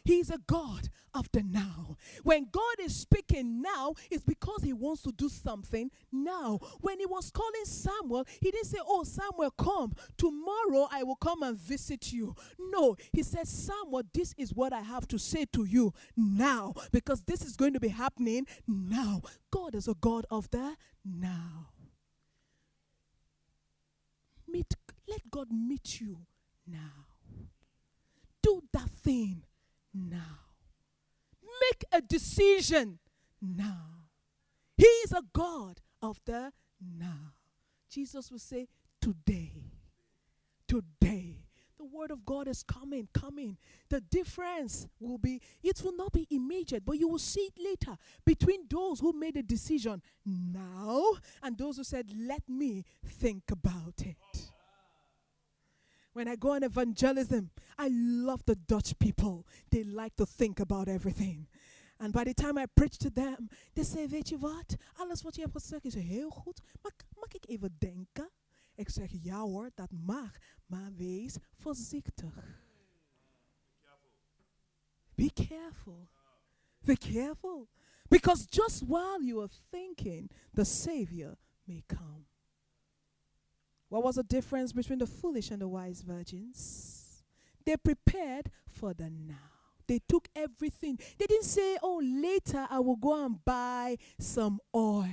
He's 0.03 0.29
a 0.29 0.39
God 0.47 0.89
of 1.13 1.27
the 1.31 1.43
now. 1.43 1.97
When 2.23 2.47
God 2.51 2.75
is 2.79 2.95
speaking 2.95 3.61
now, 3.61 3.93
it's 4.11 4.23
because 4.23 4.63
He 4.63 4.73
wants 4.73 5.01
to 5.03 5.11
do 5.11 5.29
something 5.29 5.89
now. 6.11 6.59
When 6.81 6.99
He 6.99 7.05
was 7.05 7.31
calling 7.31 7.65
Samuel, 7.65 8.25
He 8.39 8.51
didn't 8.51 8.67
say, 8.67 8.79
Oh, 8.85 9.03
Samuel, 9.03 9.51
come. 9.51 9.93
Tomorrow 10.17 10.87
I 10.91 11.03
will 11.03 11.15
come 11.15 11.43
and 11.43 11.57
visit 11.57 12.11
you. 12.11 12.35
No, 12.59 12.95
He 13.11 13.23
said, 13.23 13.47
Samuel, 13.47 14.03
this 14.13 14.33
is 14.37 14.53
what 14.53 14.73
I 14.73 14.81
have 14.81 15.07
to 15.09 15.19
say 15.19 15.45
to 15.53 15.65
you 15.65 15.93
now 16.15 16.73
because 16.91 17.23
this 17.23 17.43
is 17.43 17.55
going 17.55 17.73
to 17.73 17.79
be 17.79 17.89
happening 17.89 18.45
now. 18.67 19.21
God 19.51 19.75
is 19.75 19.87
a 19.87 19.95
God 19.95 20.25
of 20.29 20.49
the 20.51 20.75
now. 21.05 21.69
Meet, 24.47 24.75
let 25.07 25.29
God 25.29 25.47
meet 25.51 26.01
you 26.01 26.25
now. 26.65 27.05
Do 28.41 28.63
that 28.73 28.89
thing 28.89 29.43
now. 29.93 30.39
Make 31.41 31.83
a 31.91 32.01
decision 32.01 32.99
now. 33.41 34.05
He 34.77 34.85
is 34.85 35.11
a 35.11 35.23
God 35.33 35.81
of 36.01 36.19
the 36.25 36.51
now. 36.81 37.33
Jesus 37.89 38.31
will 38.31 38.39
say, 38.39 38.67
Today, 39.01 39.51
today. 40.67 41.45
The 41.77 41.85
word 41.85 42.11
of 42.11 42.25
God 42.25 42.49
is 42.49 42.61
coming, 42.61 43.07
coming. 43.13 43.57
The 43.89 44.01
difference 44.01 44.85
will 44.99 45.17
be, 45.17 45.41
it 45.63 45.81
will 45.81 45.95
not 45.95 46.11
be 46.11 46.27
immediate, 46.29 46.83
but 46.83 46.99
you 46.99 47.07
will 47.07 47.19
see 47.19 47.47
it 47.47 47.53
later 47.57 47.97
between 48.25 48.65
those 48.69 48.99
who 48.99 49.13
made 49.13 49.37
a 49.37 49.41
decision 49.41 50.01
now 50.25 51.13
and 51.41 51.57
those 51.57 51.77
who 51.77 51.85
said, 51.85 52.11
Let 52.13 52.43
me 52.49 52.83
think 53.05 53.43
about 53.49 53.93
it. 53.99 54.17
When 56.13 56.27
I 56.27 56.35
go 56.35 56.53
on 56.53 56.63
evangelism, 56.63 57.51
I 57.77 57.89
love 57.91 58.43
the 58.45 58.55
Dutch 58.55 58.97
people. 58.97 59.45
They 59.69 59.83
like 59.83 60.15
to 60.15 60.25
think 60.25 60.59
about 60.59 60.87
everything. 60.87 61.47
And 61.99 62.13
by 62.13 62.23
the 62.23 62.33
time 62.33 62.57
I 62.57 62.65
preach 62.65 62.97
to 62.99 63.09
them, 63.09 63.49
they 63.75 63.83
say, 63.83 64.07
weet 64.07 64.29
je 64.29 64.37
wat? 64.37 64.75
Alles 64.97 65.21
wat 65.21 65.35
je 65.35 65.41
hebt 65.41 65.53
gezegd 65.53 65.85
is 65.85 65.93
heel 65.93 66.29
goed. 66.29 66.61
Maar 66.81 66.91
mag 67.15 67.33
ik 67.33 67.45
even 67.47 67.75
denken? 67.79 68.29
Ik 68.75 68.89
zeg, 68.89 69.11
ja 69.23 69.39
hoor, 69.39 69.71
dat 69.75 69.91
mag. 69.91 70.31
Maar 70.65 70.93
wees 70.95 71.35
voorzichtig. 71.55 72.61
Be 75.15 75.29
careful. 75.33 76.09
Be 76.85 76.97
careful. 76.97 77.67
Because 78.07 78.45
just 78.49 78.83
while 78.87 79.21
you 79.21 79.41
are 79.41 79.51
thinking, 79.69 80.31
the 80.53 80.63
Savior 80.63 81.37
may 81.63 81.83
come. 81.87 82.25
What 83.89 84.03
was 84.03 84.15
the 84.15 84.23
difference 84.23 84.71
between 84.71 84.99
the 84.99 85.07
foolish 85.07 85.51
and 85.51 85.61
the 85.61 85.67
wise 85.67 86.01
virgins? 86.01 87.23
They 87.65 87.75
prepared 87.75 88.51
for 88.67 88.93
the 88.93 89.09
now. 89.09 89.35
They 89.87 89.99
took 90.07 90.27
everything. 90.35 90.99
They 91.17 91.25
didn't 91.25 91.45
say, 91.45 91.77
oh, 91.81 91.99
later 92.03 92.67
I 92.69 92.79
will 92.79 92.95
go 92.95 93.25
and 93.25 93.43
buy 93.43 93.97
some 94.19 94.59
oil. 94.75 95.07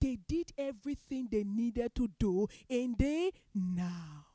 They 0.00 0.18
did 0.26 0.52
everything 0.58 1.28
they 1.30 1.44
needed 1.44 1.94
to 1.94 2.08
do 2.18 2.48
in 2.68 2.96
the 2.98 3.32
now. 3.54 4.26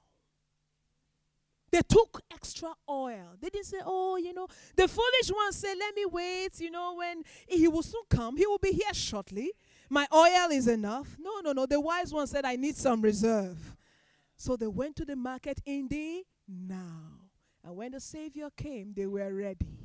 They 1.70 1.82
took 1.82 2.22
extra 2.32 2.70
oil. 2.90 3.36
They 3.42 3.50
didn't 3.50 3.66
say, 3.66 3.80
oh, 3.86 4.16
you 4.16 4.34
know, 4.34 4.48
the 4.78 4.88
foolish 4.88 5.30
one 5.30 5.52
said, 5.52 5.76
let 5.78 5.94
me 5.94 6.06
wait, 6.06 6.60
you 6.60 6.72
know, 6.72 6.96
when 6.96 7.24
he 7.46 7.68
will 7.68 7.84
soon 7.84 8.04
come. 8.10 8.38
He 8.38 8.48
will 8.48 8.58
be 8.58 8.72
here 8.72 8.94
shortly. 8.94 9.52
My 9.90 10.08
oil 10.14 10.52
is 10.52 10.68
enough. 10.68 11.16
No, 11.20 11.40
no, 11.40 11.54
no. 11.54 11.66
The 11.66 11.80
wise 11.80 12.14
one 12.14 12.28
said, 12.28 12.46
I 12.46 12.56
need 12.56 12.76
some 12.76 13.02
reserve. 13.02 13.76
So 14.36 14.56
they 14.56 14.68
went 14.68 14.96
to 14.98 15.06
the 15.06 15.16
market 15.16 15.60
in 15.66 15.88
the 15.88 16.24
now. 16.48 17.20
And 17.64 17.76
when 17.76 17.92
the 17.92 18.00
Savior 18.00 18.50
came, 18.56 18.94
they 18.96 19.08
were 19.08 19.34
ready. 19.34 19.80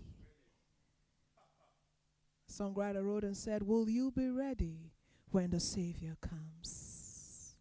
Songwriter 2.50 3.02
wrote 3.02 3.24
and 3.24 3.36
said, 3.36 3.62
Will 3.62 3.88
you 3.88 4.10
be 4.10 4.28
ready 4.28 4.92
when 5.30 5.50
the 5.50 5.60
Savior 5.60 6.16
comes? 6.20 7.54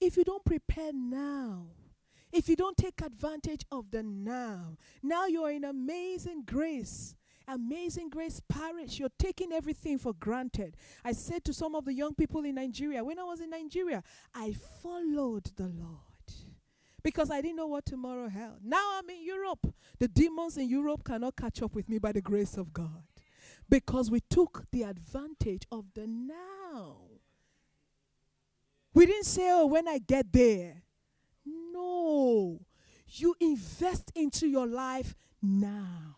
If 0.00 0.16
you 0.16 0.24
don't 0.24 0.44
prepare 0.44 0.92
now, 0.92 1.66
if 2.30 2.48
you 2.48 2.56
don't 2.56 2.76
take 2.76 3.00
advantage 3.00 3.64
of 3.72 3.90
the 3.90 4.02
now, 4.02 4.76
now 5.02 5.26
you 5.26 5.42
are 5.44 5.50
in 5.50 5.64
amazing 5.64 6.42
grace 6.44 7.14
Amazing 7.48 8.10
Grace 8.10 8.40
Parish, 8.46 8.98
you're 8.98 9.08
taking 9.18 9.52
everything 9.52 9.98
for 9.98 10.12
granted. 10.12 10.76
I 11.02 11.12
said 11.12 11.44
to 11.46 11.54
some 11.54 11.74
of 11.74 11.86
the 11.86 11.94
young 11.94 12.14
people 12.14 12.44
in 12.44 12.56
Nigeria, 12.56 13.02
when 13.02 13.18
I 13.18 13.24
was 13.24 13.40
in 13.40 13.50
Nigeria, 13.50 14.02
I 14.34 14.54
followed 14.82 15.50
the 15.56 15.68
Lord 15.68 15.98
because 17.02 17.30
I 17.30 17.40
didn't 17.40 17.56
know 17.56 17.66
what 17.66 17.86
tomorrow 17.86 18.28
held. 18.28 18.58
Now 18.62 18.98
I'm 18.98 19.08
in 19.08 19.24
Europe. 19.24 19.74
The 19.98 20.08
demons 20.08 20.58
in 20.58 20.68
Europe 20.68 21.04
cannot 21.04 21.36
catch 21.36 21.62
up 21.62 21.74
with 21.74 21.88
me 21.88 21.98
by 21.98 22.12
the 22.12 22.20
grace 22.20 22.58
of 22.58 22.74
God 22.74 23.02
because 23.68 24.10
we 24.10 24.20
took 24.20 24.64
the 24.70 24.82
advantage 24.82 25.62
of 25.72 25.86
the 25.94 26.06
now. 26.06 26.96
We 28.92 29.06
didn't 29.06 29.24
say, 29.24 29.48
oh, 29.50 29.66
when 29.66 29.88
I 29.88 29.98
get 29.98 30.32
there. 30.32 30.82
No. 31.46 32.60
You 33.06 33.34
invest 33.40 34.12
into 34.14 34.46
your 34.46 34.66
life 34.66 35.14
now. 35.40 36.17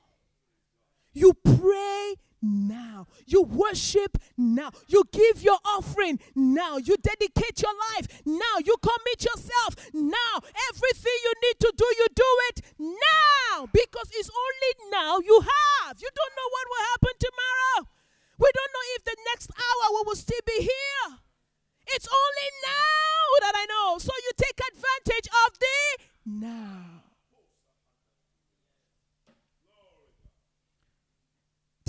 You 1.13 1.35
pray 1.35 2.17
now. 2.43 3.07
You 3.27 3.43
worship 3.43 4.19
now. 4.37 4.71
You 4.89 5.05
give 5.13 5.43
your 5.43 5.59
offering 5.65 6.19
now. 6.35 6.77
You 6.79 6.97
dedicate 6.97 7.61
your 7.63 7.75
life 7.93 8.23
now. 8.25 8.57
You 8.65 8.77
commit 8.81 9.25
yourself 9.25 9.77
now. 9.93 10.41
Everything 10.71 11.17
you 11.25 11.33
need 11.45 11.61
to 11.61 11.73
do, 11.77 11.85
you 11.99 12.07
do 12.15 12.31
it 12.51 12.63
now 12.79 13.67
because 13.73 14.09
it's 14.15 14.31
only 14.31 14.91
now 14.91 15.19
you 15.19 15.41
have. 15.41 16.01
You 16.01 16.09
don't 16.15 16.35
know 16.37 16.49
what 16.51 16.67
will 16.71 16.87
happen 16.93 17.15
tomorrow. 17.19 17.89
We 18.39 18.49
don't 18.55 18.73
know 18.73 18.87
if 18.97 19.05
the 19.05 19.17
next 19.33 19.51
hour 19.53 19.85
we 19.93 20.03
will 20.07 20.17
still 20.17 20.45
be 20.47 20.63
here. 20.65 21.19
It's 21.89 22.09
only 22.09 22.49
now 22.65 23.21
that 23.41 23.55
I 23.55 23.67
know. 23.67 23.99
So 23.99 24.13
you 24.17 24.31
take 24.37 24.61
advantage 24.73 25.29
of 25.29 25.59
the 25.59 26.05
now. 26.47 27.00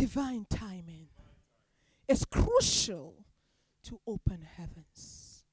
Divine 0.01 0.47
timing 0.49 1.09
is 2.07 2.25
crucial 2.25 3.13
to 3.83 3.99
open 4.07 4.41
heavens. 4.57 5.43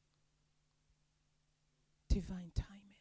Divine 2.09 2.53
timing. 2.57 2.97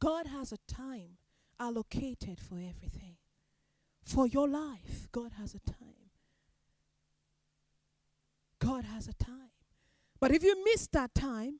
God 0.00 0.26
has 0.28 0.52
a 0.52 0.58
time 0.66 1.18
allocated 1.60 2.40
for 2.40 2.54
everything. 2.54 3.16
For 4.04 4.26
your 4.26 4.48
life, 4.48 5.06
God 5.12 5.32
has 5.38 5.54
a 5.54 5.58
time. 5.58 6.08
God 8.58 8.84
has 8.86 9.08
a 9.08 9.12
time. 9.12 9.50
But 10.18 10.30
if 10.30 10.42
you 10.42 10.64
miss 10.64 10.86
that 10.92 11.14
time, 11.14 11.58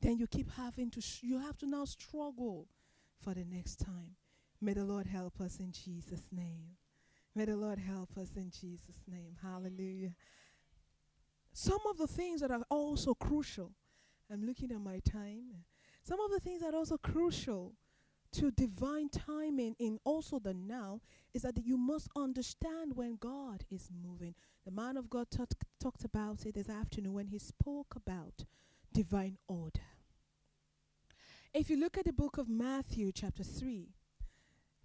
then 0.00 0.16
you 0.16 0.28
keep 0.28 0.52
having 0.52 0.92
to, 0.92 1.02
you 1.22 1.40
have 1.40 1.58
to 1.58 1.66
now 1.66 1.84
struggle 1.86 2.68
for 3.20 3.34
the 3.34 3.44
next 3.44 3.80
time. 3.80 4.14
May 4.60 4.74
the 4.74 4.84
Lord 4.84 5.08
help 5.08 5.40
us 5.40 5.58
in 5.58 5.72
Jesus' 5.72 6.28
name. 6.30 6.76
May 7.36 7.44
the 7.44 7.54
Lord 7.54 7.78
help 7.78 8.16
us 8.16 8.30
in 8.34 8.50
Jesus' 8.50 9.04
name. 9.06 9.36
Hallelujah. 9.42 10.14
Some 11.52 11.80
of 11.86 11.98
the 11.98 12.06
things 12.06 12.40
that 12.40 12.50
are 12.50 12.64
also 12.70 13.12
crucial, 13.12 13.72
I'm 14.32 14.42
looking 14.46 14.72
at 14.72 14.80
my 14.80 15.00
time. 15.00 15.64
Some 16.02 16.18
of 16.18 16.30
the 16.30 16.40
things 16.40 16.62
that 16.62 16.72
are 16.72 16.78
also 16.78 16.96
crucial 16.96 17.74
to 18.32 18.50
divine 18.50 19.10
timing 19.10 19.76
in 19.78 19.98
also 20.02 20.38
the 20.38 20.54
now 20.54 21.02
is 21.34 21.42
that 21.42 21.58
you 21.62 21.76
must 21.76 22.08
understand 22.16 22.96
when 22.96 23.16
God 23.16 23.64
is 23.70 23.90
moving. 24.02 24.34
The 24.64 24.70
man 24.70 24.96
of 24.96 25.10
God 25.10 25.30
talk, 25.30 25.50
talked 25.78 26.04
about 26.04 26.46
it 26.46 26.54
this 26.54 26.70
afternoon 26.70 27.12
when 27.12 27.26
he 27.26 27.38
spoke 27.38 27.94
about 27.94 28.46
divine 28.94 29.36
order. 29.46 29.82
If 31.52 31.68
you 31.68 31.78
look 31.78 31.98
at 31.98 32.06
the 32.06 32.14
book 32.14 32.38
of 32.38 32.48
Matthew, 32.48 33.12
chapter 33.12 33.44
3, 33.44 33.90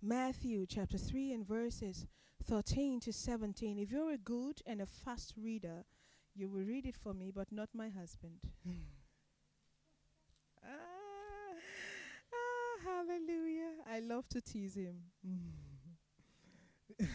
Matthew, 0.01 0.65
chapter 0.67 0.97
3, 0.97 1.31
and 1.31 1.47
verses 1.47 2.05
13 2.43 2.99
to 3.01 3.13
17. 3.13 3.77
If 3.79 3.91
you're 3.91 4.13
a 4.13 4.17
good 4.17 4.61
and 4.65 4.81
a 4.81 4.85
fast 4.85 5.33
reader, 5.37 5.85
you 6.35 6.49
will 6.49 6.63
read 6.63 6.85
it 6.85 6.95
for 6.97 7.13
me, 7.13 7.31
but 7.33 7.51
not 7.51 7.69
my 7.73 7.89
husband. 7.89 8.39
ah, 10.65 10.69
ah, 12.33 12.79
hallelujah. 12.83 13.71
I 13.89 13.99
love 13.99 14.27
to 14.29 14.41
tease 14.41 14.75
him. 14.75 14.95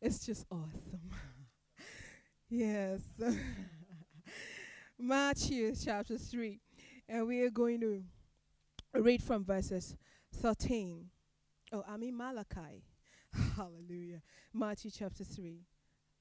it's 0.00 0.24
just 0.26 0.46
awesome. 0.50 1.10
yes. 2.48 3.00
Matthew 4.98 5.74
chapter 5.74 6.18
3. 6.18 6.60
And 7.08 7.26
we 7.26 7.42
are 7.42 7.50
going 7.50 7.80
to 7.80 8.04
read 8.94 9.22
from 9.22 9.44
verses 9.44 9.96
13. 10.36 11.10
Oh, 11.72 11.84
I'm 11.88 12.02
in 12.02 12.16
Malachi. 12.16 12.84
Hallelujah. 13.56 14.22
Matthew 14.52 14.90
chapter 14.90 15.22
3, 15.22 15.60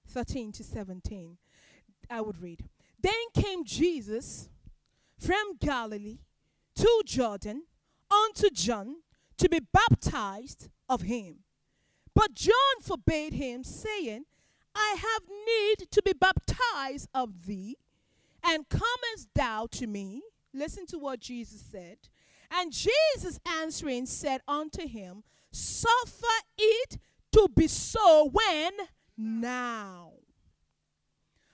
13 0.08 0.52
to 0.54 0.64
17. 0.64 1.38
I 2.10 2.22
would 2.22 2.41
read. 2.41 2.66
Then 3.02 3.14
came 3.34 3.64
Jesus 3.64 4.50
from 5.18 5.58
Galilee 5.60 6.20
to 6.76 7.02
Jordan 7.06 7.64
unto 8.12 8.50
John 8.52 8.97
to 9.38 9.50
be 9.50 9.60
baptized 9.60 10.70
of 10.88 11.02
him. 11.02 11.39
But 12.14 12.34
John 12.34 12.82
forbade 12.82 13.34
him, 13.34 13.64
saying, 13.64 14.26
I 14.76 14.95
have 15.00 15.22
need 15.30 15.91
to 15.91 16.02
be 16.04 16.14
baptized 16.14 17.10
of 17.14 17.45
thee, 17.45 17.78
and 18.43 18.70
comest 18.70 19.30
thou 19.34 19.68
to 19.72 19.88
me? 19.88 20.22
Listen 20.54 20.86
to 20.88 20.97
what 20.97 21.20
Jesus 21.20 21.62
said. 21.62 21.97
And 22.52 22.72
Jesus 22.72 23.39
answering 23.45 24.06
said 24.06 24.41
unto 24.47 24.88
him, 24.88 25.24
Suffer 25.52 26.26
it 26.58 26.97
to 27.32 27.47
be 27.56 27.68
so 27.68 28.30
when? 28.32 28.72
Now. 29.18 30.12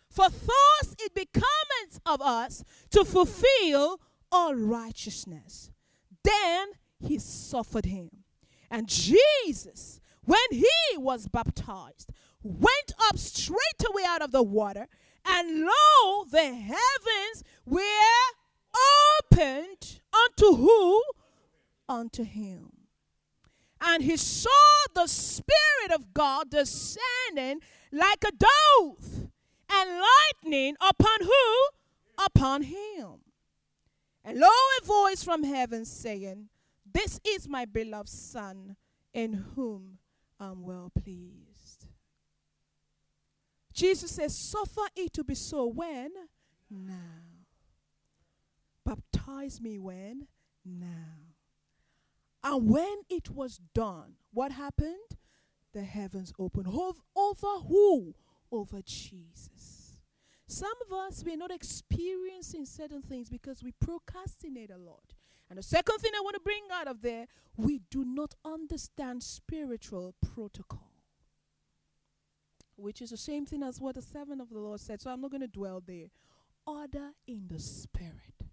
For 0.10 0.30
thus 0.30 0.96
it 1.00 1.14
becometh 1.14 2.00
of 2.06 2.22
us 2.22 2.64
to 2.92 3.04
fulfill 3.04 4.00
all 4.32 4.56
righteousness. 4.56 5.72
Then 6.24 6.70
he 7.00 7.20
suffered 7.20 7.86
him. 7.86 8.10
And 8.72 8.88
Jesus, 8.88 10.00
when 10.24 10.40
he 10.52 10.98
was 10.98 11.28
baptized, 11.28 12.12
went 12.42 12.94
up 13.10 13.18
straightway 13.18 14.04
out 14.06 14.22
of 14.22 14.32
the 14.32 14.44
water, 14.44 14.88
and 15.26 15.62
lo, 15.62 16.26
the 16.30 16.54
heavens 16.54 17.44
were 17.66 17.82
opened 19.32 20.00
unto 20.14 20.56
who? 20.56 21.04
Unto 21.90 22.24
him. 22.24 22.72
And 23.82 24.04
he 24.04 24.18
saw 24.18 24.50
the 24.94 25.08
Spirit 25.08 25.92
of 25.94 26.14
God 26.14 26.50
descending 26.50 27.60
like 27.92 28.24
a 28.26 28.32
dove 28.32 29.30
and 29.70 30.02
lightning 30.44 30.76
upon 30.82 31.22
who? 31.22 32.24
Upon 32.24 32.64
him. 32.64 33.22
And 34.24 34.40
lo, 34.40 34.48
a 34.48 34.86
voice 34.86 35.24
from 35.24 35.44
heaven 35.44 35.86
saying, 35.86 36.50
This 36.92 37.20
is 37.26 37.48
my 37.48 37.66
beloved 37.66 38.10
Son, 38.10 38.76
in 39.14 39.34
whom 39.56 40.00
I'm 40.40 40.64
well 40.64 40.92
pleased. 41.04 41.86
Jesus 43.74 44.12
says, 44.12 44.36
Suffer 44.36 44.88
it 44.96 45.14
to 45.14 45.24
be 45.24 45.36
so 45.36 45.68
when? 45.68 46.12
Now. 46.70 46.96
Baptize 48.86 49.62
me 49.62 49.78
when? 49.78 50.28
Now. 50.64 51.25
And 52.46 52.70
when 52.70 52.98
it 53.10 53.32
was 53.32 53.60
done, 53.74 54.14
what 54.32 54.52
happened? 54.52 55.18
The 55.74 55.82
heavens 55.82 56.32
opened. 56.38 56.68
Over, 56.68 57.66
who? 57.68 58.14
Over 58.52 58.82
Jesus. 58.86 60.00
Some 60.48 60.74
of 60.86 60.94
us, 60.94 61.24
we're 61.26 61.38
not 61.38 61.50
experiencing 61.50 62.66
certain 62.66 63.02
things 63.02 63.30
because 63.30 63.64
we 63.64 63.72
procrastinate 63.72 64.70
a 64.70 64.78
lot. 64.78 65.16
And 65.50 65.58
the 65.58 65.64
second 65.64 65.98
thing 65.98 66.12
I 66.16 66.22
want 66.22 66.36
to 66.36 66.40
bring 66.40 66.62
out 66.72 66.88
of 66.88 67.02
there, 67.02 67.26
we 67.58 67.82
do 67.90 68.06
not 68.06 68.36
understand 68.46 69.24
spiritual 69.24 70.14
protocol, 70.22 70.92
which 72.76 73.02
is 73.02 73.10
the 73.10 73.18
same 73.18 73.48
thing 73.48 73.64
as 73.64 73.82
what 73.82 73.96
the 73.96 74.04
servant 74.04 74.40
of 74.40 74.52
the 74.52 74.60
Lord 74.60 74.80
said. 74.80 75.02
So 75.02 75.10
I'm 75.10 75.22
not 75.22 75.32
going 75.32 75.42
to 75.42 75.48
dwell 75.48 75.82
there. 75.84 76.10
Order 76.68 77.10
in 77.26 77.48
the 77.48 77.60
spirit. 77.60 78.46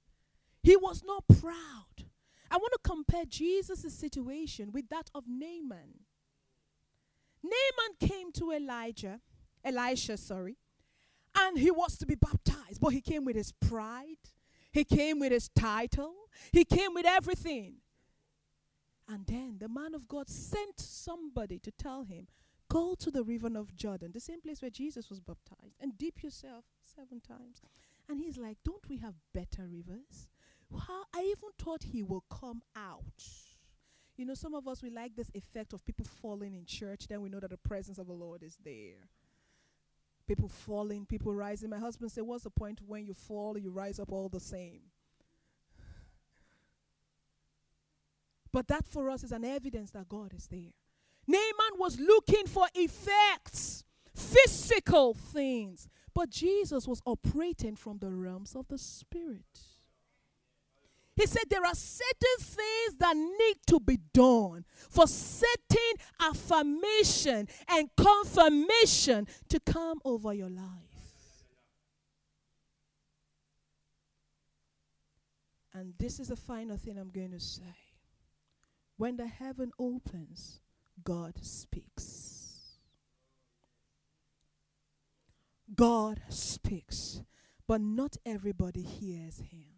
He 0.63 0.77
was 0.77 1.03
not 1.05 1.25
proud. 1.29 2.07
I 2.53 2.57
want 2.59 2.75
to 2.75 2.79
compare 2.91 3.25
Jesus' 3.25 3.95
situation 3.95 4.73
with 4.73 4.91
that 4.91 5.11
of 5.15 5.25
Naaman. 5.27 6.01
Naaman 7.43 7.97
came 7.99 8.31
to 8.33 8.53
Elijah, 8.53 9.21
Elisha, 9.65 10.19
sorry, 10.19 10.59
and 11.35 11.59
he 11.59 11.71
was 11.71 11.97
to 11.97 12.07
be 12.07 12.15
baptized, 12.15 12.79
but 12.79 12.93
he 12.93 13.01
came 13.01 13.25
with 13.25 13.37
his 13.37 13.53
pride, 13.53 14.19
he 14.71 14.85
came 14.85 15.19
with 15.19 15.33
his 15.33 15.49
title, 15.49 16.13
he 16.53 16.67
came 16.67 16.93
with 16.93 17.07
everything. 17.07 17.77
And 19.09 19.27
then 19.27 19.57
the 19.59 19.69
man 19.69 19.95
of 19.95 20.07
God 20.07 20.29
sent 20.29 20.79
somebody 20.79 21.59
to 21.59 21.71
tell 21.71 22.05
him, 22.05 22.29
Go 22.69 22.95
to 22.99 23.11
the 23.11 23.25
river 23.25 23.49
of 23.57 23.75
Jordan, 23.75 24.13
the 24.13 24.21
same 24.21 24.41
place 24.41 24.63
where 24.63 24.71
Jesus 24.71 25.09
was 25.09 25.21
baptized, 25.21 25.77
and 25.81 25.97
dip 25.99 26.23
yourself 26.23 26.65
seven 26.83 27.21
times. 27.21 27.63
And 28.09 28.19
he's 28.19 28.37
like, 28.37 28.59
Don't 28.63 28.87
we 28.91 28.99
have 28.99 29.15
better 29.33 29.67
rivers? 29.67 30.29
How 30.79 31.05
I 31.15 31.23
even 31.23 31.51
thought 31.59 31.83
he 31.83 32.03
will 32.03 32.25
come 32.31 32.63
out. 32.77 33.25
You 34.17 34.27
know, 34.27 34.35
some 34.35 34.55
of 34.55 34.69
us 34.69 34.83
we 34.83 34.91
like 34.91 35.17
this 35.17 35.31
effect 35.35 35.73
of 35.73 35.85
people 35.85 36.05
falling 36.05 36.55
in 36.55 36.67
church, 36.67 37.09
then 37.09 37.23
we 37.23 37.29
know 37.29 37.41
that 37.41 37.51
the 37.51 37.57
presence 37.57 37.99
of 37.99 38.07
the 38.07 38.13
Lord 38.13 38.43
is 38.43 38.59
there. 38.65 39.09
People 40.27 40.49
falling, 40.49 41.07
people 41.07 41.35
rising. 41.35 41.71
My 41.71 41.79
husband 41.79 42.13
said, 42.13 42.25
What's 42.25 42.45
the 42.45 42.51
point 42.51 42.81
when 42.87 43.05
you 43.05 43.15
fall, 43.15 43.59
you 43.59 43.71
rise 43.71 43.99
up 43.99 44.13
all 44.13 44.29
the 44.29 44.41
same? 44.41 44.83
But 48.53 48.69
that 48.69 48.87
for 48.87 49.09
us 49.11 49.25
is 49.25 49.33
an 49.33 49.45
evidence 49.45 49.91
that 49.93 50.09
God 50.09 50.33
is 50.35 50.47
there. 50.47 50.73
Naaman 51.27 51.79
was 51.79 51.99
looking 51.99 52.47
for 52.47 52.67
effects, 52.75 53.85
physical 54.15 55.15
things, 55.15 55.89
but 56.15 56.31
Jesus 56.31 56.87
was 56.87 57.01
operating 57.07 57.77
from 57.77 57.99
the 57.99 58.11
realms 58.11 58.55
of 58.55 58.69
the 58.69 58.79
Spirit. 58.79 59.72
He 61.23 61.29
said 61.29 61.45
there 61.49 61.65
are 61.65 61.75
certain 61.77 62.39
things 62.41 62.97
that 62.99 63.17
need 63.17 63.55
to 63.69 63.79
be 63.79 63.97
done 64.13 64.65
for 64.91 65.07
certain 65.07 65.95
affirmation 66.21 67.47
and 67.69 67.89
confirmation 67.97 69.29
to 69.49 69.61
come 69.61 70.01
over 70.05 70.35
your 70.35 70.51
life. 70.51 70.67
And 75.73 75.95
this 75.97 76.19
is 76.19 76.27
the 76.27 76.37
final 76.37 76.77
thing 76.77 76.99
I'm 76.99 77.11
going 77.11 77.31
to 77.31 77.39
say. 77.39 77.63
When 78.97 79.17
the 79.17 79.29
heaven 79.29 79.71
opens, 79.79 80.59
God 81.05 81.35
speaks. 81.41 82.79
God 85.73 86.21
speaks, 86.31 87.23
but 87.69 87.81
not 87.81 88.17
everybody 88.27 88.83
hears 88.83 89.39
him. 89.39 89.72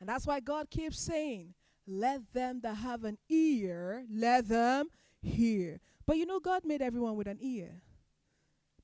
And 0.00 0.08
that's 0.08 0.26
why 0.26 0.40
God 0.40 0.70
keeps 0.70 0.98
saying, 0.98 1.54
Let 1.86 2.32
them 2.32 2.60
that 2.62 2.76
have 2.76 3.04
an 3.04 3.18
ear, 3.28 4.04
let 4.10 4.48
them 4.48 4.88
hear. 5.20 5.80
But 6.06 6.16
you 6.16 6.26
know, 6.26 6.40
God 6.40 6.62
made 6.64 6.82
everyone 6.82 7.16
with 7.16 7.26
an 7.26 7.38
ear. 7.40 7.82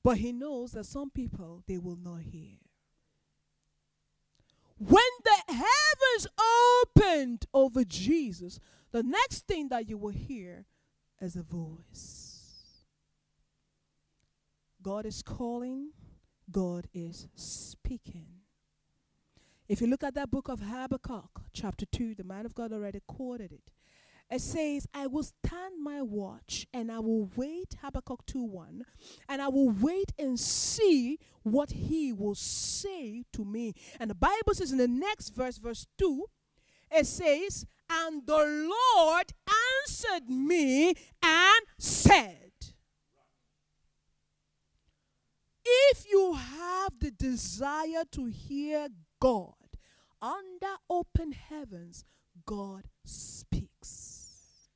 But 0.03 0.17
He 0.17 0.31
knows 0.31 0.71
that 0.73 0.85
some 0.85 1.09
people, 1.09 1.63
they 1.67 1.77
will 1.77 1.97
not 1.97 2.21
hear. 2.21 2.57
When 4.77 5.03
the 5.23 5.53
heavens 5.53 6.27
opened 6.83 7.45
over 7.53 7.83
Jesus, 7.83 8.59
the 8.91 9.03
next 9.03 9.47
thing 9.47 9.69
that 9.69 9.87
you 9.87 9.97
will 9.97 10.11
hear 10.11 10.65
is 11.21 11.35
a 11.35 11.43
voice. 11.43 12.83
God 14.81 15.05
is 15.05 15.23
calling, 15.23 15.91
God 16.51 16.87
is 16.93 17.27
speaking. 17.35 18.34
If 19.67 19.81
you 19.81 19.87
look 19.87 20.03
at 20.03 20.13
that 20.13 20.29
book 20.29 20.47
of 20.47 20.59
Habakkuk, 20.59 21.41
chapter 21.51 21.87
2, 21.87 22.13
the 22.15 22.23
man 22.23 22.45
of 22.45 22.53
God 22.53 22.71
already 22.71 23.01
quoted 23.07 23.51
it. 23.51 23.71
It 24.29 24.41
says, 24.41 24.87
I 24.93 25.07
will 25.07 25.23
stand 25.23 25.83
my 25.83 26.01
watch 26.01 26.67
and 26.73 26.91
I 26.91 26.99
will 26.99 27.29
wait, 27.35 27.75
Habakkuk 27.81 28.25
2 28.27 28.43
1, 28.43 28.83
and 29.29 29.41
I 29.41 29.47
will 29.47 29.69
wait 29.69 30.13
and 30.17 30.39
see 30.39 31.19
what 31.43 31.71
he 31.71 32.11
will 32.13 32.35
say 32.35 33.23
to 33.33 33.45
me. 33.45 33.73
And 33.99 34.09
the 34.09 34.15
Bible 34.15 34.53
says 34.53 34.71
in 34.71 34.77
the 34.77 34.87
next 34.87 35.29
verse, 35.29 35.57
verse 35.57 35.87
2, 35.97 36.25
it 36.91 37.07
says, 37.07 37.65
And 37.89 38.25
the 38.25 38.69
Lord 38.95 39.31
answered 39.87 40.29
me 40.29 40.89
and 41.21 41.65
said, 41.77 42.51
If 45.63 46.05
you 46.09 46.33
have 46.33 46.93
the 46.99 47.11
desire 47.11 48.03
to 48.11 48.25
hear 48.25 48.89
God. 49.25 49.53
Under 50.21 50.75
open 50.87 51.31
heavens, 51.31 52.05
God 52.45 52.83
speaks. 53.03 54.69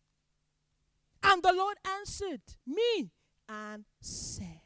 And 1.21 1.43
the 1.43 1.53
Lord 1.53 1.77
answered 1.99 2.41
me 2.65 3.11
and 3.47 3.85
said, 4.01 4.61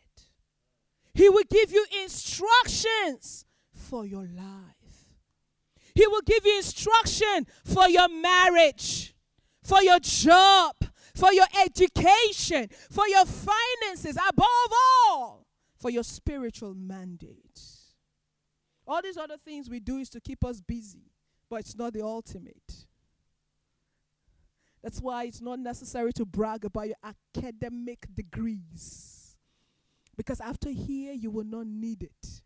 He 1.14 1.28
will 1.28 1.44
give 1.50 1.74
you 1.74 1.86
instructions 2.02 3.44
for 3.74 4.06
your 4.06 4.26
life. 4.26 5.18
He 5.94 6.08
will 6.08 6.22
give 6.22 6.46
you 6.46 6.56
instruction 6.56 7.46
for 7.66 7.90
your 7.90 8.08
marriage, 8.08 9.14
for 9.62 9.84
your 9.84 10.00
job, 10.00 10.78
for 11.14 11.34
your 11.34 11.48
education, 11.62 12.70
for 12.90 13.06
your 13.10 13.26
finances, 13.26 14.16
above 14.30 14.72
all, 15.10 15.46
for 15.78 15.92
your 15.92 16.04
spiritual 16.04 16.74
mandates. 16.74 17.53
All 18.88 19.02
these 19.02 19.18
other 19.18 19.38
things 19.38 19.70
we 19.70 19.80
do 19.80 19.98
is 19.98 20.10
to 20.10 20.20
keep 20.20 20.44
us 20.44 20.62
busy, 20.62 21.12
but 21.50 21.62
it's 21.62 21.76
not 21.76 21.94
the 21.94 22.02
ultimate. 22.02 22.86
That's 24.82 25.00
why 25.00 25.24
it's 25.26 25.42
not 25.42 25.60
necessary 25.60 26.12
to 26.14 26.26
brag 26.26 26.66
about 26.66 26.88
your 26.88 26.98
academic 27.04 28.06
degrees. 28.14 29.38
Because 30.18 30.42
after 30.42 30.70
here, 30.70 31.14
you 31.14 31.32
will 31.32 31.46
not 31.46 31.66
need 31.66 32.04
it. 32.04 32.42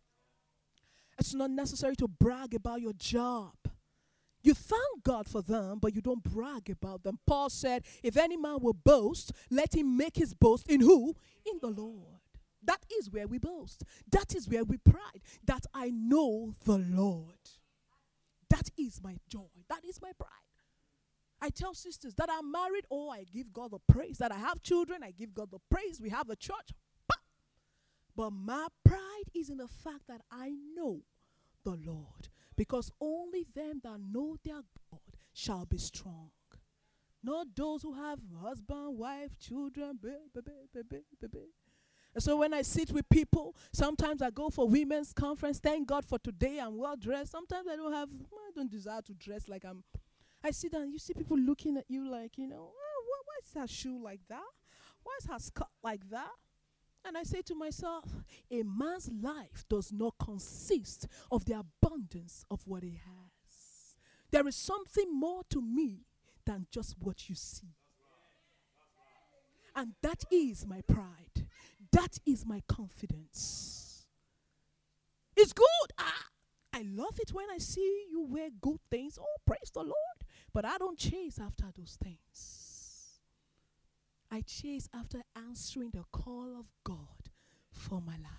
It's 1.20 1.34
not 1.34 1.50
necessary 1.50 1.96
to 1.96 2.08
brag 2.08 2.54
about 2.54 2.80
your 2.82 2.94
job. 2.94 3.56
You 4.44 4.54
thank 4.54 5.04
God 5.04 5.28
for 5.28 5.42
them, 5.42 5.80
but 5.80 5.96
you 5.96 6.02
don't 6.02 6.24
brag 6.24 6.70
about 6.70 7.04
them. 7.04 7.18
Paul 7.26 7.50
said, 7.50 7.84
If 8.04 8.16
any 8.16 8.38
man 8.38 8.60
will 8.62 8.74
boast, 8.74 9.32
let 9.50 9.76
him 9.76 9.98
make 9.98 10.16
his 10.16 10.34
boast 10.36 10.70
in 10.70 10.82
who? 10.82 11.16
In 11.46 11.60
the 11.60 11.68
Lord. 11.68 12.22
That 12.64 12.86
is 13.00 13.10
where 13.10 13.28
we 13.28 13.38
boast. 13.38 13.84
That 14.12 14.36
is 14.36 14.50
where 14.50 14.64
we 14.64 14.78
pride. 14.78 15.22
That 15.46 15.66
I 15.74 15.90
know 15.90 16.54
the 16.66 16.78
Lord. 16.78 17.36
That 18.50 18.70
is 18.78 19.02
my 19.04 19.18
joy. 19.30 19.50
That 19.70 19.86
is 19.86 20.02
my 20.02 20.12
pride. 20.18 20.32
I 21.40 21.50
tell 21.50 21.76
sisters 21.76 22.16
that 22.16 22.30
I'm 22.32 22.52
married, 22.52 22.86
oh, 22.90 23.10
I 23.10 23.24
give 23.24 23.54
God 23.54 23.72
the 23.72 23.80
praise. 23.80 24.18
That 24.18 24.32
I 24.32 24.38
have 24.38 24.64
children, 24.64 25.04
I 25.04 25.12
give 25.12 25.34
God 25.34 25.52
the 25.52 25.60
praise. 25.70 26.02
We 26.02 26.10
have 26.10 26.30
a 26.30 26.36
church. 26.36 26.72
But 28.16 28.32
my 28.32 28.68
pride 28.84 29.30
is 29.36 29.50
in 29.50 29.58
the 29.58 29.68
fact 29.68 30.08
that 30.08 30.22
I 30.32 30.56
know 30.76 31.02
the 31.64 31.78
Lord. 31.86 32.30
Because 32.56 32.92
only 33.00 33.46
them 33.54 33.82
that 33.84 34.00
know 34.00 34.38
their 34.44 34.64
God 34.92 35.02
shall 35.32 35.66
be 35.66 35.78
strong. 35.78 36.32
Not 37.24 37.56
those 37.56 37.84
who 37.84 37.94
have 37.94 38.20
husband, 38.42 38.98
wife, 38.98 39.38
children, 39.40 40.00
baby, 40.02 40.18
baby, 40.34 41.04
baby. 41.22 41.46
And 42.14 42.24
so 42.24 42.38
when 42.38 42.54
I 42.54 42.64
sit 42.64 42.92
with 42.92 43.08
people, 43.10 43.56
sometimes 43.72 44.22
I 44.22 44.30
go 44.32 44.50
for 44.50 44.68
women's 44.68 45.14
conference. 45.14 45.60
Thank 45.60 45.88
God 45.88 46.04
for 46.04 46.18
today. 46.18 46.60
I'm 46.60 46.78
well 46.78 46.96
dressed. 46.96 47.32
Sometimes 47.32 47.68
I 47.72 47.76
don't 47.76 47.94
have, 47.94 48.10
I 48.10 48.52
don't 48.56 48.72
desire 48.72 49.02
to 49.04 49.14
dress 49.14 49.48
like 49.48 49.64
I'm. 49.66 49.84
I 50.44 50.52
sit 50.52 50.72
down. 50.72 50.92
You 50.92 51.00
see 51.00 51.14
people 51.14 51.38
looking 51.38 51.78
at 51.78 51.86
you 51.88 52.10
like, 52.10 52.38
you 52.38 52.48
know, 52.48 52.72
oh, 52.74 53.04
why 53.26 53.36
is 53.44 53.54
her 53.62 53.68
shoe 53.68 54.02
like 54.04 54.22
that? 54.30 54.42
Why 55.04 55.14
is 55.22 55.28
her 55.28 55.40
skirt 55.40 55.68
like 55.84 56.10
that? 56.10 56.32
And 57.06 57.18
I 57.18 57.24
say 57.24 57.42
to 57.44 57.56
myself, 57.56 58.04
a 58.52 58.64
man's 58.64 59.10
life 59.22 59.64
does 59.70 59.94
not 59.94 60.16
consist 60.20 61.08
of 61.32 61.46
the 61.46 61.54
abundance 61.54 62.44
of 62.52 62.62
what 62.66 62.84
he 62.84 63.00
has. 63.06 63.98
There 64.32 64.48
is 64.48 64.56
something 64.56 65.18
more 65.18 65.44
to 65.52 65.62
me 65.62 66.02
than 66.46 66.68
just 66.72 66.96
what 67.00 67.30
you 67.30 67.36
see. 67.36 67.76
And 69.76 69.94
that 70.02 70.24
is 70.32 70.66
my 70.66 70.82
pride. 70.82 71.27
That 71.92 72.20
is 72.26 72.46
my 72.46 72.62
confidence. 72.68 74.06
It's 75.36 75.54
good. 75.54 75.66
Ah, 76.00 76.26
I 76.74 76.84
love 76.84 77.20
it 77.20 77.32
when 77.34 77.46
I 77.54 77.60
see 77.60 78.06
you 78.10 78.22
wear 78.22 78.50
good 78.62 78.80
things. 78.90 79.18
Oh, 79.22 79.26
praise 79.46 79.72
the 79.74 79.82
Lord. 79.82 79.94
But 80.54 80.66
I 80.66 80.78
don't 80.78 80.98
chase 80.98 81.40
after 81.40 81.66
those 81.78 81.98
things. 82.02 83.20
I 84.32 84.42
chase 84.42 84.90
after 84.94 85.22
answering 85.36 85.92
the 85.94 86.04
call 86.12 86.56
of 86.60 86.68
God 86.84 87.32
for 87.72 88.02
my 88.02 88.14
life. 88.14 88.32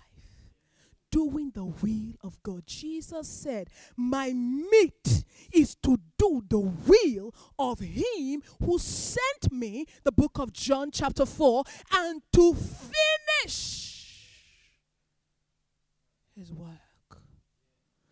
Doing 1.11 1.51
the 1.55 1.65
will 1.65 2.13
of 2.21 2.41
God. 2.43 2.67
Jesus 2.67 3.27
said, 3.27 3.69
My 3.97 4.31
meat 4.31 5.23
is 5.51 5.75
to 5.81 5.97
do 6.17 6.43
the 6.47 6.59
will 6.59 7.33
of 7.57 7.79
Him 7.79 8.43
who 8.63 8.77
sent 8.77 9.51
me, 9.51 9.85
the 10.03 10.11
book 10.11 10.37
of 10.37 10.53
John, 10.53 10.91
chapter 10.91 11.25
4, 11.25 11.63
and 11.93 12.21
to 12.33 12.53
finish 13.41 14.25
His 16.35 16.51
work. 16.53 17.21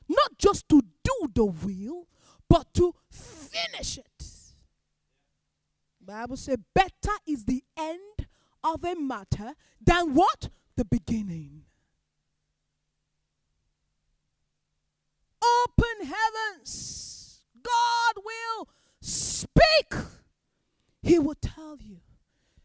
Not 0.09 0.37
just 0.37 0.67
to 0.69 0.81
do 1.03 1.27
the 1.33 1.45
will, 1.45 2.07
but 2.49 2.73
to 2.75 2.93
finish 3.09 3.97
it. 3.97 4.23
Bible 6.01 6.37
says, 6.37 6.57
better 6.73 7.17
is 7.27 7.43
the 7.43 7.63
end 7.77 8.27
of 8.63 8.83
a 8.85 8.95
matter 8.95 9.53
than 9.81 10.13
what? 10.13 10.49
The 10.77 10.85
beginning. 10.85 11.63
Open 15.43 16.07
heavens. 16.07 17.41
God 17.61 18.23
will 18.23 18.69
speak. 19.01 19.93
He 21.01 21.19
will 21.19 21.35
tell 21.41 21.77
you, 21.77 21.97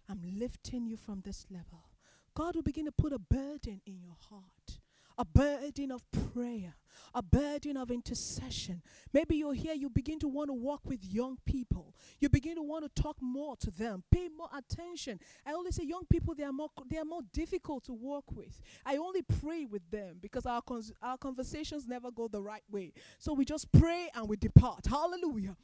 I'm 0.09 0.21
lifting 0.39 0.87
you 0.87 0.97
from 0.97 1.23
this 1.25 1.47
level. 1.51 1.92
God 2.35 2.55
will 2.55 2.63
begin 2.63 2.87
to 2.87 2.93
put 2.93 3.13
a 3.13 3.19
burden 3.19 3.81
in 3.87 4.01
your 4.01 4.17
heart 4.31 4.81
a 5.19 5.25
burden 5.25 5.91
of 5.91 6.03
prayer, 6.33 6.75
a 7.15 7.23
burden 7.23 7.77
of 7.77 7.91
intercession. 7.91 8.83
Maybe 9.13 9.37
you're 9.37 9.55
here, 9.55 9.75
you 9.75 9.91
begin 9.91 10.19
to 10.21 10.29
want 10.29 10.49
to 10.49 10.55
walk 10.55 10.81
with 10.85 11.05
young 11.05 11.39
people. 11.45 11.95
You 12.21 12.29
begin 12.29 12.57
to 12.57 12.63
want 12.63 12.85
to 12.85 13.03
talk 13.03 13.17
more 13.21 13.57
to 13.57 13.71
them, 13.71 14.03
pay 14.11 14.29
more 14.29 14.49
attention. 14.57 15.21
I 15.47 15.53
always 15.53 15.77
say 15.77 15.85
young 15.85 16.07
people 16.11 16.35
they 16.35 16.45
are 16.45 16.53
more 16.53 16.71
they 16.89 16.99
are 16.99 17.05
more 17.05 17.23
difficult 17.33 17.85
to 17.85 17.93
work 17.93 18.25
with. 18.33 18.61
I 18.85 18.97
only 18.97 19.23
pray 19.23 19.65
with 19.65 19.91
them 19.91 20.17
because 20.21 20.47
our 20.47 20.63
cons- 20.63 20.93
our 21.03 21.19
conversations 21.19 21.87
never 21.87 22.11
go 22.11 22.29
the 22.29 22.43
right 22.43 22.65
way. 22.71 22.93
So 23.19 23.33
we 23.33 23.45
just 23.45 23.71
pray 23.73 24.09
and 24.15 24.29
we 24.29 24.37
depart. 24.37 24.87
Hallelujah. 24.87 25.57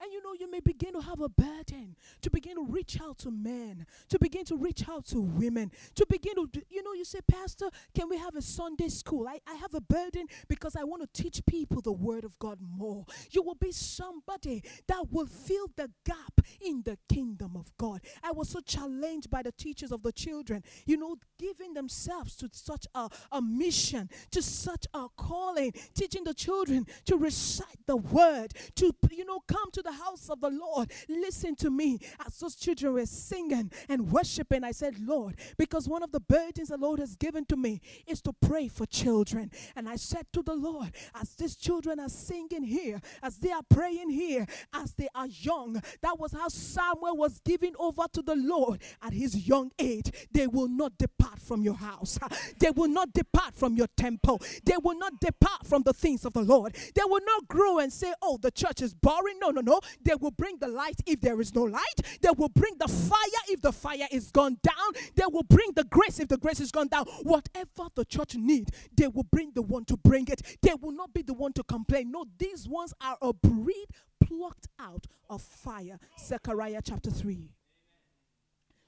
And 0.00 0.12
you 0.12 0.22
know, 0.22 0.34
you 0.38 0.50
may 0.50 0.60
begin 0.60 0.92
to 0.92 1.00
have 1.00 1.20
a 1.20 1.28
burden 1.28 1.96
to 2.22 2.30
begin 2.30 2.56
to 2.56 2.64
reach 2.64 3.00
out 3.00 3.18
to 3.18 3.30
men, 3.30 3.86
to 4.08 4.18
begin 4.18 4.44
to 4.46 4.56
reach 4.56 4.88
out 4.88 5.06
to 5.06 5.20
women, 5.20 5.70
to 5.94 6.06
begin 6.08 6.34
to, 6.34 6.48
you 6.68 6.82
know, 6.82 6.92
you 6.92 7.04
say, 7.04 7.20
Pastor, 7.26 7.70
can 7.94 8.08
we 8.08 8.18
have 8.18 8.36
a 8.36 8.42
Sunday 8.42 8.88
school? 8.88 9.26
I, 9.26 9.40
I 9.46 9.54
have 9.54 9.74
a 9.74 9.80
burden 9.80 10.26
because 10.48 10.76
I 10.76 10.84
want 10.84 11.02
to 11.02 11.22
teach 11.22 11.44
people 11.46 11.80
the 11.80 11.92
word 11.92 12.24
of 12.24 12.38
God 12.38 12.58
more. 12.60 13.06
You 13.30 13.42
will 13.42 13.54
be 13.54 13.72
somebody 13.72 14.62
that 14.86 15.06
will 15.10 15.26
fill 15.26 15.70
the 15.76 15.90
gap 16.04 16.40
in 16.60 16.82
the 16.82 16.98
kingdom 17.08 17.56
of 17.56 17.74
God. 17.78 18.00
I 18.22 18.32
was 18.32 18.50
so 18.50 18.60
challenged 18.60 19.30
by 19.30 19.42
the 19.42 19.52
teachers 19.52 19.92
of 19.92 20.02
the 20.02 20.12
children, 20.12 20.62
you 20.84 20.96
know, 20.96 21.16
giving 21.38 21.74
themselves 21.74 22.36
to 22.36 22.48
such 22.52 22.86
a, 22.94 23.08
a 23.32 23.40
mission, 23.40 24.10
to 24.32 24.42
such 24.42 24.86
a 24.92 25.06
calling, 25.16 25.72
teaching 25.94 26.24
the 26.24 26.34
children 26.34 26.86
to 27.06 27.16
recite 27.16 27.86
the 27.86 27.96
word, 27.96 28.52
to, 28.74 28.92
you 29.10 29.24
know, 29.24 29.40
come 29.46 29.70
to 29.72 29.82
the 29.86 29.92
house 29.92 30.28
of 30.28 30.40
the 30.40 30.50
Lord. 30.50 30.90
Listen 31.08 31.54
to 31.56 31.70
me. 31.70 31.98
As 32.26 32.38
those 32.38 32.56
children 32.56 32.94
were 32.94 33.06
singing 33.06 33.70
and 33.88 34.10
worshiping, 34.10 34.64
I 34.64 34.72
said, 34.72 34.96
Lord, 35.00 35.36
because 35.56 35.88
one 35.88 36.02
of 36.02 36.12
the 36.12 36.20
burdens 36.20 36.68
the 36.68 36.76
Lord 36.76 36.98
has 36.98 37.16
given 37.16 37.44
to 37.46 37.56
me 37.56 37.80
is 38.06 38.20
to 38.22 38.32
pray 38.32 38.68
for 38.68 38.86
children. 38.86 39.50
And 39.76 39.88
I 39.88 39.96
said 39.96 40.26
to 40.32 40.42
the 40.42 40.54
Lord, 40.54 40.92
as 41.14 41.30
these 41.34 41.56
children 41.56 42.00
are 42.00 42.08
singing 42.08 42.64
here, 42.64 43.00
as 43.22 43.38
they 43.38 43.52
are 43.52 43.62
praying 43.68 44.10
here, 44.10 44.46
as 44.72 44.92
they 44.94 45.08
are 45.14 45.26
young, 45.26 45.80
that 46.02 46.18
was 46.18 46.32
how 46.32 46.48
Samuel 46.48 47.16
was 47.16 47.38
given 47.40 47.74
over 47.78 48.04
to 48.12 48.22
the 48.22 48.36
Lord 48.36 48.80
at 49.02 49.12
his 49.12 49.46
young 49.48 49.70
age. 49.78 50.10
They 50.32 50.46
will 50.46 50.68
not 50.68 50.98
depart 50.98 51.40
from 51.40 51.62
your 51.62 51.74
house, 51.74 52.18
they 52.58 52.70
will 52.70 52.88
not 52.88 53.12
depart 53.12 53.54
from 53.54 53.76
your 53.76 53.88
temple, 53.96 54.42
they 54.64 54.76
will 54.82 54.98
not 54.98 55.20
depart 55.20 55.66
from 55.66 55.82
the 55.82 55.92
things 55.92 56.24
of 56.24 56.32
the 56.32 56.42
Lord. 56.42 56.74
They 56.94 57.02
will 57.04 57.20
not 57.24 57.48
grow 57.48 57.78
and 57.78 57.92
say, 57.92 58.12
Oh, 58.22 58.38
the 58.40 58.50
church 58.50 58.82
is 58.82 58.94
boring. 58.94 59.38
No, 59.40 59.50
no, 59.50 59.60
no. 59.60 59.75
They 60.02 60.14
will 60.14 60.30
bring 60.30 60.58
the 60.58 60.68
light 60.68 61.00
if 61.06 61.20
there 61.20 61.40
is 61.40 61.54
no 61.54 61.64
light. 61.64 62.00
They 62.20 62.30
will 62.36 62.48
bring 62.48 62.74
the 62.78 62.88
fire 62.88 63.42
if 63.48 63.60
the 63.60 63.72
fire 63.72 64.06
is 64.10 64.30
gone 64.30 64.58
down. 64.62 65.02
They 65.14 65.24
will 65.30 65.42
bring 65.44 65.70
the 65.74 65.84
grace 65.84 66.20
if 66.20 66.28
the 66.28 66.38
grace 66.38 66.60
is 66.60 66.70
gone 66.70 66.88
down. 66.88 67.06
Whatever 67.22 67.88
the 67.94 68.04
church 68.04 68.34
need, 68.36 68.70
they 68.96 69.08
will 69.08 69.24
bring 69.24 69.52
the 69.54 69.62
one 69.62 69.84
to 69.86 69.96
bring 69.96 70.28
it. 70.28 70.42
They 70.62 70.74
will 70.80 70.92
not 70.92 71.12
be 71.12 71.22
the 71.22 71.34
one 71.34 71.52
to 71.54 71.64
complain. 71.64 72.10
No, 72.10 72.24
these 72.38 72.68
ones 72.68 72.94
are 73.00 73.16
a 73.20 73.32
breed 73.32 73.86
plucked 74.20 74.68
out 74.78 75.06
of 75.28 75.42
fire. 75.42 75.98
Zechariah 76.18 76.80
chapter 76.84 77.10
3. 77.10 77.50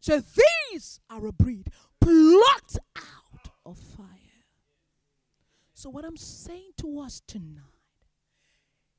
So 0.01 0.23
these 0.73 1.01
are 1.11 1.27
a 1.27 1.33
breed 1.33 1.71
plucked 2.01 2.79
out 2.97 3.51
of 3.67 3.79
fire. 3.79 4.07
So, 5.75 5.91
what 5.91 6.05
I'm 6.05 6.17
saying 6.17 6.73
to 6.79 6.99
us 6.99 7.23
tonight, 7.25 7.63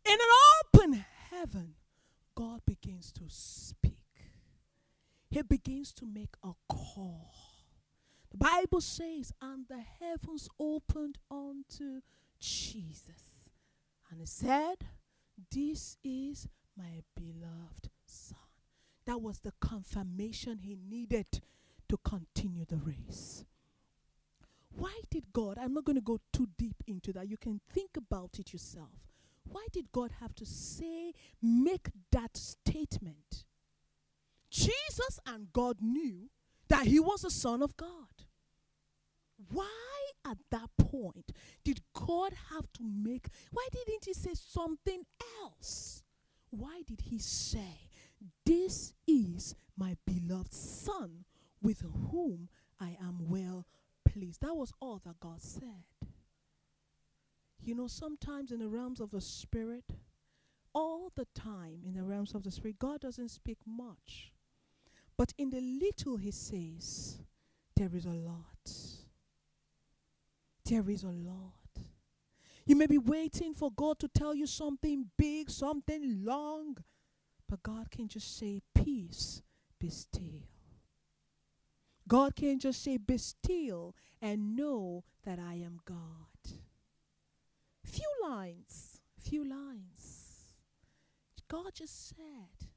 in 0.05 0.13
an 0.13 0.19
open 0.63 1.05
heaven, 1.29 1.73
God 2.39 2.61
begins 2.65 3.11
to 3.11 3.23
speak. 3.27 3.97
He 5.29 5.41
begins 5.41 5.91
to 5.91 6.05
make 6.05 6.35
a 6.41 6.53
call. 6.69 7.33
The 8.31 8.37
Bible 8.37 8.79
says, 8.79 9.33
and 9.41 9.65
the 9.67 9.81
heavens 9.99 10.47
opened 10.57 11.17
unto 11.29 11.99
Jesus. 12.39 13.49
And 14.09 14.21
he 14.21 14.25
said, 14.25 14.85
This 15.53 15.97
is 16.01 16.47
my 16.77 17.03
beloved 17.13 17.89
Son. 18.05 18.37
That 19.05 19.21
was 19.21 19.39
the 19.39 19.51
confirmation 19.59 20.59
he 20.59 20.77
needed 20.89 21.41
to 21.89 21.97
continue 22.05 22.63
the 22.63 22.77
race. 22.77 23.43
Why 24.77 24.97
did 25.09 25.33
God, 25.33 25.57
I'm 25.59 25.73
not 25.73 25.83
going 25.83 25.97
to 25.97 26.01
go 26.01 26.21
too 26.31 26.47
deep 26.57 26.83
into 26.87 27.11
that, 27.11 27.27
you 27.27 27.35
can 27.35 27.59
think 27.73 27.97
about 27.97 28.39
it 28.39 28.53
yourself. 28.53 29.08
Why 29.43 29.65
did 29.71 29.91
God 29.91 30.11
have 30.19 30.35
to 30.35 30.45
say, 30.45 31.13
make 31.41 31.89
that 32.11 32.37
statement? 32.37 33.45
Jesus 34.49 35.19
and 35.25 35.51
God 35.53 35.77
knew 35.81 36.29
that 36.67 36.87
he 36.87 36.99
was 36.99 37.21
the 37.21 37.31
Son 37.31 37.61
of 37.61 37.75
God. 37.77 38.25
Why 39.51 40.11
at 40.25 40.37
that 40.51 40.69
point 40.77 41.31
did 41.63 41.81
God 41.93 42.33
have 42.51 42.71
to 42.73 42.83
make, 42.83 43.27
why 43.51 43.67
didn't 43.71 44.05
he 44.05 44.13
say 44.13 44.33
something 44.33 45.03
else? 45.41 46.03
Why 46.49 46.81
did 46.85 47.01
he 47.01 47.19
say, 47.19 47.89
This 48.45 48.93
is 49.07 49.55
my 49.77 49.95
beloved 50.05 50.53
Son 50.53 51.25
with 51.61 51.81
whom 51.81 52.49
I 52.79 52.97
am 53.01 53.29
well 53.29 53.65
pleased. 54.05 54.41
That 54.41 54.55
was 54.55 54.73
all 54.79 55.01
that 55.05 55.19
God 55.19 55.41
said. 55.41 55.83
You 57.61 57.75
know, 57.75 57.87
sometimes 57.87 58.51
in 58.51 58.59
the 58.59 58.67
realms 58.67 58.99
of 58.99 59.11
the 59.11 59.21
Spirit, 59.21 59.85
all 60.73 61.11
the 61.15 61.27
time 61.35 61.81
in 61.85 61.93
the 61.93 62.03
realms 62.03 62.33
of 62.33 62.43
the 62.43 62.51
Spirit, 62.51 62.79
God 62.79 63.01
doesn't 63.01 63.29
speak 63.29 63.57
much. 63.65 64.31
But 65.17 65.33
in 65.37 65.49
the 65.49 65.61
little 65.61 66.17
He 66.17 66.31
says, 66.31 67.19
there 67.75 67.89
is 67.93 68.05
a 68.05 68.09
lot. 68.09 68.71
There 70.65 70.89
is 70.89 71.03
a 71.03 71.07
lot. 71.07 71.53
You 72.65 72.75
may 72.75 72.85
be 72.85 72.97
waiting 72.97 73.53
for 73.53 73.71
God 73.71 73.99
to 73.99 74.07
tell 74.07 74.35
you 74.35 74.45
something 74.45 75.07
big, 75.17 75.49
something 75.49 76.23
long, 76.23 76.77
but 77.47 77.63
God 77.63 77.89
can 77.89 78.07
just 78.07 78.37
say, 78.37 78.61
Peace, 78.75 79.41
be 79.79 79.89
still. 79.89 80.47
God 82.07 82.35
can 82.35 82.59
just 82.59 82.83
say, 82.83 82.97
Be 82.97 83.17
still 83.17 83.95
and 84.21 84.55
know 84.55 85.03
that 85.25 85.39
I 85.39 85.55
am 85.55 85.79
God. 85.85 86.28
Few 87.89 88.09
lines, 88.21 89.01
few 89.19 89.43
lines. 89.43 90.53
God 91.49 91.71
just 91.73 92.09
said, 92.09 92.69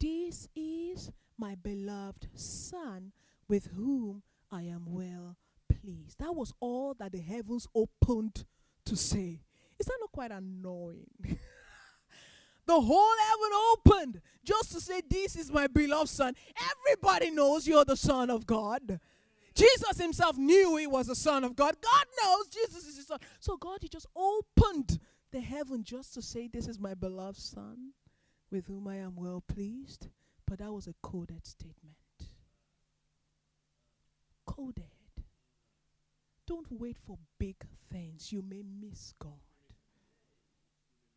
This 0.00 0.48
is 0.56 1.10
my 1.36 1.54
beloved 1.54 2.28
Son 2.34 3.12
with 3.46 3.66
whom 3.76 4.22
I 4.50 4.62
am 4.62 4.84
well 4.86 5.36
pleased. 5.68 6.18
That 6.18 6.34
was 6.34 6.54
all 6.60 6.94
that 6.94 7.12
the 7.12 7.20
heavens 7.20 7.66
opened 7.74 8.46
to 8.86 8.96
say. 8.96 9.42
Is 9.78 9.86
that 9.86 9.98
not 10.00 10.12
quite 10.12 10.30
annoying? 10.30 11.10
the 12.66 12.80
whole 12.80 13.14
heaven 13.28 13.52
opened 13.72 14.22
just 14.44 14.72
to 14.72 14.80
say, 14.80 15.02
This 15.08 15.36
is 15.36 15.52
my 15.52 15.66
beloved 15.66 16.08
Son. 16.08 16.34
Everybody 16.88 17.30
knows 17.30 17.66
you're 17.66 17.84
the 17.84 17.96
Son 17.96 18.30
of 18.30 18.46
God. 18.46 18.98
Jesus 19.54 19.98
himself 19.98 20.36
knew 20.36 20.76
he 20.76 20.86
was 20.86 21.06
the 21.06 21.14
Son 21.14 21.44
of 21.44 21.54
God. 21.54 21.76
God 21.80 22.06
knows 22.22 22.48
Jesus 22.48 22.86
is 22.86 22.96
his 22.96 23.06
Son. 23.06 23.18
So 23.40 23.56
God, 23.56 23.78
he 23.82 23.88
just 23.88 24.06
opened 24.16 24.98
the 25.32 25.40
heaven 25.40 25.84
just 25.84 26.14
to 26.14 26.22
say, 26.22 26.48
This 26.48 26.66
is 26.66 26.78
my 26.78 26.94
beloved 26.94 27.38
Son 27.38 27.92
with 28.50 28.66
whom 28.66 28.88
I 28.88 28.96
am 28.96 29.14
well 29.16 29.42
pleased. 29.46 30.08
But 30.46 30.58
that 30.58 30.72
was 30.72 30.86
a 30.86 30.94
coded 31.02 31.46
statement. 31.46 31.96
Coded. 34.46 34.84
Don't 36.46 36.66
wait 36.70 36.98
for 36.98 37.18
big 37.38 37.56
things. 37.90 38.32
You 38.32 38.42
may 38.42 38.62
miss 38.62 39.14
God. 39.18 39.32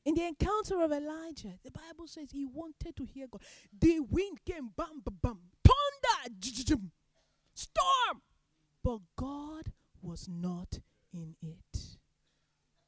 In 0.05 0.15
the 0.15 0.25
encounter 0.25 0.81
of 0.81 0.93
Elijah, 0.93 1.59
the 1.65 1.71
Bible 1.71 2.07
says 2.07 2.31
he 2.31 2.45
wanted 2.45 2.95
to 2.95 3.03
hear 3.03 3.27
God. 3.29 3.41
The 3.77 3.99
wind 3.99 4.39
came, 4.45 4.69
bam, 4.75 5.01
bam, 5.03 5.17
bam, 5.21 5.39
thunder, 5.65 6.81
storm. 7.57 8.21
But 8.83 8.99
God 9.15 9.71
was 10.01 10.27
not 10.29 10.79
in 11.11 11.35
it 11.41 11.97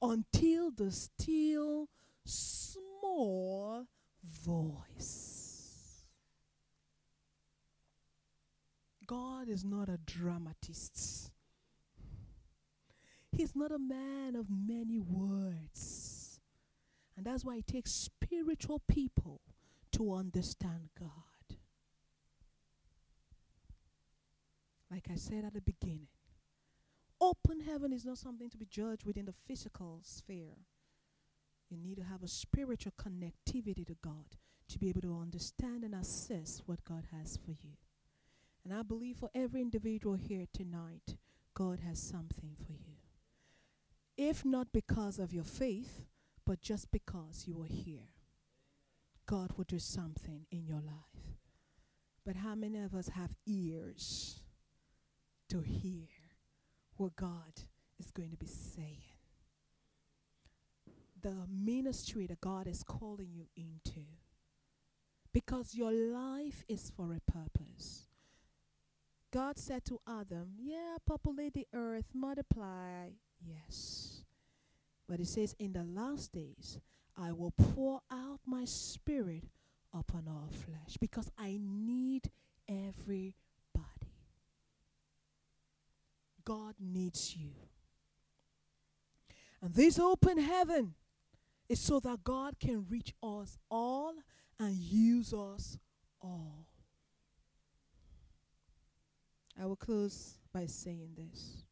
until 0.01 0.71
the 0.71 0.91
still 0.91 1.89
small 2.25 3.87
voice. 4.23 6.05
God 9.05 9.49
is 9.49 9.65
not 9.65 9.89
a 9.89 9.97
dramatist. 10.05 11.31
He's 13.31 13.55
not 13.55 13.71
a 13.71 13.79
man 13.79 14.35
of 14.35 14.47
many 14.49 14.99
words. 14.99 16.39
And 17.17 17.25
that's 17.25 17.43
why 17.43 17.57
it 17.57 17.67
takes 17.67 17.91
spiritual 17.91 18.81
people 18.87 19.41
to 19.93 20.13
understand 20.13 20.89
God. 20.97 21.28
Like 24.91 25.07
I 25.11 25.15
said 25.15 25.45
at 25.45 25.53
the 25.53 25.61
beginning, 25.61 26.07
open 27.21 27.61
heaven 27.61 27.93
is 27.93 28.05
not 28.05 28.17
something 28.17 28.49
to 28.49 28.57
be 28.57 28.65
judged 28.65 29.05
within 29.05 29.25
the 29.25 29.33
physical 29.47 29.99
sphere. 30.03 30.57
You 31.69 31.77
need 31.77 31.97
to 31.97 32.03
have 32.03 32.23
a 32.23 32.27
spiritual 32.27 32.93
connectivity 32.99 33.85
to 33.85 33.95
God 34.01 34.37
to 34.69 34.79
be 34.79 34.89
able 34.89 35.01
to 35.01 35.19
understand 35.19 35.83
and 35.83 35.93
assess 35.93 36.61
what 36.65 36.83
God 36.83 37.05
has 37.11 37.37
for 37.37 37.51
you. 37.51 37.77
And 38.63 38.73
I 38.73 38.81
believe 38.83 39.17
for 39.17 39.29
every 39.35 39.61
individual 39.61 40.15
here 40.15 40.45
tonight, 40.51 41.17
God 41.53 41.79
has 41.87 41.99
something 41.99 42.55
for 42.65 42.73
you. 42.73 42.97
If 44.17 44.43
not 44.43 44.73
because 44.73 45.19
of 45.19 45.33
your 45.33 45.43
faith, 45.43 46.05
but 46.45 46.61
just 46.61 46.91
because 46.91 47.45
you 47.47 47.61
are 47.61 47.67
here, 47.67 48.09
God 49.25 49.51
will 49.55 49.65
do 49.65 49.79
something 49.79 50.45
in 50.51 50.65
your 50.65 50.81
life. 50.81 51.37
But 52.25 52.37
how 52.37 52.55
many 52.55 52.79
of 52.79 52.93
us 52.93 53.09
have 53.09 53.35
ears 53.45 54.41
to 55.49 55.61
hear 55.61 56.07
what 56.97 57.15
God 57.15 57.63
is 57.99 58.11
going 58.11 58.31
to 58.31 58.37
be 58.37 58.47
saying? 58.47 59.17
The 61.21 61.45
ministry 61.49 62.27
that 62.27 62.41
God 62.41 62.67
is 62.67 62.83
calling 62.83 63.29
you 63.33 63.47
into. 63.55 64.05
Because 65.33 65.75
your 65.75 65.91
life 65.91 66.63
is 66.67 66.91
for 66.95 67.13
a 67.13 67.31
purpose. 67.31 68.07
God 69.31 69.59
said 69.59 69.85
to 69.85 69.99
Adam, 70.07 70.53
Yeah, 70.57 70.97
populate 71.05 71.53
the 71.53 71.67
earth, 71.73 72.11
multiply. 72.13 73.09
Yes. 73.45 74.23
But 75.07 75.19
it 75.19 75.27
says, 75.27 75.55
In 75.59 75.73
the 75.73 75.83
last 75.83 76.31
days, 76.31 76.79
I 77.17 77.31
will 77.31 77.51
pour 77.51 78.01
out 78.11 78.39
my 78.45 78.65
spirit 78.65 79.43
upon 79.93 80.25
all 80.27 80.49
flesh 80.51 80.97
because 80.99 81.29
I 81.37 81.59
need 81.61 82.29
everybody. 82.67 83.35
God 86.49 86.73
needs 86.79 87.35
you. 87.35 87.51
And 89.61 89.71
this 89.71 89.99
open 89.99 90.39
heaven 90.39 90.95
is 91.67 91.79
so 91.79 91.99
that 91.99 92.23
God 92.23 92.55
can 92.59 92.87
reach 92.89 93.13
us 93.21 93.55
all 93.69 94.15
and 94.59 94.73
use 94.75 95.31
us 95.31 95.77
all. 96.19 96.65
I 99.61 99.67
will 99.67 99.75
close 99.75 100.39
by 100.51 100.65
saying 100.65 101.11
this. 101.15 101.65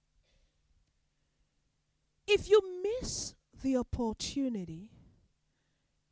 If 2.27 2.47
you 2.47 2.61
miss 2.83 3.33
the 3.63 3.77
opportunity, 3.77 4.91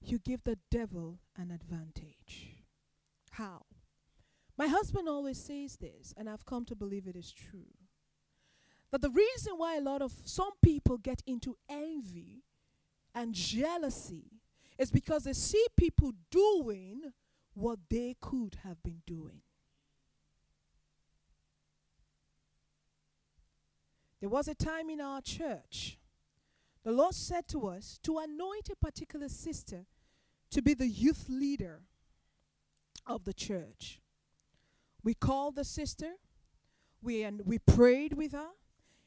you 0.01 0.17
give 0.17 0.43
the 0.43 0.57
devil 0.71 1.19
an 1.37 1.51
advantage. 1.51 2.63
How? 3.29 3.67
My 4.57 4.65
husband 4.65 5.07
always 5.07 5.37
says 5.37 5.77
this, 5.77 6.15
and 6.17 6.27
I've 6.27 6.47
come 6.47 6.65
to 6.65 6.75
believe 6.75 7.05
it 7.05 7.15
is 7.15 7.31
true. 7.31 7.84
That 8.91 9.01
the 9.01 9.09
reason 9.09 9.53
why 9.57 9.77
a 9.77 9.81
lot 9.81 10.01
of 10.01 10.13
some 10.23 10.51
people 10.61 10.97
get 10.97 11.21
into 11.25 11.57
envy 11.67 12.43
and 13.13 13.33
jealousy 13.33 14.41
is 14.77 14.91
because 14.91 15.23
they 15.23 15.33
see 15.33 15.65
people 15.77 16.13
doing 16.29 17.13
what 17.53 17.79
they 17.89 18.15
could 18.19 18.57
have 18.63 18.81
been 18.83 19.01
doing. 19.05 19.41
There 24.19 24.29
was 24.29 24.47
a 24.47 24.55
time 24.55 24.89
in 24.89 25.01
our 25.01 25.21
church, 25.21 25.97
the 26.83 26.91
Lord 26.91 27.15
said 27.15 27.47
to 27.49 27.67
us 27.67 27.99
to 28.03 28.17
anoint 28.17 28.69
a 28.71 28.75
particular 28.75 29.29
sister 29.29 29.85
to 30.51 30.61
be 30.61 30.73
the 30.73 30.87
youth 30.87 31.25
leader 31.27 31.81
of 33.05 33.23
the 33.23 33.33
church. 33.33 34.01
We 35.03 35.13
called 35.13 35.55
the 35.55 35.63
sister, 35.63 36.13
we, 37.01 37.23
and 37.23 37.41
we 37.45 37.59
prayed 37.59 38.13
with 38.13 38.31
her, 38.31 38.49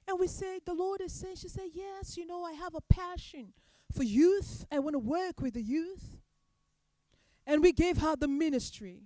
and 0.09 0.18
we 0.18 0.26
said, 0.26 0.61
The 0.64 0.74
Lord 0.74 1.02
is 1.02 1.12
saying, 1.12 1.36
she 1.36 1.48
said, 1.48 1.68
Yes, 1.72 2.16
you 2.16 2.26
know, 2.26 2.42
I 2.42 2.52
have 2.52 2.74
a 2.74 2.80
passion 2.80 3.52
for 3.92 4.02
youth. 4.02 4.64
I 4.72 4.78
want 4.78 4.94
to 4.94 4.98
work 4.98 5.40
with 5.40 5.54
the 5.54 5.62
youth. 5.62 6.16
And 7.46 7.62
we 7.62 7.72
gave 7.72 7.98
her 7.98 8.16
the 8.16 8.28
ministry. 8.28 9.02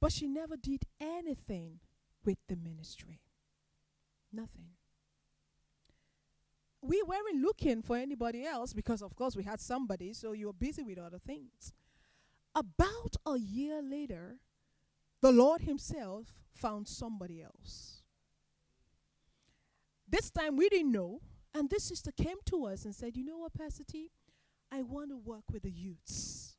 But 0.00 0.12
she 0.12 0.26
never 0.26 0.56
did 0.56 0.82
anything 1.00 1.78
with 2.24 2.38
the 2.48 2.56
ministry. 2.56 3.20
Nothing. 4.32 4.66
We 6.80 7.00
weren't 7.06 7.40
looking 7.40 7.82
for 7.82 7.96
anybody 7.96 8.44
else 8.44 8.72
because, 8.72 9.02
of 9.02 9.14
course, 9.14 9.36
we 9.36 9.44
had 9.44 9.60
somebody, 9.60 10.12
so 10.12 10.32
you 10.32 10.48
were 10.48 10.52
busy 10.52 10.82
with 10.82 10.98
other 10.98 11.18
things. 11.18 11.72
About 12.54 13.14
a 13.24 13.38
year 13.38 13.80
later, 13.80 14.38
the 15.20 15.30
Lord 15.30 15.62
Himself 15.62 16.26
found 16.52 16.88
somebody 16.88 17.40
else. 17.40 18.01
This 20.12 20.30
time 20.30 20.56
we 20.58 20.68
didn't 20.68 20.92
know, 20.92 21.22
and 21.54 21.70
this 21.70 21.84
sister 21.84 22.12
came 22.12 22.36
to 22.44 22.66
us 22.66 22.84
and 22.84 22.94
said, 22.94 23.16
You 23.16 23.24
know 23.24 23.38
what, 23.38 23.54
Pastor 23.54 23.82
T? 23.82 24.10
I 24.70 24.82
want 24.82 25.08
to 25.08 25.16
work 25.16 25.44
with 25.50 25.62
the 25.62 25.70
youths. 25.70 26.56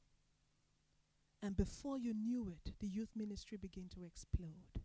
And 1.44 1.56
before 1.56 2.00
you 2.00 2.16
knew 2.16 2.50
it, 2.50 2.74
the 2.80 2.88
youth 2.88 3.10
ministry 3.16 3.60
began 3.62 3.90
to 3.90 4.06
explode. 4.06 4.82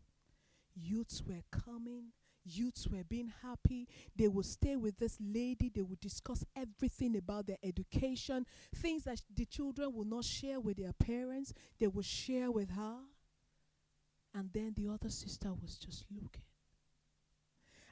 Youths 0.75 1.23
were 1.27 1.43
coming, 1.51 2.13
youths 2.45 2.87
were 2.87 3.05
being 3.05 3.33
happy. 3.43 3.89
They 4.15 4.29
would 4.29 4.45
stay 4.45 4.77
with 4.77 4.99
this 4.99 5.17
lady. 5.19 5.71
They 5.75 5.83
would 5.83 6.01
discuss 6.01 6.45
everything 6.55 7.17
about 7.17 7.47
their 7.47 7.59
education, 7.63 8.45
things 8.75 9.05
that 9.05 9.23
the 9.35 9.47
children 9.47 9.95
would 9.95 10.09
not 10.09 10.25
share 10.25 10.61
with 10.61 10.77
their 10.77 10.93
parents, 10.93 11.55
they 11.79 11.87
would 11.87 12.05
share 12.05 12.51
with 12.51 12.71
her. 12.73 12.97
And 14.35 14.51
then 14.53 14.75
the 14.77 14.93
other 14.93 15.09
sister 15.09 15.49
was 15.59 15.79
just 15.79 16.05
looking. 16.15 16.43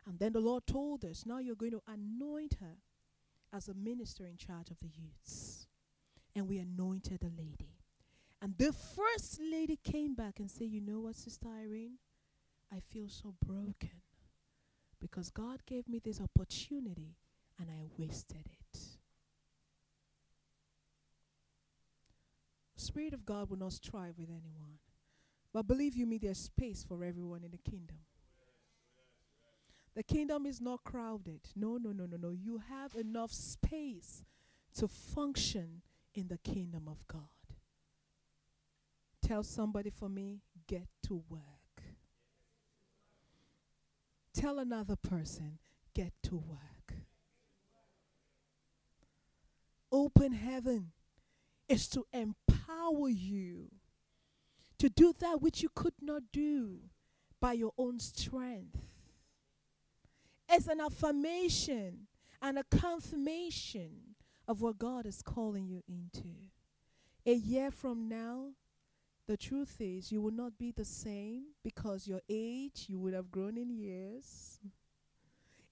And 0.07 0.19
then 0.19 0.33
the 0.33 0.41
Lord 0.41 0.67
told 0.67 1.05
us, 1.05 1.25
now 1.27 1.39
you're 1.39 1.57
going 1.57 1.73
to 1.73 1.83
anoint 1.89 2.57
her 2.61 2.77
as 3.53 3.69
a 3.69 3.75
minister 3.75 4.25
in 4.27 4.37
charge 4.37 4.71
of 4.71 4.79
the 4.81 4.89
youths. 4.89 5.67
And 6.35 6.49
we 6.49 6.59
anointed 6.59 7.21
the 7.21 7.31
lady. 7.31 7.77
And 8.41 8.57
the 8.59 8.73
first 8.73 9.41
lady 9.41 9.79
came 9.83 10.15
back 10.15 10.39
and 10.39 10.51
said, 10.51 10.69
You 10.69 10.81
know 10.81 11.01
what, 11.01 11.17
Sister 11.17 11.49
Irene? 11.49 11.99
I 12.75 12.81
feel 12.81 13.09
so 13.09 13.35
broken 13.45 14.03
because 15.01 15.31
God 15.31 15.65
gave 15.67 15.89
me 15.89 16.01
this 16.05 16.21
opportunity 16.21 17.17
and 17.59 17.71
I 17.71 17.85
wasted 17.97 18.47
it. 18.47 18.81
The 22.75 22.83
Spirit 22.83 23.15
of 23.15 23.25
God 23.25 23.49
will 23.49 23.59
not 23.59 23.73
strive 23.73 24.19
with 24.19 24.29
anyone. 24.29 24.79
But 25.53 25.67
believe 25.67 25.97
you 25.97 26.07
me, 26.07 26.19
there's 26.19 26.39
space 26.39 26.85
for 26.87 27.03
everyone 27.03 27.43
in 27.43 27.51
the 27.51 27.71
kingdom. 27.71 27.97
The 29.97 30.03
kingdom 30.03 30.45
is 30.45 30.61
not 30.61 30.85
crowded. 30.85 31.41
No, 31.57 31.79
no, 31.79 31.91
no, 31.91 32.05
no, 32.05 32.19
no. 32.19 32.31
You 32.31 32.61
have 32.69 32.95
enough 32.95 33.33
space 33.33 34.25
to 34.75 34.87
function 34.87 35.81
in 36.15 36.29
the 36.29 36.37
kingdom 36.37 36.87
of 36.87 36.99
God. 37.09 37.23
Tell 39.23 39.43
somebody 39.43 39.89
for 39.89 40.11
me, 40.11 40.43
get 40.67 40.87
to 41.07 41.25
work. 41.31 41.41
Tell 44.35 44.59
another 44.59 44.97
person, 44.97 45.59
get 45.95 46.13
to 46.25 46.37
work. 46.37 46.99
Open 49.91 50.33
heaven 50.33 50.93
is 51.71 51.89
to 51.89 52.05
empower 52.13 53.09
you 53.09 53.71
to 54.79 54.91
do 54.91 55.15
that 55.21 55.41
which 55.41 55.63
you 55.63 55.71
could 55.75 55.95
not 56.03 56.25
do 56.35 56.81
by 57.41 57.55
your 57.55 57.73
own 57.79 57.99
strength. 57.99 58.77
It's 60.49 60.69
an 60.69 60.81
affirmation 60.81 62.07
and 62.41 62.59
a 62.59 62.65
confirmation 62.65 64.15
of 64.47 64.61
what 64.61 64.79
God 64.79 65.07
is 65.07 65.23
calling 65.23 65.67
you 65.67 65.83
into. 65.89 66.29
A 67.27 67.35
year 67.35 67.71
from 67.71 68.09
now, 68.09 68.51
the 69.27 69.37
truth 69.37 69.77
is 69.81 70.13
you 70.13 70.23
will 70.23 70.31
not 70.31 70.57
be 70.57 70.71
the 70.71 70.85
same 70.85 71.47
because 71.65 72.07
your 72.07 72.21
age, 72.29 72.87
you 72.89 72.99
would 73.01 73.15
have 73.15 73.33
grown 73.33 73.59
in 73.59 73.71
years. 73.71 74.61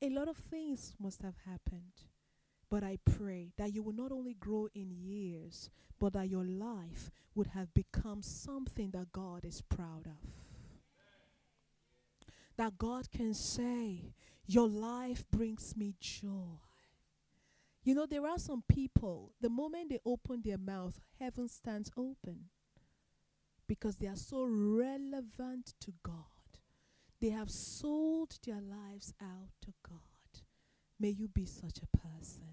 A 0.02 0.10
lot 0.10 0.28
of 0.28 0.36
things 0.36 0.94
must 0.98 1.22
have 1.22 1.36
happened. 1.46 1.92
But 2.68 2.82
I 2.82 2.98
pray 3.04 3.52
that 3.56 3.72
you 3.72 3.82
will 3.84 3.92
not 3.92 4.10
only 4.10 4.34
grow 4.34 4.68
in 4.74 4.90
years, 4.90 5.70
but 6.00 6.14
that 6.14 6.28
your 6.28 6.44
life 6.44 7.12
would 7.36 7.48
have 7.48 7.72
become 7.72 8.22
something 8.22 8.90
that 8.90 9.12
God 9.12 9.44
is 9.44 9.62
proud 9.62 10.06
of. 10.06 10.43
That 12.56 12.78
God 12.78 13.10
can 13.10 13.34
say, 13.34 14.12
Your 14.46 14.68
life 14.68 15.24
brings 15.30 15.76
me 15.76 15.94
joy. 16.00 16.60
You 17.82 17.94
know, 17.94 18.06
there 18.06 18.26
are 18.26 18.38
some 18.38 18.62
people, 18.66 19.32
the 19.40 19.50
moment 19.50 19.90
they 19.90 19.98
open 20.06 20.40
their 20.42 20.58
mouth, 20.58 20.98
heaven 21.18 21.48
stands 21.48 21.90
open 21.96 22.46
because 23.66 23.96
they 23.96 24.06
are 24.06 24.16
so 24.16 24.46
relevant 24.46 25.74
to 25.80 25.92
God. 26.02 26.14
They 27.20 27.30
have 27.30 27.50
sold 27.50 28.38
their 28.44 28.60
lives 28.60 29.12
out 29.20 29.50
to 29.62 29.72
God. 29.86 30.00
May 30.98 31.10
you 31.10 31.28
be 31.28 31.44
such 31.44 31.78
a 31.82 31.96
person. 31.96 32.44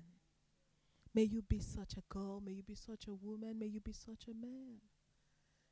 May 1.13 1.23
you 1.23 1.41
be 1.41 1.59
such 1.59 1.93
a 1.97 2.03
girl. 2.13 2.41
May 2.43 2.51
you 2.51 2.63
be 2.63 2.75
such 2.75 3.07
a 3.07 3.13
woman. 3.13 3.59
May 3.59 3.67
you 3.67 3.79
be 3.79 3.93
such 3.93 4.27
a 4.27 4.33
man. 4.33 4.79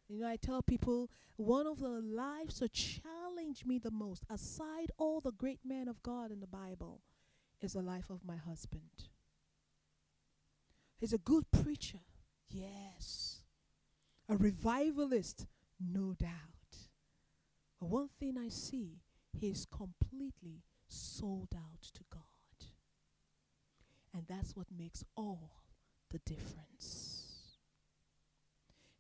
You 0.09 0.21
know, 0.21 0.27
I 0.27 0.37
tell 0.37 0.63
people 0.63 1.11
one 1.35 1.67
of 1.67 1.79
the 1.79 2.01
lives 2.01 2.59
that 2.59 2.73
challenge 2.73 3.63
me 3.65 3.77
the 3.77 3.91
most, 3.91 4.23
aside 4.29 4.91
all 4.97 5.21
the 5.21 5.31
great 5.31 5.59
men 5.63 5.87
of 5.87 6.01
God 6.01 6.31
in 6.31 6.39
the 6.39 6.47
Bible, 6.47 7.01
is 7.61 7.73
the 7.73 7.81
life 7.81 8.09
of 8.09 8.25
my 8.25 8.35
husband. 8.35 9.09
He's 10.99 11.13
a 11.13 11.19
good 11.19 11.45
preacher, 11.51 11.99
yes. 12.49 13.41
A 14.27 14.35
revivalist, 14.35 15.45
no 15.79 16.13
doubt. 16.13 16.31
But 17.79 17.89
one 17.89 18.09
thing 18.19 18.35
I 18.37 18.49
see, 18.49 19.03
he's 19.31 19.65
completely 19.65 20.63
sold 20.87 21.49
out 21.55 21.83
to 21.93 22.01
God. 22.11 22.23
And 24.13 24.23
that's 24.27 24.55
what 24.55 24.67
makes 24.75 25.03
all 25.15 25.63
the 26.09 26.19
difference. 26.25 27.18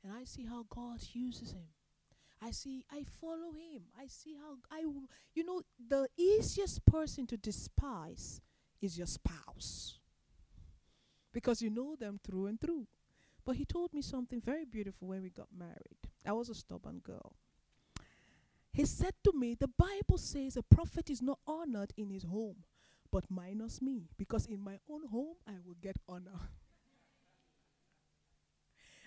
And 0.03 0.13
I 0.13 0.23
see 0.23 0.45
how 0.45 0.65
God 0.69 0.99
uses 1.13 1.51
him. 1.51 1.67
I 2.41 2.51
see, 2.51 2.85
I 2.89 3.03
follow 3.19 3.51
him. 3.51 3.83
I 3.99 4.07
see 4.07 4.33
how 4.35 4.57
I, 4.71 4.81
you 5.33 5.43
know, 5.43 5.61
the 5.89 6.07
easiest 6.17 6.85
person 6.85 7.27
to 7.27 7.37
despise 7.37 8.39
is 8.81 8.97
your 8.97 9.07
spouse 9.07 9.99
because 11.33 11.61
you 11.61 11.69
know 11.69 11.95
them 11.95 12.19
through 12.23 12.47
and 12.47 12.59
through. 12.59 12.87
But 13.45 13.55
he 13.55 13.65
told 13.65 13.93
me 13.93 14.01
something 14.01 14.41
very 14.41 14.65
beautiful 14.65 15.07
when 15.07 15.21
we 15.21 15.29
got 15.29 15.47
married. 15.57 15.97
I 16.25 16.33
was 16.33 16.49
a 16.49 16.55
stubborn 16.55 16.99
girl. 16.99 17.33
He 18.71 18.85
said 18.85 19.13
to 19.23 19.33
me, 19.33 19.55
The 19.55 19.67
Bible 19.67 20.17
says 20.17 20.55
a 20.55 20.63
prophet 20.63 21.09
is 21.09 21.21
not 21.21 21.39
honored 21.47 21.91
in 21.97 22.09
his 22.09 22.23
home, 22.23 22.57
but 23.11 23.25
minus 23.29 23.81
me, 23.81 24.09
because 24.17 24.45
in 24.45 24.63
my 24.63 24.77
own 24.89 25.07
home 25.07 25.35
I 25.47 25.53
will 25.65 25.75
get 25.81 25.97
honor. 26.07 26.39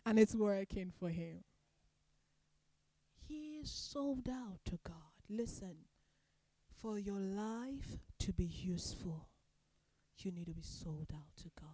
and 0.05 0.19
it's 0.19 0.35
working 0.35 0.91
for 0.99 1.11
him. 1.11 1.45
He 3.29 3.59
is 3.63 3.71
sold 3.71 4.29
out 4.29 4.59
to 4.67 4.79
God. 4.85 4.97
Listen, 5.29 5.77
for 6.81 6.99
your 6.99 7.21
life 7.21 7.99
to 8.19 8.33
be 8.33 8.45
useful, 8.45 9.29
you 10.19 10.31
need 10.31 10.47
to 10.47 10.55
be 10.55 10.63
sold 10.63 11.09
out 11.15 11.37
to 11.43 11.51
God. 11.59 11.69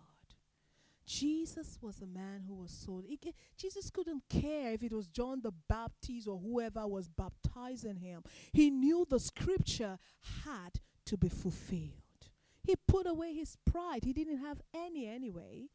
Jesus 1.07 1.79
was 1.81 2.03
a 2.03 2.07
man 2.07 2.45
who 2.47 2.55
was 2.55 2.71
sold. 2.71 3.05
He, 3.09 3.19
Jesus 3.57 3.89
couldn't 3.89 4.25
care 4.29 4.73
if 4.73 4.83
it 4.83 4.93
was 4.93 5.07
John 5.07 5.41
the 5.43 5.53
Baptist 5.67 6.29
or 6.29 6.39
whoever 6.39 6.87
was 6.87 7.09
baptizing 7.09 7.97
him. 7.97 8.23
He 8.53 8.69
knew 8.69 9.07
the 9.09 9.19
scripture 9.19 9.99
had 10.45 10.81
to 11.07 11.17
be 11.17 11.31
fulfilled. 11.31 12.29
He 12.63 12.75
put 12.87 13.07
away 13.07 13.33
his 13.33 13.57
pride. 13.65 14.05
He 14.05 14.13
didn't 14.13 14.45
have 14.45 14.61
any 14.75 15.07
anyway. 15.07 15.69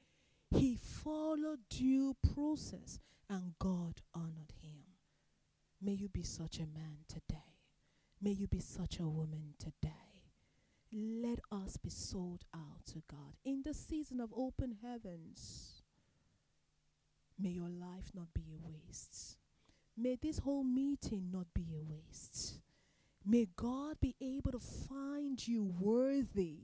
He 0.55 0.75
followed 0.75 1.59
due 1.69 2.15
process 2.33 2.99
and 3.27 3.53
God 3.57 4.01
honored 4.13 4.53
him. 4.61 4.83
May 5.81 5.93
you 5.93 6.09
be 6.09 6.23
such 6.23 6.57
a 6.57 6.67
man 6.67 6.99
today. 7.07 7.57
May 8.21 8.31
you 8.31 8.47
be 8.47 8.59
such 8.59 8.99
a 8.99 9.07
woman 9.07 9.55
today. 9.57 9.89
Let 10.91 11.39
us 11.51 11.77
be 11.77 11.89
sold 11.89 12.45
out 12.55 12.85
to 12.91 13.01
God. 13.09 13.33
In 13.43 13.63
the 13.65 13.73
season 13.73 14.21
of 14.21 14.29
open 14.35 14.77
heavens, 14.83 15.81
may 17.39 17.49
your 17.49 17.69
life 17.69 18.11
not 18.13 18.31
be 18.35 18.43
a 18.51 18.67
waste. 18.67 19.37
May 19.97 20.17
this 20.21 20.37
whole 20.37 20.63
meeting 20.63 21.29
not 21.31 21.47
be 21.55 21.65
a 21.73 21.81
waste. 21.81 22.59
May 23.25 23.47
God 23.55 23.97
be 23.99 24.15
able 24.21 24.51
to 24.51 24.59
find 24.59 25.45
you 25.47 25.63
worthy, 25.79 26.59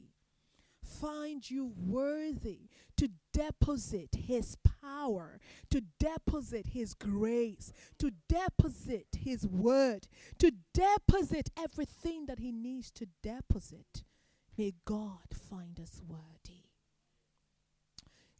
find 0.83 1.49
you 1.49 1.73
worthy 1.75 2.68
to 2.99 3.09
deposit 3.33 4.09
His 4.15 4.55
power, 4.81 5.39
to 5.69 5.81
deposit 5.99 6.67
His 6.73 6.93
grace, 6.93 7.73
to 7.97 8.11
deposit 8.27 9.07
His 9.17 9.47
word, 9.47 10.07
to 10.37 10.51
deposit 10.73 11.49
everything 11.57 12.25
that 12.27 12.39
He 12.39 12.51
needs 12.51 12.91
to 12.91 13.07
deposit 13.21 14.03
May 14.59 14.73
God 14.83 15.29
find 15.49 15.79
us 15.79 16.01
worthy. 16.05 16.65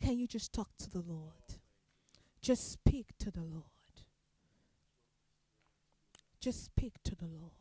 Can 0.02 0.20
you 0.20 0.28
just 0.28 0.52
talk 0.52 0.68
to 0.80 0.90
the 0.90 1.00
Lord? 1.00 1.62
Just 2.42 2.74
speak 2.74 3.18
to 3.20 3.32
the 3.32 3.40
Lord. 3.40 3.64
Just 6.42 6.66
speak 6.66 6.96
to 7.06 7.16
the 7.16 7.26
Lord. 7.26 7.54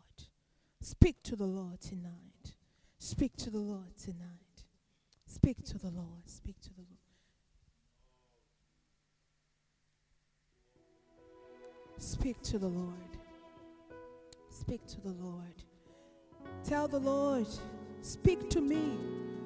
Speak 0.80 1.22
to 1.22 1.36
the 1.36 1.46
Lord 1.46 1.80
tonight. 1.80 2.56
Speak 2.98 3.36
to 3.36 3.48
the 3.50 3.58
Lord 3.58 3.96
tonight. 3.96 4.47
Speak 5.40 5.64
to 5.66 5.78
the 5.78 5.90
Lord. 5.90 6.26
Speak 6.26 6.60
to 6.62 6.70
the 6.74 6.82
Lord. 6.82 6.98
Speak 11.96 12.42
to 12.42 12.58
the 12.58 12.66
Lord. 12.66 13.18
Speak 14.50 14.84
to 14.88 15.00
the 15.00 15.12
Lord. 15.12 15.54
Tell 16.64 16.88
the 16.88 16.98
Lord. 16.98 17.46
Speak 18.02 18.50
to 18.50 18.60
me 18.60 18.98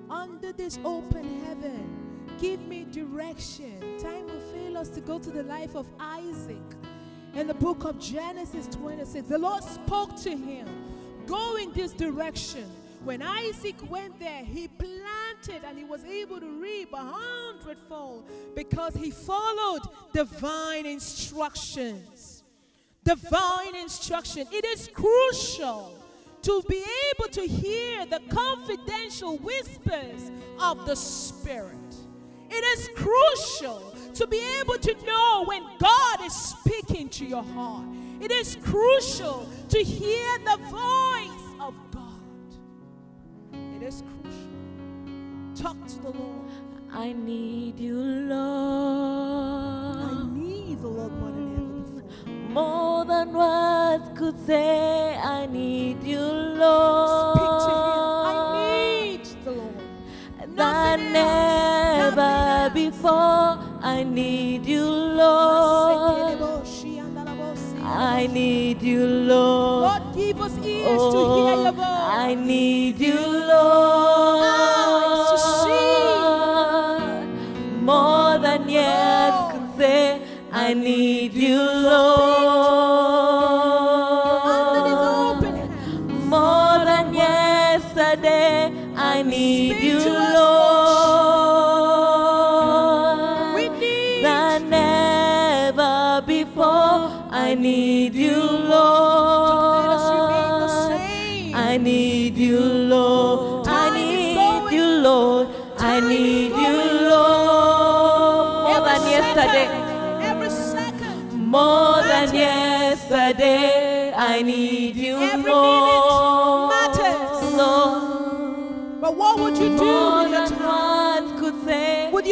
under 0.08 0.50
this 0.54 0.78
open 0.82 1.44
heaven. 1.44 2.26
Give 2.40 2.60
me 2.60 2.86
direction. 2.90 3.98
Time 3.98 4.24
will 4.24 4.40
fail 4.40 4.78
us 4.78 4.88
to 4.88 5.02
go 5.02 5.18
to 5.18 5.30
the 5.30 5.42
life 5.42 5.76
of 5.76 5.86
Isaac. 6.00 6.56
In 7.34 7.46
the 7.46 7.54
book 7.54 7.84
of 7.84 8.00
Genesis 8.00 8.66
26, 8.68 9.28
the 9.28 9.38
Lord 9.38 9.62
spoke 9.62 10.16
to 10.22 10.30
him 10.30 10.66
Go 11.26 11.56
in 11.56 11.70
this 11.72 11.92
direction. 11.92 12.64
When 13.04 13.20
Isaac 13.20 13.76
went 13.90 14.18
there, 14.18 14.44
he 14.44 14.68
planted 15.42 15.64
and 15.66 15.78
he 15.78 15.84
was 15.84 16.04
able 16.04 16.40
to 16.40 16.60
reap 16.60 16.92
a 16.92 16.96
hundredfold 16.96 18.28
because 18.54 18.94
he 18.94 19.10
followed 19.10 19.80
divine 20.12 20.86
instructions. 20.86 22.42
Divine 23.04 23.74
instruction. 23.76 24.46
It 24.52 24.64
is 24.64 24.88
crucial 24.92 25.98
to 26.42 26.62
be 26.68 26.82
able 27.14 27.30
to 27.32 27.42
hear 27.42 28.06
the 28.06 28.20
confidential 28.30 29.38
whispers 29.38 30.30
of 30.60 30.86
the 30.86 30.94
Spirit. 30.94 31.76
It 32.50 32.78
is 32.78 32.90
crucial 32.94 33.94
to 34.14 34.26
be 34.26 34.40
able 34.60 34.78
to 34.78 34.94
know 35.04 35.44
when 35.46 35.62
God 35.78 36.20
is 36.22 36.34
speaking 36.34 37.08
to 37.10 37.24
your 37.24 37.42
heart. 37.42 37.86
It 38.20 38.30
is 38.30 38.56
crucial 38.62 39.48
to 39.70 39.78
hear 39.78 40.38
the 40.44 40.56
voice 40.68 41.54
of 41.60 41.74
God. 41.92 42.12
It 43.76 43.82
is 43.82 44.02
crucial. 44.02 44.22
Talk 45.54 45.76
to 45.86 45.98
the 46.02 46.10
Lord. 46.10 46.50
I 46.92 47.12
need 47.12 47.78
you, 47.78 47.96
Lord. 47.98 48.38
I 50.10 50.26
need 50.32 50.80
the 50.80 50.88
Lord 50.88 51.12
more 51.12 51.30
than 51.30 51.56
ever 51.56 52.02
before. 52.02 52.48
More 52.50 53.04
than 53.04 53.32
words 53.32 54.18
could 54.18 54.38
say, 54.46 55.16
I 55.16 55.46
need 55.46 56.02
you, 56.02 56.20
Lord. 56.20 57.36
Speak 57.36 57.52
to 57.66 57.72
Him. 57.76 58.26
I 58.26 58.34
need 58.56 59.24
the 59.44 59.50
Lord. 59.52 60.56
Than 60.56 61.12
never 61.12 62.70
before, 62.74 63.58
I 63.82 64.04
need 64.04 64.66
you, 64.66 64.84
Lord. 64.84 66.38
I 67.84 68.26
need 68.26 68.82
you, 68.82 69.06
Lord. 69.06 70.02
Lord, 70.02 70.14
give 70.14 70.40
us 70.40 70.56
ears 70.64 70.98
to 70.98 71.18
hear 71.34 71.56
your 71.64 71.68
Oh, 71.68 71.72
voice. 71.72 71.86
I 71.86 72.34
need 72.34 72.98
you, 72.98 73.14
Eyes 73.14 74.41
I 80.72 80.74
need 80.74 81.34
you, 81.34 81.81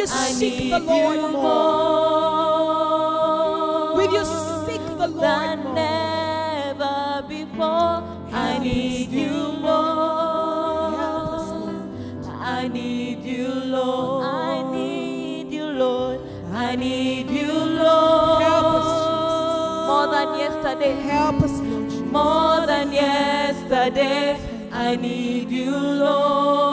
you 0.01 0.07
I 0.09 0.31
seek 0.31 0.57
need 0.57 0.71
the 0.73 0.79
Lord 0.79 1.15
you 1.15 1.27
more? 1.31 1.41
Will 3.97 4.13
you 4.13 4.25
seek 4.65 4.81
the 4.97 5.07
Lord 5.07 5.21
than 5.21 5.63
more? 5.63 5.75
never 5.75 7.23
before. 7.27 8.03
I 8.33 8.57
need 8.59 9.09
you, 9.11 9.53
more. 9.61 10.97
Help 10.97 11.33
us, 11.37 11.49
Lord. 11.51 12.25
I 12.33 12.67
need 12.67 13.23
you, 13.23 13.47
Lord. 13.77 14.25
I 14.25 14.71
need 14.71 15.51
you, 15.53 15.65
Lord. 15.65 16.19
I 16.51 16.75
need 16.75 17.29
you, 17.29 17.53
Lord. 17.53 18.41
Help 18.41 18.65
us, 18.81 19.87
More 19.87 20.07
than 20.15 20.29
yesterday. 20.39 20.93
Help 21.11 21.41
us, 21.43 21.59
Lord. 21.59 21.91
More 22.11 22.65
than 22.65 22.91
yesterday, 22.91 24.39
I 24.71 24.95
need 24.95 25.51
you, 25.51 25.71
Lord. 25.77 26.70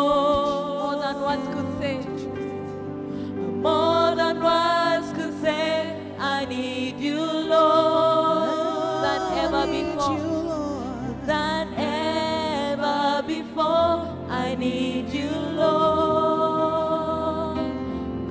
Ever 9.98 10.16
before. 10.16 11.16
Than 11.26 11.74
ever 11.74 13.22
before, 13.26 14.16
I 14.28 14.54
need 14.58 15.10
you, 15.10 15.30
Lord. 15.30 16.78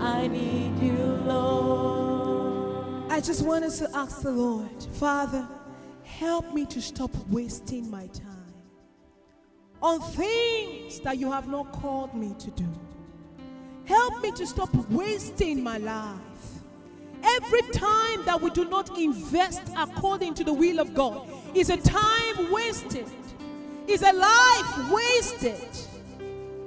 I 0.01 0.28
need 0.28 0.80
you, 0.80 0.97
Lord. 1.26 3.11
I 3.11 3.20
just 3.20 3.45
wanted 3.45 3.72
to 3.74 3.89
ask 3.95 4.22
the 4.22 4.32
Lord, 4.32 4.84
Father, 4.93 5.47
help 6.03 6.53
me 6.53 6.65
to 6.68 6.82
stop 6.82 7.11
wasting 7.30 7.89
my 7.89 8.07
time 8.07 8.53
on 9.82 9.99
things 10.01 10.99
that 11.01 11.18
you 11.18 11.32
have 11.32 11.47
not 11.47 11.72
called 11.72 12.13
me 12.15 12.34
to 12.39 12.51
do. 12.51 12.68
Help 13.86 14.22
me 14.22 14.32
to 14.32 14.45
stop 14.45 14.74
wasting 14.89 15.63
my 15.63 15.78
life. 15.78 16.57
Every 17.24 17.61
time 17.74 18.26
that 18.26 18.39
we 18.41 18.49
do 18.51 18.65
not 18.65 18.97
invest 18.97 19.61
according 19.78 20.34
to 20.36 20.43
the 20.43 20.53
will 20.53 20.80
of 20.80 20.93
God 20.93 21.30
is 21.55 21.70
a 21.70 21.78
time 21.78 22.51
wasted, 22.51 23.07
is 23.88 24.01
a 24.01 24.13
life 24.13 24.91
wasted. 24.91 25.68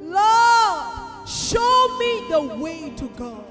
Lord, 0.00 1.28
show 1.28 1.96
me 1.98 2.24
the 2.28 2.56
way 2.60 2.92
to 2.96 3.08
go. 3.16 3.44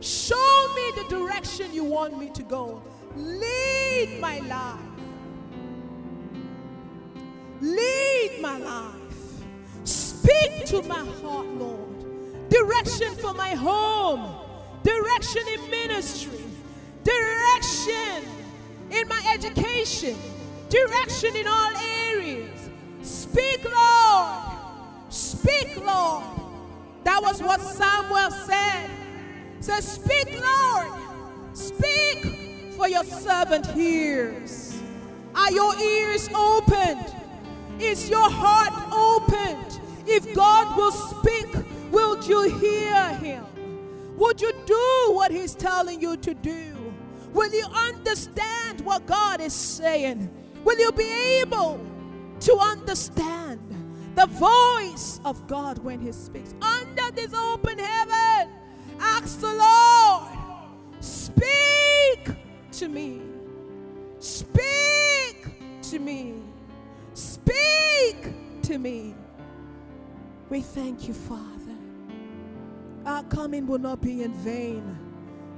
Show 0.00 0.74
me 0.74 1.02
the 1.02 1.06
direction 1.08 1.72
you 1.72 1.84
want 1.84 2.18
me 2.18 2.28
to 2.30 2.42
go. 2.42 2.82
Lead 3.16 4.18
my 4.20 4.40
life. 4.40 4.80
Lead 7.60 8.38
my 8.40 8.58
life. 8.58 9.44
Speak 9.84 10.64
to 10.66 10.82
my 10.82 11.04
heart, 11.22 11.46
Lord. 11.46 12.48
Direction 12.48 13.14
for 13.14 13.32
my 13.34 13.54
home. 13.54 14.41
Direction 14.82 15.42
in 15.54 15.70
ministry. 15.70 16.44
Direction 17.04 18.24
in 18.90 19.08
my 19.08 19.32
education. 19.34 20.16
Direction 20.68 21.36
in 21.36 21.46
all 21.46 21.72
areas. 21.76 22.70
Speak, 23.02 23.64
Lord. 23.64 24.42
Speak, 25.08 25.76
Lord. 25.84 26.24
That 27.04 27.20
was 27.22 27.42
what 27.42 27.60
Samuel 27.60 28.30
said. 28.30 28.90
Says, 29.60 29.86
Speak, 29.86 30.40
Lord. 30.40 30.92
Speak, 31.52 32.72
for 32.76 32.88
your 32.88 33.04
servant 33.04 33.66
hears. 33.66 34.80
Are 35.34 35.52
your 35.52 35.78
ears 35.78 36.28
opened? 36.34 37.14
Is 37.78 38.08
your 38.08 38.28
heart 38.30 38.72
opened? 38.92 39.80
If 40.06 40.34
God 40.34 40.76
will 40.76 40.92
speak, 40.92 41.54
will 41.90 42.22
you 42.24 42.58
hear 42.58 43.14
him? 43.14 43.44
Would 44.22 44.40
you 44.40 44.52
do 44.66 45.14
what 45.14 45.32
he's 45.32 45.52
telling 45.52 46.00
you 46.00 46.16
to 46.18 46.32
do? 46.32 46.76
Will 47.32 47.52
you 47.52 47.64
understand 47.74 48.80
what 48.82 49.04
God 49.04 49.40
is 49.40 49.52
saying? 49.52 50.30
Will 50.62 50.78
you 50.78 50.92
be 50.92 51.40
able 51.40 51.84
to 52.38 52.56
understand 52.56 53.58
the 54.14 54.26
voice 54.26 55.18
of 55.24 55.44
God 55.48 55.78
when 55.78 55.98
he 55.98 56.12
speaks? 56.12 56.54
Under 56.62 57.10
this 57.10 57.34
open 57.34 57.80
heaven, 57.80 58.48
ask 59.00 59.40
the 59.40 59.52
Lord, 59.52 60.38
speak 61.00 62.36
to 62.70 62.86
me. 62.86 63.22
Speak 64.20 65.48
to 65.90 65.98
me. 65.98 66.34
Speak 67.14 68.28
to 68.62 68.78
me. 68.78 69.16
We 70.48 70.60
thank 70.60 71.08
you, 71.08 71.14
Father. 71.14 71.51
Our 73.04 73.22
coming 73.24 73.66
will 73.66 73.78
not 73.78 74.00
be 74.00 74.22
in 74.22 74.32
vain. 74.34 74.98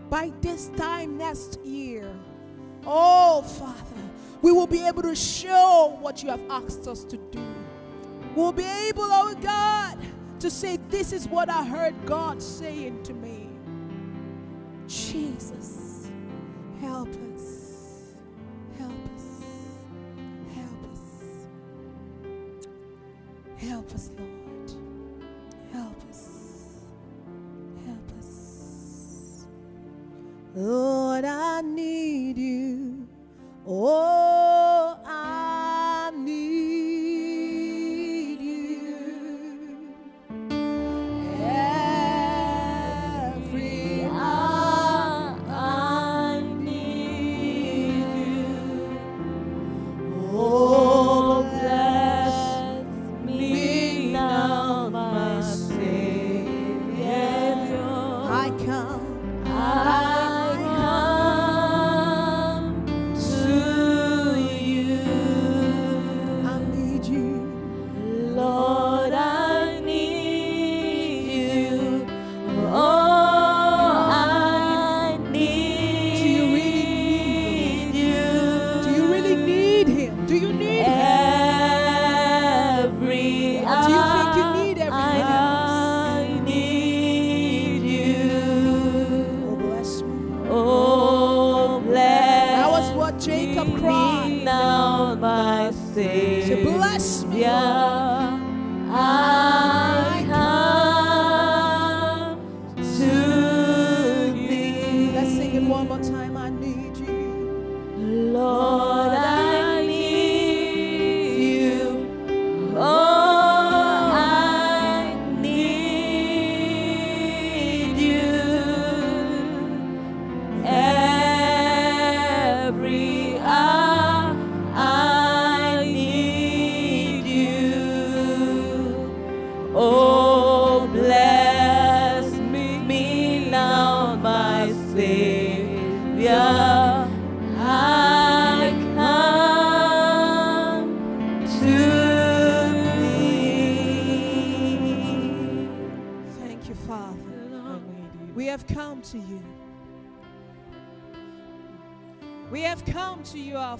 By 0.08 0.32
this 0.40 0.68
time 0.76 1.18
next 1.18 1.60
year, 1.64 2.10
oh, 2.86 3.42
Father, 3.42 4.02
we 4.42 4.52
will 4.52 4.66
be 4.66 4.86
able 4.86 5.02
to 5.02 5.14
show 5.14 5.96
what 6.00 6.22
you 6.22 6.30
have 6.30 6.42
asked 6.50 6.86
us 6.86 7.04
to 7.04 7.16
do. 7.16 7.42
We'll 8.34 8.52
be 8.52 8.64
able, 8.64 9.04
oh 9.04 9.34
God, 9.40 9.98
to 10.40 10.50
say, 10.50 10.78
This 10.88 11.12
is 11.12 11.28
what 11.28 11.48
I 11.48 11.64
heard 11.64 11.94
God 12.06 12.42
saying 12.42 13.02
to 13.04 13.14
me. 13.14 13.48
Jesus, 14.86 16.08
help 16.80 17.08
us. 17.08 18.14
Help 18.78 18.92
us. 18.92 19.44
Help 20.54 20.92
us. 20.92 21.00
Help 23.56 23.94
us, 23.94 24.10
Lord. 24.18 24.43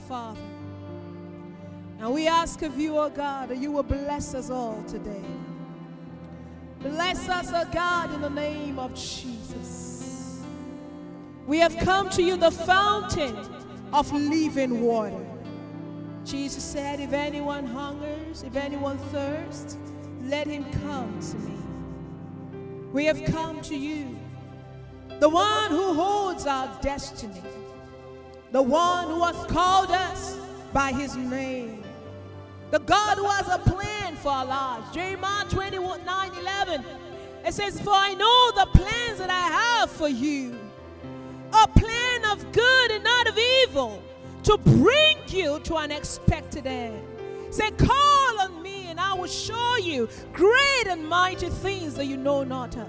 Father. 0.08 0.40
And 2.00 2.12
we 2.12 2.28
ask 2.28 2.62
of 2.62 2.78
you, 2.78 2.98
O 2.98 3.08
God, 3.08 3.48
that 3.48 3.58
you 3.58 3.70
will 3.70 3.82
bless 3.82 4.34
us 4.34 4.50
all 4.50 4.82
today. 4.84 5.24
Bless 6.80 7.28
us, 7.28 7.50
O 7.52 7.64
God, 7.72 8.12
in 8.14 8.20
the 8.20 8.30
name 8.30 8.78
of 8.78 8.94
Jesus. 8.94 10.42
We 11.46 11.58
have 11.58 11.76
come 11.78 12.10
to 12.10 12.22
you, 12.22 12.36
the 12.36 12.50
fountain 12.50 13.36
of 13.92 14.12
living 14.12 14.82
water. 14.82 15.24
Jesus 16.24 16.64
said, 16.64 17.00
If 17.00 17.12
anyone 17.12 17.66
hungers, 17.66 18.42
if 18.42 18.56
anyone 18.56 18.98
thirsts, 18.98 19.76
let 20.22 20.46
him 20.46 20.64
come 20.82 21.18
to 21.20 21.36
me. 21.38 21.54
We 22.92 23.04
have 23.06 23.24
come 23.24 23.60
to 23.62 23.76
you, 23.76 24.16
the 25.20 25.28
one 25.28 25.70
who 25.70 25.94
holds 25.94 26.46
our 26.46 26.70
destiny, 26.80 27.42
the 28.54 28.62
one 28.62 29.08
who 29.08 29.24
has 29.24 29.34
called 29.46 29.90
us 29.90 30.38
by 30.72 30.92
his 30.92 31.16
name, 31.16 31.82
the 32.70 32.78
God 32.78 33.18
who 33.18 33.28
has 33.28 33.48
a 33.48 33.58
plan 33.58 34.14
for 34.14 34.28
our 34.28 34.46
lives. 34.46 34.94
Jeremiah 34.94 35.44
21 35.50 36.04
9 36.04 36.30
11. 36.38 36.84
It 37.44 37.52
says, 37.52 37.80
For 37.80 37.92
I 37.92 38.14
know 38.14 38.52
the 38.64 38.70
plans 38.78 39.18
that 39.18 39.28
I 39.28 39.80
have 39.80 39.90
for 39.90 40.06
you, 40.06 40.56
a 41.52 41.66
plan 41.66 42.24
of 42.26 42.52
good 42.52 42.90
and 42.92 43.02
not 43.02 43.26
of 43.26 43.36
evil, 43.36 44.00
to 44.44 44.56
bring 44.58 45.18
you 45.26 45.58
to 45.64 45.74
an 45.78 45.90
expected 45.90 46.68
end. 46.68 47.02
Say, 47.50 47.72
Call 47.72 48.40
on 48.40 48.62
me, 48.62 48.86
and 48.86 49.00
I 49.00 49.14
will 49.14 49.26
show 49.26 49.78
you 49.78 50.08
great 50.32 50.86
and 50.86 51.08
mighty 51.08 51.48
things 51.48 51.96
that 51.96 52.06
you 52.06 52.16
know 52.16 52.44
not 52.44 52.76
of. 52.76 52.86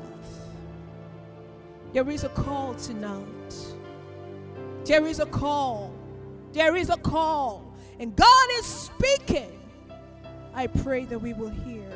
There 1.92 2.08
is 2.08 2.24
a 2.24 2.30
call 2.30 2.76
tonight. 2.76 3.35
There 4.86 5.06
is 5.08 5.20
a 5.20 5.26
call. 5.26 5.92
There 6.54 6.76
is 6.76 6.90
a 6.90 6.98
call. 6.98 7.74
And 8.00 8.16
God 8.16 8.48
is 8.54 8.66
speaking. 8.66 9.52
I 10.54 10.68
pray 10.68 11.06
that 11.06 11.20
we 11.20 11.34
will 11.34 11.50
hear. 11.50 11.90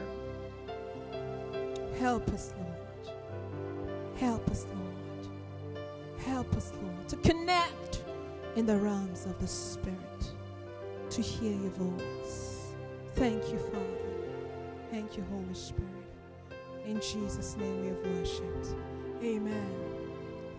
Help 1.99 2.27
us, 2.29 2.53
Lord. 2.57 3.15
Help 4.17 4.49
us, 4.49 4.65
Lord. 4.73 5.29
Help 6.25 6.55
us, 6.55 6.73
Lord, 6.81 7.07
to 7.09 7.15
connect 7.17 8.03
in 8.55 8.65
the 8.65 8.75
realms 8.75 9.25
of 9.25 9.39
the 9.39 9.47
Spirit, 9.47 10.31
to 11.09 11.21
hear 11.21 11.51
your 11.51 11.71
voice. 11.71 12.73
Thank 13.15 13.43
you, 13.51 13.57
Father. 13.57 13.85
Thank 14.91 15.15
you, 15.15 15.23
Holy 15.29 15.53
Spirit. 15.53 15.85
In 16.85 16.99
Jesus' 16.99 17.55
name 17.55 17.81
we 17.81 17.87
have 17.87 18.01
worshipped. 18.17 18.75